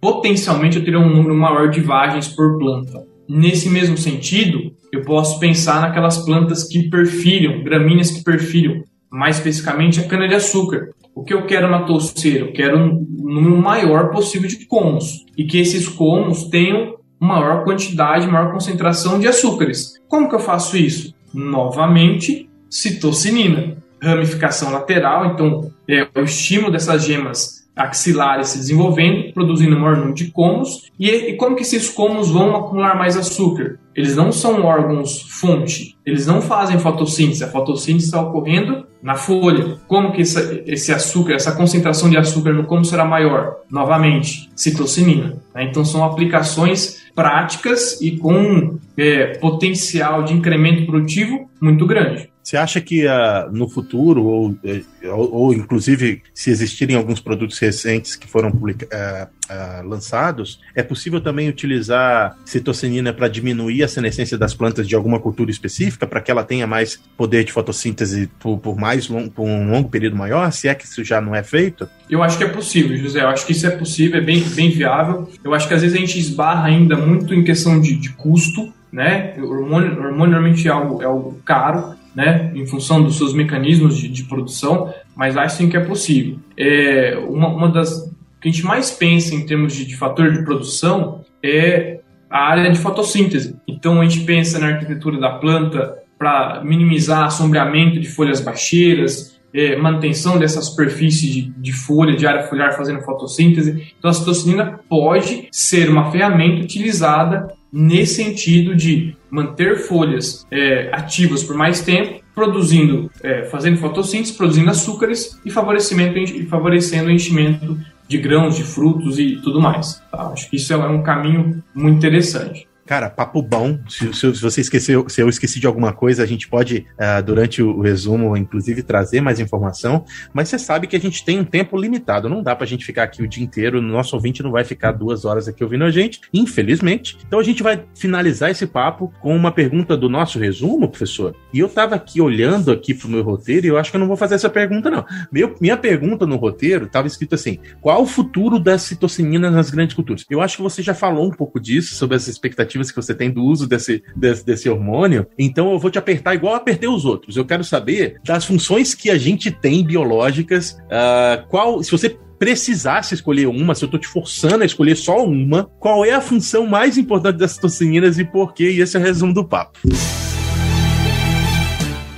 potencialmente 0.00 0.78
eu 0.78 0.84
terei 0.84 0.98
um 0.98 1.08
número 1.08 1.34
maior 1.34 1.68
de 1.68 1.80
vagens 1.80 2.28
por 2.28 2.58
planta. 2.58 3.06
Nesse 3.28 3.68
mesmo 3.68 3.96
sentido, 3.96 4.72
eu 4.92 5.02
posso 5.02 5.38
pensar 5.38 5.80
naquelas 5.80 6.18
plantas 6.18 6.64
que 6.64 6.88
perfilham, 6.88 7.62
gramíneas 7.62 8.10
que 8.10 8.24
perfilham, 8.24 8.82
mais 9.10 9.36
especificamente 9.36 10.00
a 10.00 10.06
cana-de-açúcar. 10.06 10.90
O 11.14 11.24
que 11.24 11.34
eu 11.34 11.46
quero 11.46 11.68
na 11.68 11.82
touceira? 11.82 12.46
Eu 12.46 12.52
quero 12.52 12.78
um 12.78 13.06
número 13.18 13.56
maior 13.56 14.10
possível 14.10 14.48
de 14.48 14.66
comos 14.66 15.24
e 15.36 15.44
que 15.44 15.58
esses 15.58 15.88
comos 15.88 16.44
tenham 16.44 16.96
maior 17.20 17.64
quantidade, 17.64 18.28
maior 18.28 18.52
concentração 18.52 19.18
de 19.18 19.26
açúcares. 19.26 19.94
Como 20.08 20.28
que 20.28 20.34
eu 20.34 20.40
faço 20.40 20.76
isso? 20.76 21.14
Novamente, 21.34 22.48
citocinina, 22.70 23.76
ramificação 24.00 24.70
lateral, 24.70 25.26
então 25.26 25.70
é, 25.88 26.06
o 26.14 26.22
estímulo 26.22 26.70
dessas 26.70 27.04
gemas 27.04 27.67
axilares 27.78 28.48
se 28.48 28.58
desenvolvendo, 28.58 29.32
produzindo 29.32 29.78
maior 29.78 29.96
número 29.96 30.14
de 30.14 30.30
cômodos, 30.30 30.90
e, 30.98 31.08
e 31.08 31.36
como 31.36 31.56
que 31.56 31.62
esses 31.62 31.88
cômodos 31.88 32.30
vão 32.30 32.56
acumular 32.56 32.96
mais 32.98 33.16
açúcar? 33.16 33.78
Eles 33.94 34.14
não 34.16 34.30
são 34.30 34.64
órgãos 34.64 35.22
fonte, 35.22 35.96
eles 36.04 36.26
não 36.26 36.42
fazem 36.42 36.78
fotossíntese, 36.78 37.44
a 37.44 37.48
fotossíntese 37.48 38.06
está 38.06 38.20
ocorrendo 38.20 38.86
na 39.02 39.14
folha. 39.14 39.76
Como 39.86 40.12
que 40.12 40.22
essa, 40.22 40.62
esse 40.66 40.92
açúcar, 40.92 41.34
essa 41.34 41.52
concentração 41.52 42.10
de 42.10 42.16
açúcar 42.16 42.52
no 42.52 42.64
cômodo 42.64 42.86
será 42.86 43.04
maior? 43.04 43.56
Novamente, 43.70 44.50
citocinina. 44.54 45.36
Né? 45.54 45.64
Então 45.64 45.84
são 45.84 46.04
aplicações 46.04 47.08
práticas 47.14 48.00
e 48.00 48.16
com 48.16 48.78
é, 48.96 49.38
potencial 49.38 50.22
de 50.22 50.32
incremento 50.34 50.86
produtivo 50.86 51.50
muito 51.60 51.86
grande. 51.86 52.30
Você 52.48 52.56
acha 52.56 52.80
que 52.80 53.06
uh, 53.06 53.52
no 53.52 53.68
futuro, 53.68 54.24
ou, 54.24 54.56
eh, 54.64 54.80
ou, 55.04 55.34
ou, 55.34 55.52
inclusive 55.52 56.22
se 56.32 56.48
existirem 56.48 56.96
alguns 56.96 57.20
produtos 57.20 57.58
recentes 57.58 58.16
que 58.16 58.26
foram 58.26 58.50
publica, 58.50 58.86
uh, 58.86 59.52
uh, 59.52 59.86
lançados, 59.86 60.58
é 60.74 60.82
possível 60.82 61.20
também 61.20 61.50
utilizar 61.50 62.38
citocinina 62.46 63.12
para 63.12 63.28
diminuir 63.28 63.82
a 63.82 63.88
senescência 63.88 64.38
das 64.38 64.54
plantas 64.54 64.88
de 64.88 64.94
alguma 64.94 65.20
cultura 65.20 65.50
específica, 65.50 66.06
para 66.06 66.22
que 66.22 66.30
ela 66.30 66.42
tenha 66.42 66.66
mais 66.66 66.98
poder 67.18 67.44
de 67.44 67.52
fotossíntese 67.52 68.30
por, 68.40 68.56
por 68.56 68.78
mais 68.78 69.10
long, 69.10 69.28
por 69.28 69.46
um 69.46 69.70
longo 69.70 69.90
período 69.90 70.16
maior, 70.16 70.50
se 70.50 70.68
é 70.68 70.74
que 70.74 70.86
isso 70.86 71.04
já 71.04 71.20
não 71.20 71.34
é 71.34 71.42
feito? 71.42 71.86
Eu 72.08 72.22
acho 72.22 72.38
que 72.38 72.44
é 72.44 72.48
possível, 72.48 72.96
José. 72.96 73.20
Eu 73.20 73.28
acho 73.28 73.44
que 73.44 73.52
isso 73.52 73.66
é 73.66 73.70
possível, 73.72 74.22
é 74.22 74.24
bem, 74.24 74.40
bem 74.40 74.70
viável. 74.70 75.30
Eu 75.44 75.52
acho 75.52 75.68
que 75.68 75.74
às 75.74 75.82
vezes 75.82 75.94
a 75.94 76.00
gente 76.00 76.18
esbarra 76.18 76.68
ainda 76.68 76.96
muito 76.96 77.34
em 77.34 77.44
questão 77.44 77.78
de, 77.78 77.94
de 77.94 78.08
custo, 78.14 78.72
né? 78.90 79.34
O 79.36 79.50
hormônio, 79.50 79.90
hormônio 79.90 80.32
normalmente 80.32 80.66
é 80.66 80.70
algo, 80.70 81.02
é 81.02 81.04
algo 81.04 81.38
caro, 81.44 81.97
né, 82.18 82.50
em 82.52 82.66
função 82.66 83.00
dos 83.00 83.16
seus 83.16 83.32
mecanismos 83.32 83.96
de, 83.96 84.08
de 84.08 84.24
produção, 84.24 84.92
mas 85.14 85.36
acho 85.36 85.58
sim 85.58 85.68
que 85.68 85.76
é 85.76 85.80
possível. 85.80 86.40
É, 86.56 87.16
uma, 87.28 87.46
uma 87.46 87.68
das 87.68 88.12
que 88.40 88.48
a 88.48 88.50
gente 88.50 88.64
mais 88.64 88.90
pensa 88.90 89.36
em 89.36 89.46
termos 89.46 89.72
de, 89.72 89.84
de 89.84 89.96
fator 89.96 90.32
de 90.32 90.42
produção 90.42 91.20
é 91.40 92.00
a 92.28 92.40
área 92.40 92.72
de 92.72 92.78
fotossíntese. 92.80 93.54
Então 93.68 94.00
a 94.00 94.04
gente 94.04 94.24
pensa 94.24 94.58
na 94.58 94.66
arquitetura 94.66 95.20
da 95.20 95.30
planta 95.30 95.96
para 96.18 96.60
minimizar 96.64 97.30
sombreamento 97.30 98.00
de 98.00 98.08
folhas 98.08 98.40
baixeiras, 98.40 99.38
é, 99.54 99.76
manutenção 99.76 100.40
dessa 100.40 100.60
superfície 100.60 101.30
de, 101.30 101.42
de, 101.56 101.72
folha, 101.72 102.16
de 102.16 102.26
área 102.26 102.48
foliar 102.48 102.76
fazendo 102.76 103.00
fotossíntese. 103.02 103.94
Então 103.96 104.10
a 104.10 104.12
citocinina 104.12 104.80
pode 104.88 105.46
ser 105.52 105.88
uma 105.88 106.10
ferramenta 106.10 106.64
utilizada 106.64 107.54
nesse 107.72 108.16
sentido 108.16 108.74
de 108.74 109.16
manter 109.30 109.78
folhas 109.78 110.46
é, 110.50 110.90
ativas 110.92 111.42
por 111.42 111.56
mais 111.56 111.80
tempo, 111.80 112.22
produzindo, 112.34 113.10
é, 113.22 113.44
fazendo 113.44 113.78
fotossíntese, 113.78 114.34
produzindo 114.34 114.70
açúcares 114.70 115.38
e 115.44 115.50
favorecimento, 115.50 116.18
e 116.18 116.46
favorecendo 116.46 117.08
o 117.08 117.10
enchimento 117.10 117.76
de 118.06 118.18
grãos, 118.18 118.56
de 118.56 118.62
frutos 118.62 119.18
e 119.18 119.36
tudo 119.42 119.60
mais. 119.60 120.02
Tá? 120.10 120.28
Acho 120.28 120.48
que 120.48 120.56
isso 120.56 120.72
é 120.72 120.76
um 120.76 121.02
caminho 121.02 121.62
muito 121.74 121.96
interessante. 121.96 122.67
Cara, 122.88 123.10
papo 123.10 123.42
bom. 123.42 123.78
Se, 123.86 124.14
se, 124.14 124.30
você 124.40 124.62
esqueceu, 124.62 125.06
se 125.10 125.20
eu 125.20 125.28
esqueci 125.28 125.60
de 125.60 125.66
alguma 125.66 125.92
coisa, 125.92 126.22
a 126.22 126.26
gente 126.26 126.48
pode, 126.48 126.86
uh, 126.94 127.22
durante 127.22 127.62
o, 127.62 127.82
resumo, 127.82 128.34
inclusive, 128.34 128.82
trazer 128.82 129.20
mais 129.20 129.38
informação. 129.38 130.06
Mas 130.32 130.48
você 130.48 130.58
sabe 130.58 130.86
que 130.86 130.96
a 130.96 130.98
gente 130.98 131.22
tem 131.22 131.38
um 131.38 131.44
tempo 131.44 131.76
limitado. 131.76 132.30
Não 132.30 132.42
dá 132.42 132.56
pra 132.56 132.66
gente 132.66 132.86
ficar 132.86 133.02
aqui 133.02 133.22
o 133.22 133.28
dia 133.28 133.44
inteiro. 133.44 133.82
Nosso 133.82 134.16
ouvinte 134.16 134.42
não 134.42 134.52
vai 134.52 134.64
ficar 134.64 134.92
duas 134.92 135.26
horas 135.26 135.46
aqui 135.46 135.62
ouvindo 135.62 135.84
a 135.84 135.90
gente, 135.90 136.22
infelizmente. 136.32 137.18
Então 137.26 137.38
a 137.38 137.42
gente 137.42 137.62
vai 137.62 137.84
finalizar 137.94 138.50
esse 138.50 138.66
papo 138.66 139.12
com 139.20 139.36
uma 139.36 139.52
pergunta 139.52 139.94
do 139.94 140.08
nosso 140.08 140.38
resumo, 140.38 140.88
professor. 140.88 141.36
E 141.52 141.58
eu 141.58 141.68
tava 141.68 141.94
aqui 141.94 142.22
olhando 142.22 142.72
aqui 142.72 142.94
pro 142.94 143.06
meu 143.06 143.22
roteiro 143.22 143.66
e 143.66 143.68
eu 143.68 143.76
acho 143.76 143.90
que 143.90 143.98
eu 143.98 144.00
não 144.00 144.08
vou 144.08 144.16
fazer 144.16 144.36
essa 144.36 144.48
pergunta, 144.48 144.90
não. 144.90 145.04
Meu, 145.30 145.54
minha 145.60 145.76
pergunta 145.76 146.24
no 146.24 146.36
roteiro 146.36 146.86
tava 146.86 147.06
escrito 147.06 147.34
assim: 147.34 147.58
qual 147.82 148.00
o 148.00 148.06
futuro 148.06 148.58
das 148.58 148.80
citocininas 148.80 149.52
nas 149.52 149.68
grandes 149.68 149.94
culturas? 149.94 150.24
Eu 150.30 150.40
acho 150.40 150.56
que 150.56 150.62
você 150.62 150.82
já 150.82 150.94
falou 150.94 151.26
um 151.26 151.32
pouco 151.32 151.60
disso, 151.60 151.94
sobre 151.94 152.16
as 152.16 152.26
expectativas 152.28 152.77
expectativas 152.86 152.90
que 152.90 152.96
você 152.96 153.14
tem 153.14 153.30
do 153.30 153.42
uso 153.42 153.66
desse, 153.66 154.02
desse, 154.14 154.44
desse 154.44 154.68
hormônio, 154.68 155.26
então 155.38 155.72
eu 155.72 155.78
vou 155.78 155.90
te 155.90 155.98
apertar 155.98 156.34
igual 156.34 156.54
eu 156.54 156.58
apertei 156.58 156.88
os 156.88 157.04
outros. 157.04 157.36
Eu 157.36 157.44
quero 157.44 157.64
saber 157.64 158.20
das 158.24 158.44
funções 158.44 158.94
que 158.94 159.10
a 159.10 159.18
gente 159.18 159.50
tem 159.50 159.84
biológicas, 159.84 160.78
uh, 160.86 161.46
qual, 161.48 161.82
se 161.82 161.90
você 161.90 162.16
precisasse 162.38 163.14
escolher 163.14 163.46
uma, 163.46 163.74
se 163.74 163.84
eu 163.84 163.88
tô 163.88 163.98
te 163.98 164.06
forçando 164.06 164.62
a 164.62 164.66
escolher 164.66 164.96
só 164.96 165.24
uma, 165.24 165.64
qual 165.80 166.04
é 166.04 166.12
a 166.12 166.20
função 166.20 166.66
mais 166.66 166.96
importante 166.96 167.36
das 167.36 167.56
tocininas 167.56 168.18
e 168.18 168.24
por 168.24 168.54
quê? 168.54 168.70
E 168.70 168.80
esse 168.80 168.96
é 168.96 169.00
o 169.00 169.02
resumo 169.02 169.34
do 169.34 169.44
papo. 169.44 169.80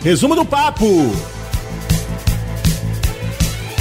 Resumo 0.02 0.34
do 0.34 0.44
papo! 0.44 0.86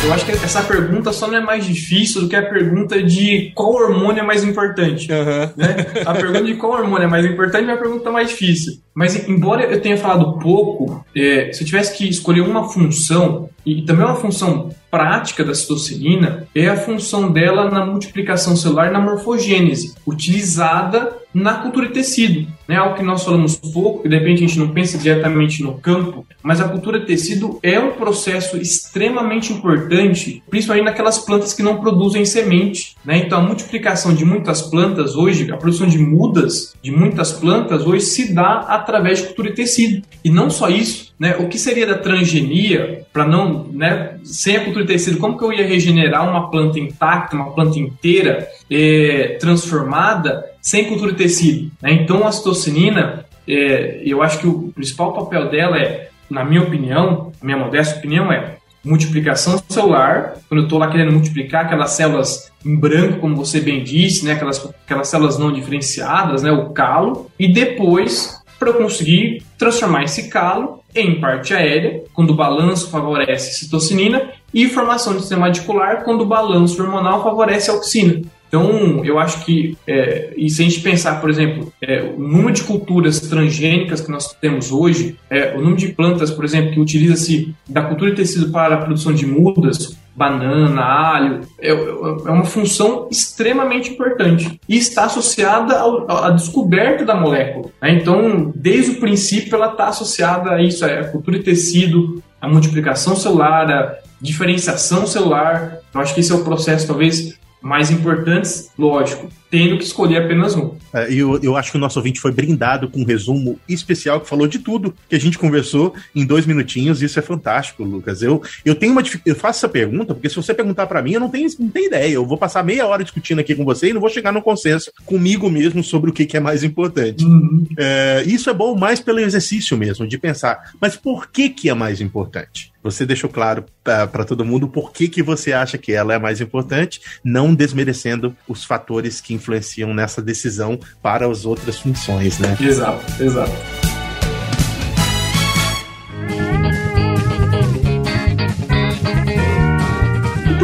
Eu 0.03 0.13
acho 0.13 0.25
que 0.25 0.31
essa 0.31 0.63
pergunta 0.63 1.11
só 1.11 1.27
não 1.27 1.37
é 1.37 1.41
mais 1.41 1.65
difícil 1.65 2.21
do 2.21 2.29
que 2.29 2.35
a 2.35 2.41
pergunta 2.41 3.01
de 3.03 3.51
qual 3.53 3.73
hormônio 3.73 4.21
é 4.21 4.23
mais 4.23 4.43
importante. 4.43 5.11
Uhum. 5.11 5.49
Né? 5.57 5.75
A 6.05 6.13
pergunta 6.13 6.43
de 6.43 6.53
qual 6.55 6.73
hormônio 6.73 7.05
é 7.05 7.09
mais 7.09 7.25
importante 7.25 7.69
é 7.69 7.73
a 7.73 7.77
pergunta 7.77 8.09
mais 8.09 8.29
difícil. 8.29 8.79
Mas, 8.93 9.27
embora 9.27 9.63
eu 9.63 9.81
tenha 9.81 9.97
falado 9.97 10.39
pouco, 10.39 11.05
é, 11.15 11.51
se 11.51 11.63
eu 11.63 11.67
tivesse 11.67 11.97
que 11.97 12.07
escolher 12.07 12.41
uma 12.41 12.69
função, 12.69 13.49
e 13.65 13.81
também 13.81 14.05
uma 14.05 14.15
função 14.15 14.69
prática 14.89 15.43
da 15.43 15.53
citocinina, 15.53 16.47
é 16.55 16.67
a 16.67 16.77
função 16.77 17.31
dela 17.31 17.69
na 17.69 17.85
multiplicação 17.85 18.55
celular 18.55 18.91
na 18.91 18.99
morfogênese, 18.99 19.93
utilizada 20.05 21.17
na 21.33 21.55
cultura 21.55 21.87
de 21.87 21.93
tecido. 21.93 22.47
É 22.67 22.75
algo 22.75 22.95
que 22.95 23.03
nós 23.03 23.23
falamos 23.23 23.55
pouco, 23.55 24.03
que 24.03 24.09
de 24.09 24.17
repente 24.17 24.43
a 24.43 24.47
gente 24.47 24.59
não 24.59 24.69
pensa 24.69 24.97
diretamente 24.97 25.63
no 25.63 25.75
campo, 25.75 26.25
mas 26.41 26.59
a 26.59 26.67
cultura 26.67 26.99
de 26.99 27.05
tecido 27.05 27.59
é 27.61 27.79
um 27.79 27.91
processo 27.91 28.57
extremamente 28.57 29.53
importante, 29.53 30.43
principalmente 30.49 30.85
naquelas 30.85 31.19
plantas 31.19 31.53
que 31.53 31.63
não 31.63 31.79
produzem 31.79 32.25
semente. 32.25 32.95
Né? 33.05 33.17
Então 33.17 33.39
a 33.39 33.43
multiplicação 33.43 34.13
de 34.13 34.25
muitas 34.25 34.61
plantas 34.61 35.15
hoje, 35.15 35.51
a 35.51 35.57
produção 35.57 35.87
de 35.87 35.97
mudas 35.97 36.75
de 36.81 36.91
muitas 36.91 37.31
plantas 37.31 37.85
hoje 37.85 38.05
se 38.05 38.33
dá 38.33 38.65
através 38.67 39.19
de 39.19 39.27
cultura 39.27 39.49
de 39.49 39.55
tecido. 39.55 40.01
E 40.23 40.29
não 40.29 40.49
só 40.49 40.69
isso, 40.69 41.08
né? 41.19 41.35
o 41.37 41.47
que 41.47 41.59
seria 41.59 41.85
da 41.85 41.97
transgenia, 41.97 43.05
para 43.11 43.25
não, 43.25 43.65
né, 43.71 44.17
sem 44.23 44.55
a 44.55 44.63
cultura 44.63 44.85
de 44.85 44.93
tecido, 44.93 45.17
como 45.17 45.37
que 45.37 45.43
eu 45.43 45.51
ia 45.51 45.67
regenerar 45.67 46.27
uma 46.27 46.49
planta 46.49 46.79
intacta, 46.79 47.35
uma 47.35 47.51
planta 47.51 47.77
inteira, 47.77 48.47
é, 48.71 49.37
transformada, 49.39 50.45
sem 50.61 50.85
cultura 50.85 51.11
de 51.11 51.17
tecido? 51.17 51.71
Né? 51.81 51.91
Então 51.93 52.25
a 52.25 52.31
citocinina, 52.31 53.25
é, 53.47 54.01
eu 54.05 54.21
acho 54.21 54.39
que 54.39 54.47
o 54.47 54.71
principal 54.71 55.13
papel 55.13 55.49
dela 55.49 55.77
é, 55.77 56.09
na 56.29 56.45
minha 56.45 56.61
opinião, 56.61 57.31
minha 57.41 57.57
modesta 57.57 57.97
opinião 57.97 58.31
é 58.31 58.55
multiplicação 58.83 59.61
celular, 59.67 60.35
quando 60.47 60.61
eu 60.61 60.63
estou 60.63 60.79
lá 60.79 60.89
querendo 60.89 61.11
multiplicar 61.11 61.65
aquelas 61.65 61.91
células 61.91 62.51
em 62.65 62.75
branco, 62.75 63.19
como 63.19 63.35
você 63.35 63.59
bem 63.59 63.83
disse, 63.83 64.25
né, 64.25 64.33
aquelas, 64.33 64.65
aquelas 64.85 65.07
células 65.07 65.37
não 65.37 65.51
diferenciadas, 65.51 66.43
né, 66.43 66.51
o 66.51 66.69
calo, 66.69 67.29
e 67.37 67.51
depois 67.51 68.38
para 68.59 68.69
eu 68.69 68.73
conseguir 68.73 69.41
transformar 69.57 70.03
esse 70.03 70.29
calo 70.29 70.83
em 70.93 71.19
parte 71.21 71.53
aérea, 71.53 72.03
quando 72.13 72.31
o 72.31 72.35
balanço 72.35 72.89
favorece 72.91 73.53
citocinina, 73.53 74.33
e 74.53 74.67
formação 74.67 75.13
de 75.13 75.21
sistema 75.21 75.45
radicular, 75.45 76.03
quando 76.03 76.21
o 76.21 76.25
balanço 76.25 76.81
hormonal 76.81 77.23
favorece 77.23 77.71
a 77.71 77.73
auxina. 77.73 78.21
Então, 78.49 79.05
eu 79.05 79.19
acho 79.19 79.45
que, 79.45 79.77
é, 79.87 80.33
e 80.35 80.49
se 80.49 80.61
a 80.61 80.65
gente 80.65 80.81
pensar, 80.81 81.21
por 81.21 81.29
exemplo, 81.29 81.71
é, 81.79 82.01
o 82.01 82.19
número 82.19 82.51
de 82.51 82.63
culturas 82.63 83.19
transgênicas 83.21 84.01
que 84.01 84.11
nós 84.11 84.33
temos 84.33 84.71
hoje, 84.71 85.15
é, 85.29 85.53
o 85.55 85.59
número 85.59 85.77
de 85.77 85.89
plantas, 85.89 86.31
por 86.31 86.43
exemplo, 86.43 86.71
que 86.71 86.79
utiliza-se 86.79 87.53
da 87.67 87.83
cultura 87.83 88.09
de 88.09 88.17
tecido 88.17 88.51
para 88.51 88.75
a 88.75 88.77
produção 88.79 89.13
de 89.13 89.25
mudas, 89.25 89.95
banana, 90.15 90.81
alho, 90.81 91.41
é, 91.59 91.69
é 91.69 92.31
uma 92.31 92.43
função 92.43 93.07
extremamente 93.09 93.91
importante 93.91 94.59
e 94.67 94.77
está 94.77 95.05
associada 95.05 95.79
ao, 95.79 96.11
à 96.11 96.31
descoberta 96.31 97.05
da 97.05 97.15
molécula. 97.15 97.69
Né? 97.81 97.93
Então, 97.93 98.51
desde 98.53 98.91
o 98.91 98.99
princípio, 98.99 99.55
ela 99.55 99.71
está 99.71 99.87
associada 99.87 100.51
a 100.51 100.61
isso, 100.61 100.83
a 100.83 101.05
cultura 101.05 101.37
de 101.37 101.45
tecido, 101.45 102.21
a 102.41 102.49
multiplicação 102.49 103.15
celular, 103.15 103.71
a 103.71 103.95
diferenciação 104.21 105.07
celular. 105.07 105.77
Eu 105.93 106.01
acho 106.01 106.13
que 106.13 106.19
esse 106.19 106.31
é 106.31 106.35
o 106.35 106.43
processo, 106.43 106.87
talvez, 106.87 107.38
mais 107.61 107.91
importantes, 107.91 108.71
lógico, 108.77 109.29
tendo 109.49 109.77
que 109.77 109.83
escolher 109.83 110.23
apenas 110.23 110.55
um. 110.55 110.75
É, 110.93 111.11
eu, 111.11 111.39
eu 111.41 111.57
acho 111.57 111.71
que 111.71 111.77
o 111.77 111.81
nosso 111.81 111.99
ouvinte 111.99 112.19
foi 112.19 112.31
brindado 112.31 112.89
com 112.89 113.01
um 113.01 113.05
resumo 113.05 113.59
especial 113.67 114.21
que 114.21 114.29
falou 114.29 114.47
de 114.47 114.59
tudo 114.59 114.93
que 115.07 115.15
a 115.15 115.19
gente 115.19 115.37
conversou 115.37 115.93
em 116.15 116.25
dois 116.25 116.45
minutinhos. 116.45 117.01
Isso 117.01 117.17
é 117.17 117.21
fantástico, 117.21 117.83
Lucas. 117.83 118.21
Eu, 118.21 118.41
eu 118.63 118.75
tenho 118.75 118.91
uma 118.91 119.03
eu 119.25 119.35
faço 119.35 119.59
essa 119.59 119.69
pergunta 119.69 120.13
porque 120.13 120.29
se 120.29 120.35
você 120.35 120.53
perguntar 120.53 120.87
para 120.87 121.01
mim, 121.01 121.13
eu 121.13 121.19
não 121.19 121.29
tenho, 121.29 121.49
não 121.59 121.69
tenho 121.69 121.87
ideia. 121.87 122.13
Eu 122.13 122.25
vou 122.25 122.37
passar 122.37 122.63
meia 122.63 122.85
hora 122.85 123.03
discutindo 123.03 123.39
aqui 123.39 123.55
com 123.55 123.65
você 123.65 123.89
e 123.89 123.93
não 123.93 124.01
vou 124.01 124.09
chegar 124.09 124.31
no 124.31 124.41
consenso 124.41 124.91
comigo 125.05 125.49
mesmo 125.49 125.83
sobre 125.83 126.09
o 126.09 126.13
que, 126.13 126.25
que 126.25 126.37
é 126.37 126.39
mais 126.39 126.63
importante. 126.63 127.23
Uhum. 127.23 127.65
É, 127.77 128.23
isso 128.25 128.49
é 128.49 128.53
bom 128.53 128.75
mais 128.75 128.99
pelo 128.99 129.19
exercício 129.19 129.77
mesmo, 129.77 130.07
de 130.07 130.17
pensar, 130.17 130.73
mas 130.79 130.95
por 130.95 131.27
que, 131.27 131.49
que 131.49 131.69
é 131.69 131.73
mais 131.73 132.01
importante? 132.01 132.71
Você 132.81 133.05
deixou 133.05 133.29
claro 133.29 133.65
para 133.83 134.23
todo 134.23 134.45
mundo 134.45 134.67
por 134.67 134.93
que, 134.93 135.09
que 135.09 135.21
você 135.21 135.51
acha 135.51 135.77
que 135.77 135.91
ela 135.91 136.13
é 136.13 136.19
mais 136.19 136.39
importante, 136.39 137.01
não 137.23 137.53
desmerecendo 137.53 138.35
os 138.47 138.63
fatores 138.63 139.19
que 139.19 139.33
influenciam 139.39 139.93
nessa 139.93 140.21
decisão 140.21 140.79
para 141.01 141.25
as 141.25 141.45
outras 141.45 141.79
funções, 141.79 142.37
né? 142.39 142.55
Exato, 142.59 143.23
exato. 143.23 143.88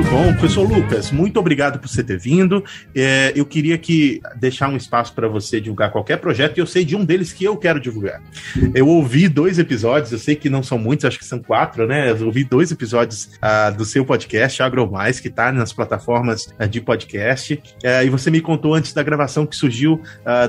Bom. 0.10 0.34
Professor 0.34 0.64
Lucas, 0.70 1.12
muito 1.12 1.40
obrigado 1.40 1.80
por 1.80 1.88
você 1.88 2.04
ter 2.04 2.20
vindo. 2.20 2.64
É, 2.94 3.32
eu 3.36 3.46
queria 3.46 3.78
que 3.78 4.22
deixar 4.36 4.70
um 4.70 4.78
espaço 4.78 5.14
para 5.14 5.28
você 5.28 5.60
divulgar 5.60 5.92
qualquer 5.92 6.18
projeto, 6.18 6.58
e 6.58 6.60
eu 6.60 6.68
sei 6.68 6.86
de 6.86 6.96
um 6.96 7.04
deles 7.04 7.34
que 7.34 7.44
eu 7.44 7.58
quero 7.58 7.80
divulgar. 7.80 8.22
Eu 8.74 8.88
ouvi 8.88 9.28
dois 9.28 9.58
episódios, 9.58 10.12
eu 10.12 10.20
sei 10.20 10.36
que 10.36 10.50
não 10.50 10.62
são 10.62 10.78
muitos, 10.78 11.06
acho 11.06 11.18
que 11.18 11.26
são 11.26 11.40
quatro, 11.40 11.88
né? 11.88 12.12
Eu 12.12 12.26
ouvi 12.26 12.44
dois 12.44 12.72
episódios 12.72 13.32
uh, 13.36 13.76
do 13.76 13.86
seu 13.86 14.06
podcast, 14.06 14.62
Agro 14.62 14.90
Mais, 14.90 15.20
que 15.20 15.30
está 15.30 15.52
nas 15.52 15.74
plataformas 15.74 16.48
uh, 16.60 16.68
de 16.68 16.82
podcast. 16.82 17.54
Uh, 17.56 18.06
e 18.06 18.10
você 18.10 18.30
me 18.30 18.42
contou 18.42 18.74
antes 18.74 18.94
da 18.94 19.02
gravação 19.02 19.46
que 19.46 19.56
surgiu 19.56 20.02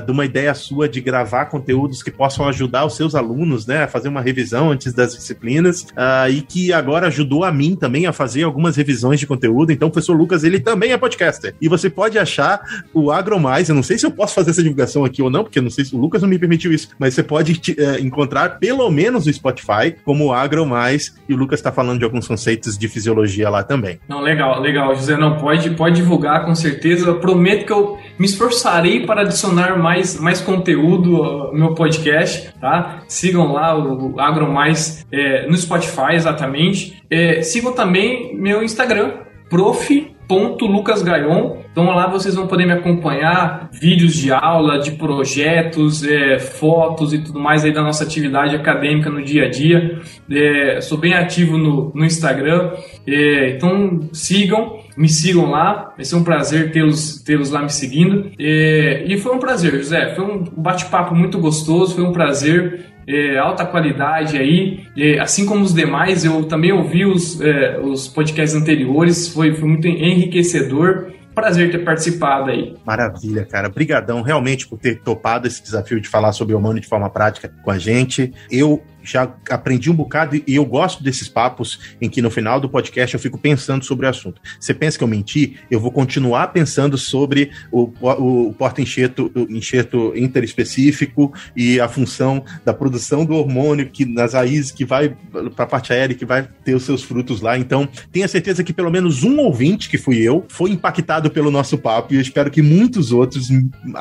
de 0.05 0.11
uma 0.11 0.25
ideia 0.25 0.53
sua 0.53 0.89
de 0.89 0.99
gravar 1.01 1.45
conteúdos 1.45 2.03
que 2.03 2.11
possam 2.11 2.47
ajudar 2.47 2.85
os 2.85 2.95
seus 2.95 3.15
alunos, 3.15 3.65
né, 3.65 3.83
a 3.83 3.87
fazer 3.87 4.09
uma 4.09 4.21
revisão 4.21 4.71
antes 4.71 4.93
das 4.93 5.15
disciplinas, 5.15 5.87
e 6.31 6.41
que 6.41 6.73
agora 6.73 7.07
ajudou 7.07 7.43
a 7.43 7.51
mim 7.51 7.75
também 7.75 8.05
a 8.05 8.13
fazer 8.13 8.43
algumas 8.43 8.75
revisões 8.75 9.19
de 9.19 9.27
conteúdo. 9.27 9.46
Então, 9.71 9.87
o 9.87 9.91
professor 9.91 10.15
Lucas, 10.15 10.43
ele 10.43 10.59
também 10.59 10.91
é 10.91 10.97
podcaster. 10.97 11.55
E 11.61 11.67
você 11.67 11.89
pode 11.89 12.17
achar 12.17 12.61
o 12.93 13.11
AgroMais, 13.11 13.69
eu 13.69 13.75
não 13.75 13.83
sei 13.83 13.97
se 13.97 14.05
eu 14.05 14.11
posso 14.11 14.33
fazer 14.33 14.51
essa 14.51 14.61
divulgação 14.61 15.05
aqui 15.05 15.21
ou 15.21 15.29
não, 15.29 15.43
porque 15.43 15.59
eu 15.59 15.63
não 15.63 15.69
sei 15.69 15.85
se 15.85 15.95
o 15.95 15.99
Lucas 15.99 16.21
não 16.21 16.29
me 16.29 16.39
permitiu 16.39 16.71
isso, 16.71 16.89
mas 16.99 17.13
você 17.13 17.23
pode 17.23 17.61
é, 17.77 17.99
encontrar 17.99 18.59
pelo 18.59 18.89
menos 18.89 19.25
no 19.25 19.33
Spotify 19.33 19.95
como 20.03 20.31
AgroMais, 20.31 21.15
e 21.27 21.33
o 21.33 21.37
Lucas 21.37 21.59
está 21.59 21.71
falando 21.71 21.99
de 21.99 22.05
alguns 22.05 22.27
conceitos 22.27 22.77
de 22.77 22.87
fisiologia 22.87 23.49
lá 23.49 23.63
também. 23.63 23.99
Não, 24.07 24.21
legal, 24.21 24.59
legal, 24.61 24.95
José, 24.95 25.17
não, 25.17 25.37
pode, 25.37 25.69
pode 25.71 25.95
divulgar 25.95 26.45
com 26.45 26.55
certeza, 26.55 27.07
eu 27.07 27.19
prometo 27.19 27.65
que 27.65 27.73
eu 27.73 27.97
me 28.17 28.25
esforçarei 28.25 29.05
para 29.05 29.21
adicionar 29.21 29.77
mais, 29.77 30.19
mais 30.19 30.41
conteúdo 30.41 31.23
ao 31.23 31.53
meu 31.53 31.73
podcast, 31.73 32.53
tá? 32.59 33.03
Sigam 33.07 33.51
lá 33.51 33.77
o 33.77 34.19
AgroMais 34.19 35.05
é, 35.11 35.47
no 35.47 35.57
Spotify, 35.57 36.13
exatamente. 36.13 37.01
É, 37.09 37.41
sigam 37.41 37.73
também 37.73 38.35
meu 38.35 38.63
Instagram, 38.63 39.13
prof.lucasgaion. 39.49 41.57
Então 41.71 41.85
lá 41.85 42.07
vocês 42.07 42.33
vão 42.33 42.47
poder 42.47 42.65
me 42.65 42.73
acompanhar, 42.73 43.69
vídeos 43.71 44.15
de 44.15 44.31
aula, 44.31 44.79
de 44.79 44.91
projetos, 44.91 46.03
é, 46.03 46.39
fotos 46.39 47.13
e 47.13 47.19
tudo 47.19 47.39
mais 47.39 47.63
aí 47.63 47.71
da 47.71 47.83
nossa 47.83 48.03
atividade 48.03 48.55
acadêmica 48.55 49.09
no 49.09 49.23
dia 49.23 49.45
a 49.45 49.49
dia. 49.49 50.01
É, 50.29 50.81
sou 50.81 50.97
bem 50.97 51.13
ativo 51.13 51.57
no, 51.57 51.91
no 51.93 52.03
Instagram, 52.03 52.71
é, 53.05 53.51
então 53.51 54.09
sigam, 54.11 54.76
me 54.97 55.07
sigam 55.07 55.49
lá. 55.49 55.93
Vai 55.95 56.03
ser 56.03 56.15
um 56.15 56.23
prazer 56.23 56.71
tê-los 56.71 57.21
tê 57.21 57.37
lá 57.37 57.61
me 57.61 57.69
seguindo. 57.69 58.31
É, 58.39 59.03
e 59.07 59.17
foi 59.17 59.35
um 59.35 59.39
prazer, 59.39 59.73
José. 59.73 60.15
Foi 60.15 60.25
um 60.25 60.43
bate-papo 60.43 61.13
muito 61.13 61.39
gostoso, 61.39 61.95
foi 61.95 62.03
um 62.03 62.11
prazer 62.11 62.85
é, 63.07 63.37
alta 63.37 63.65
qualidade 63.65 64.37
aí, 64.37 64.85
é, 64.97 65.17
assim 65.19 65.45
como 65.45 65.63
os 65.63 65.73
demais, 65.73 66.25
eu 66.25 66.43
também 66.43 66.73
ouvi 66.73 67.05
os, 67.05 67.39
é, 67.39 67.79
os 67.79 68.05
podcasts 68.07 68.53
anteriores, 68.53 69.29
foi, 69.29 69.55
foi 69.55 69.69
muito 69.69 69.87
enriquecedor 69.87 71.13
prazer 71.33 71.69
ter 71.69 71.85
participado 71.85 72.49
aí. 72.49 72.73
Maravilha, 72.83 73.45
cara. 73.45 73.67
Obrigadão 73.67 74.23
realmente 74.23 74.67
por 74.67 74.79
ter 74.79 74.99
topado 75.01 75.45
esse 75.45 75.61
desafio 75.61 76.01
de 76.01 76.09
falar 76.09 76.31
sobre 76.31 76.55
o 76.55 76.57
humano 76.57 76.79
de 76.79 76.87
forma 76.87 77.07
prática 77.11 77.47
com 77.63 77.69
a 77.69 77.77
gente. 77.77 78.33
Eu 78.49 78.81
já 79.11 79.33
aprendi 79.49 79.89
um 79.89 79.95
bocado 79.95 80.35
e 80.35 80.55
eu 80.55 80.65
gosto 80.65 81.03
desses 81.03 81.29
papos 81.29 81.79
em 82.01 82.09
que 82.09 82.21
no 82.21 82.29
final 82.29 82.59
do 82.59 82.69
podcast 82.69 83.13
eu 83.13 83.19
fico 83.19 83.37
pensando 83.37 83.83
sobre 83.83 84.05
o 84.05 84.09
assunto. 84.09 84.41
Você 84.59 84.73
pensa 84.73 84.97
que 84.97 85.03
eu 85.03 85.07
menti? 85.07 85.57
Eu 85.71 85.79
vou 85.79 85.91
continuar 85.91 86.47
pensando 86.47 86.97
sobre 86.97 87.51
o, 87.71 87.91
o, 88.01 88.47
o 88.49 88.53
porta-enxerto 88.53 89.31
enxerto 89.49 90.13
interespecífico 90.15 91.33
e 91.55 91.79
a 91.79 91.87
função 91.87 92.43
da 92.65 92.73
produção 92.73 93.25
do 93.25 93.33
hormônio 93.33 93.89
que 93.89 94.05
nas 94.05 94.33
raízes 94.33 94.71
que 94.71 94.83
vai 94.83 95.15
para 95.55 95.65
a 95.65 95.67
parte 95.67 95.93
aérea 95.93 96.15
que 96.15 96.25
vai 96.25 96.47
ter 96.63 96.75
os 96.75 96.83
seus 96.83 97.03
frutos 97.03 97.41
lá. 97.41 97.57
Então, 97.57 97.87
tenha 98.11 98.27
certeza 98.27 98.63
que 98.63 98.73
pelo 98.73 98.91
menos 98.91 99.23
um 99.23 99.39
ouvinte, 99.39 99.89
que 99.89 99.97
fui 99.97 100.17
eu, 100.17 100.45
foi 100.49 100.71
impactado 100.71 101.29
pelo 101.29 101.51
nosso 101.51 101.77
papo 101.77 102.13
e 102.13 102.17
eu 102.17 102.21
espero 102.21 102.51
que 102.51 102.61
muitos 102.61 103.11
outros, 103.11 103.47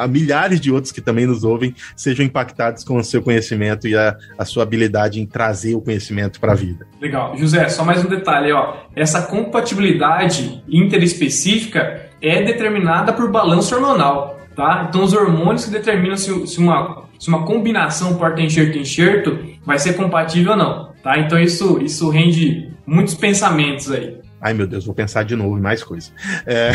milhares 0.09 0.61
de 0.61 0.71
outros 0.71 0.93
que 0.93 1.01
também 1.01 1.27
nos 1.27 1.45
ouvem, 1.45 1.75
sejam 1.95 2.25
impactados 2.25 2.83
com 2.85 2.97
o 2.97 3.05
seu 3.05 3.23
conhecimento 3.23 3.87
e 3.87 3.97
a, 3.97 4.17
a 4.39 4.45
sua 4.45 4.63
habilidade 4.63 4.96
em 5.21 5.27
trazer 5.27 5.75
o 5.75 5.81
conhecimento 5.81 6.41
para 6.41 6.53
a 6.53 6.55
vida. 6.55 6.87
Legal. 7.01 7.37
José, 7.37 7.69
só 7.69 7.85
mais 7.85 8.05
um 8.05 8.09
detalhe, 8.09 8.53
ó. 8.53 8.77
Essa 8.95 9.23
compatibilidade 9.23 10.63
interespecífica 10.69 12.09
é 12.21 12.43
determinada 12.43 13.13
por 13.13 13.31
balanço 13.31 13.75
hormonal, 13.75 14.41
tá? 14.55 14.87
Então 14.89 15.03
os 15.03 15.13
hormônios 15.13 15.65
que 15.65 15.71
determinam 15.71 16.17
se, 16.17 16.47
se 16.47 16.59
uma, 16.59 17.05
se 17.19 17.29
uma 17.29 17.45
combinação 17.45 18.17
porta-enxerto-enxerto 18.17 19.39
vai 19.65 19.79
ser 19.79 19.95
compatível 19.95 20.53
ou 20.53 20.59
não, 20.59 20.93
tá? 21.03 21.19
Então 21.19 21.39
isso, 21.39 21.79
isso 21.83 22.09
rende 22.09 22.71
muitos 22.87 23.15
pensamentos 23.15 23.91
aí. 23.91 24.17
Ai, 24.41 24.55
meu 24.55 24.67
Deus, 24.67 24.85
vou 24.85 24.95
pensar 24.95 25.25
de 25.25 25.35
novo 25.35 25.59
em 25.59 25.61
mais 25.61 25.83
coisa. 25.83 26.11
É... 26.47 26.71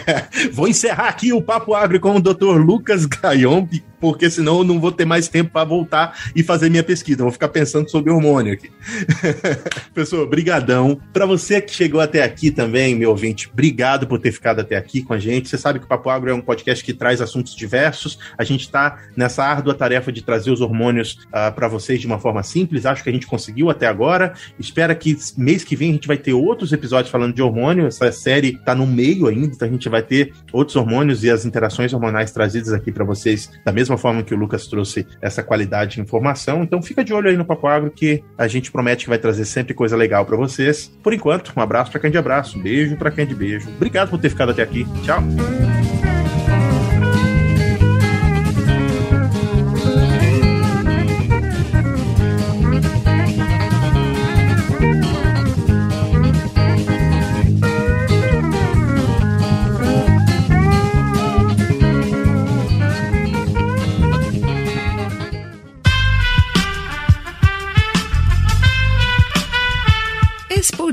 vou 0.52 0.66
encerrar 0.66 1.08
aqui 1.08 1.32
o 1.32 1.42
Papo 1.42 1.74
Agro 1.74 2.00
com 2.00 2.16
o 2.16 2.20
Dr. 2.20 2.58
Lucas 2.58 3.06
Gaion, 3.06 3.66
porque 4.02 4.28
senão 4.28 4.58
eu 4.58 4.64
não 4.64 4.80
vou 4.80 4.90
ter 4.90 5.04
mais 5.04 5.28
tempo 5.28 5.52
para 5.52 5.64
voltar 5.64 6.18
e 6.34 6.42
fazer 6.42 6.68
minha 6.68 6.82
pesquisa. 6.82 7.22
Vou 7.22 7.30
ficar 7.30 7.46
pensando 7.46 7.88
sobre 7.88 8.10
hormônio 8.10 8.52
aqui. 8.52 8.68
Pessoal, 9.94 10.26
brigadão. 10.26 11.00
Para 11.12 11.24
você 11.24 11.60
que 11.60 11.72
chegou 11.72 12.00
até 12.00 12.24
aqui 12.24 12.50
também, 12.50 12.96
meu 12.96 13.10
ouvinte, 13.10 13.48
obrigado 13.52 14.08
por 14.08 14.18
ter 14.18 14.32
ficado 14.32 14.60
até 14.60 14.76
aqui 14.76 15.02
com 15.02 15.14
a 15.14 15.20
gente. 15.20 15.48
Você 15.48 15.56
sabe 15.56 15.78
que 15.78 15.84
o 15.84 15.88
Papo 15.88 16.10
Agro 16.10 16.32
é 16.32 16.34
um 16.34 16.40
podcast 16.40 16.82
que 16.82 16.92
traz 16.92 17.20
assuntos 17.20 17.54
diversos. 17.54 18.18
A 18.36 18.42
gente 18.42 18.62
está 18.62 18.98
nessa 19.16 19.44
árdua 19.44 19.72
tarefa 19.72 20.10
de 20.10 20.20
trazer 20.20 20.50
os 20.50 20.60
hormônios 20.60 21.12
uh, 21.12 21.28
ah, 21.32 21.52
para 21.52 21.68
vocês 21.68 22.00
de 22.00 22.06
uma 22.08 22.18
forma 22.18 22.42
simples. 22.42 22.84
Acho 22.84 23.04
que 23.04 23.08
a 23.08 23.12
gente 23.12 23.28
conseguiu 23.28 23.70
até 23.70 23.86
agora. 23.86 24.32
Espera 24.58 24.96
que 24.96 25.16
mês 25.36 25.62
que 25.62 25.76
vem 25.76 25.90
a 25.90 25.92
gente 25.92 26.08
vai 26.08 26.16
ter 26.16 26.32
outros 26.32 26.72
episódios 26.72 27.12
falando 27.12 27.34
de 27.34 27.40
hormônio. 27.40 27.86
Essa 27.86 28.10
série 28.10 28.48
está 28.48 28.74
no 28.74 28.84
meio 28.84 29.28
ainda, 29.28 29.54
então 29.54 29.68
a 29.68 29.70
gente 29.70 29.88
vai 29.88 30.02
ter 30.02 30.32
outros 30.52 30.74
hormônios 30.74 31.22
e 31.22 31.30
as 31.30 31.44
interações 31.44 31.92
hormonais 31.92 32.32
trazidas 32.32 32.72
aqui 32.72 32.90
para 32.90 33.04
vocês 33.04 33.48
da 33.64 33.70
mesma 33.70 33.91
mesma 33.92 33.98
forma 33.98 34.22
que 34.22 34.34
o 34.34 34.36
Lucas 34.36 34.66
trouxe 34.66 35.06
essa 35.20 35.42
qualidade 35.42 35.94
de 35.94 36.00
informação. 36.00 36.62
Então 36.62 36.82
fica 36.82 37.04
de 37.04 37.12
olho 37.12 37.28
aí 37.28 37.36
no 37.36 37.44
Papo 37.44 37.66
Agro 37.66 37.90
que 37.90 38.22
a 38.36 38.48
gente 38.48 38.70
promete 38.70 39.04
que 39.04 39.10
vai 39.10 39.18
trazer 39.18 39.44
sempre 39.44 39.74
coisa 39.74 39.96
legal 39.96 40.24
para 40.24 40.36
vocês. 40.36 40.90
Por 41.02 41.12
enquanto, 41.12 41.52
um 41.56 41.60
abraço 41.60 41.90
para 41.90 42.00
quem 42.00 42.10
de 42.10 42.18
abraço, 42.18 42.58
beijo 42.58 42.96
para 42.96 43.10
quem 43.10 43.26
de 43.26 43.34
beijo. 43.34 43.68
Obrigado 43.76 44.10
por 44.10 44.18
ter 44.18 44.30
ficado 44.30 44.50
até 44.50 44.62
aqui. 44.62 44.86
Tchau. 45.04 45.22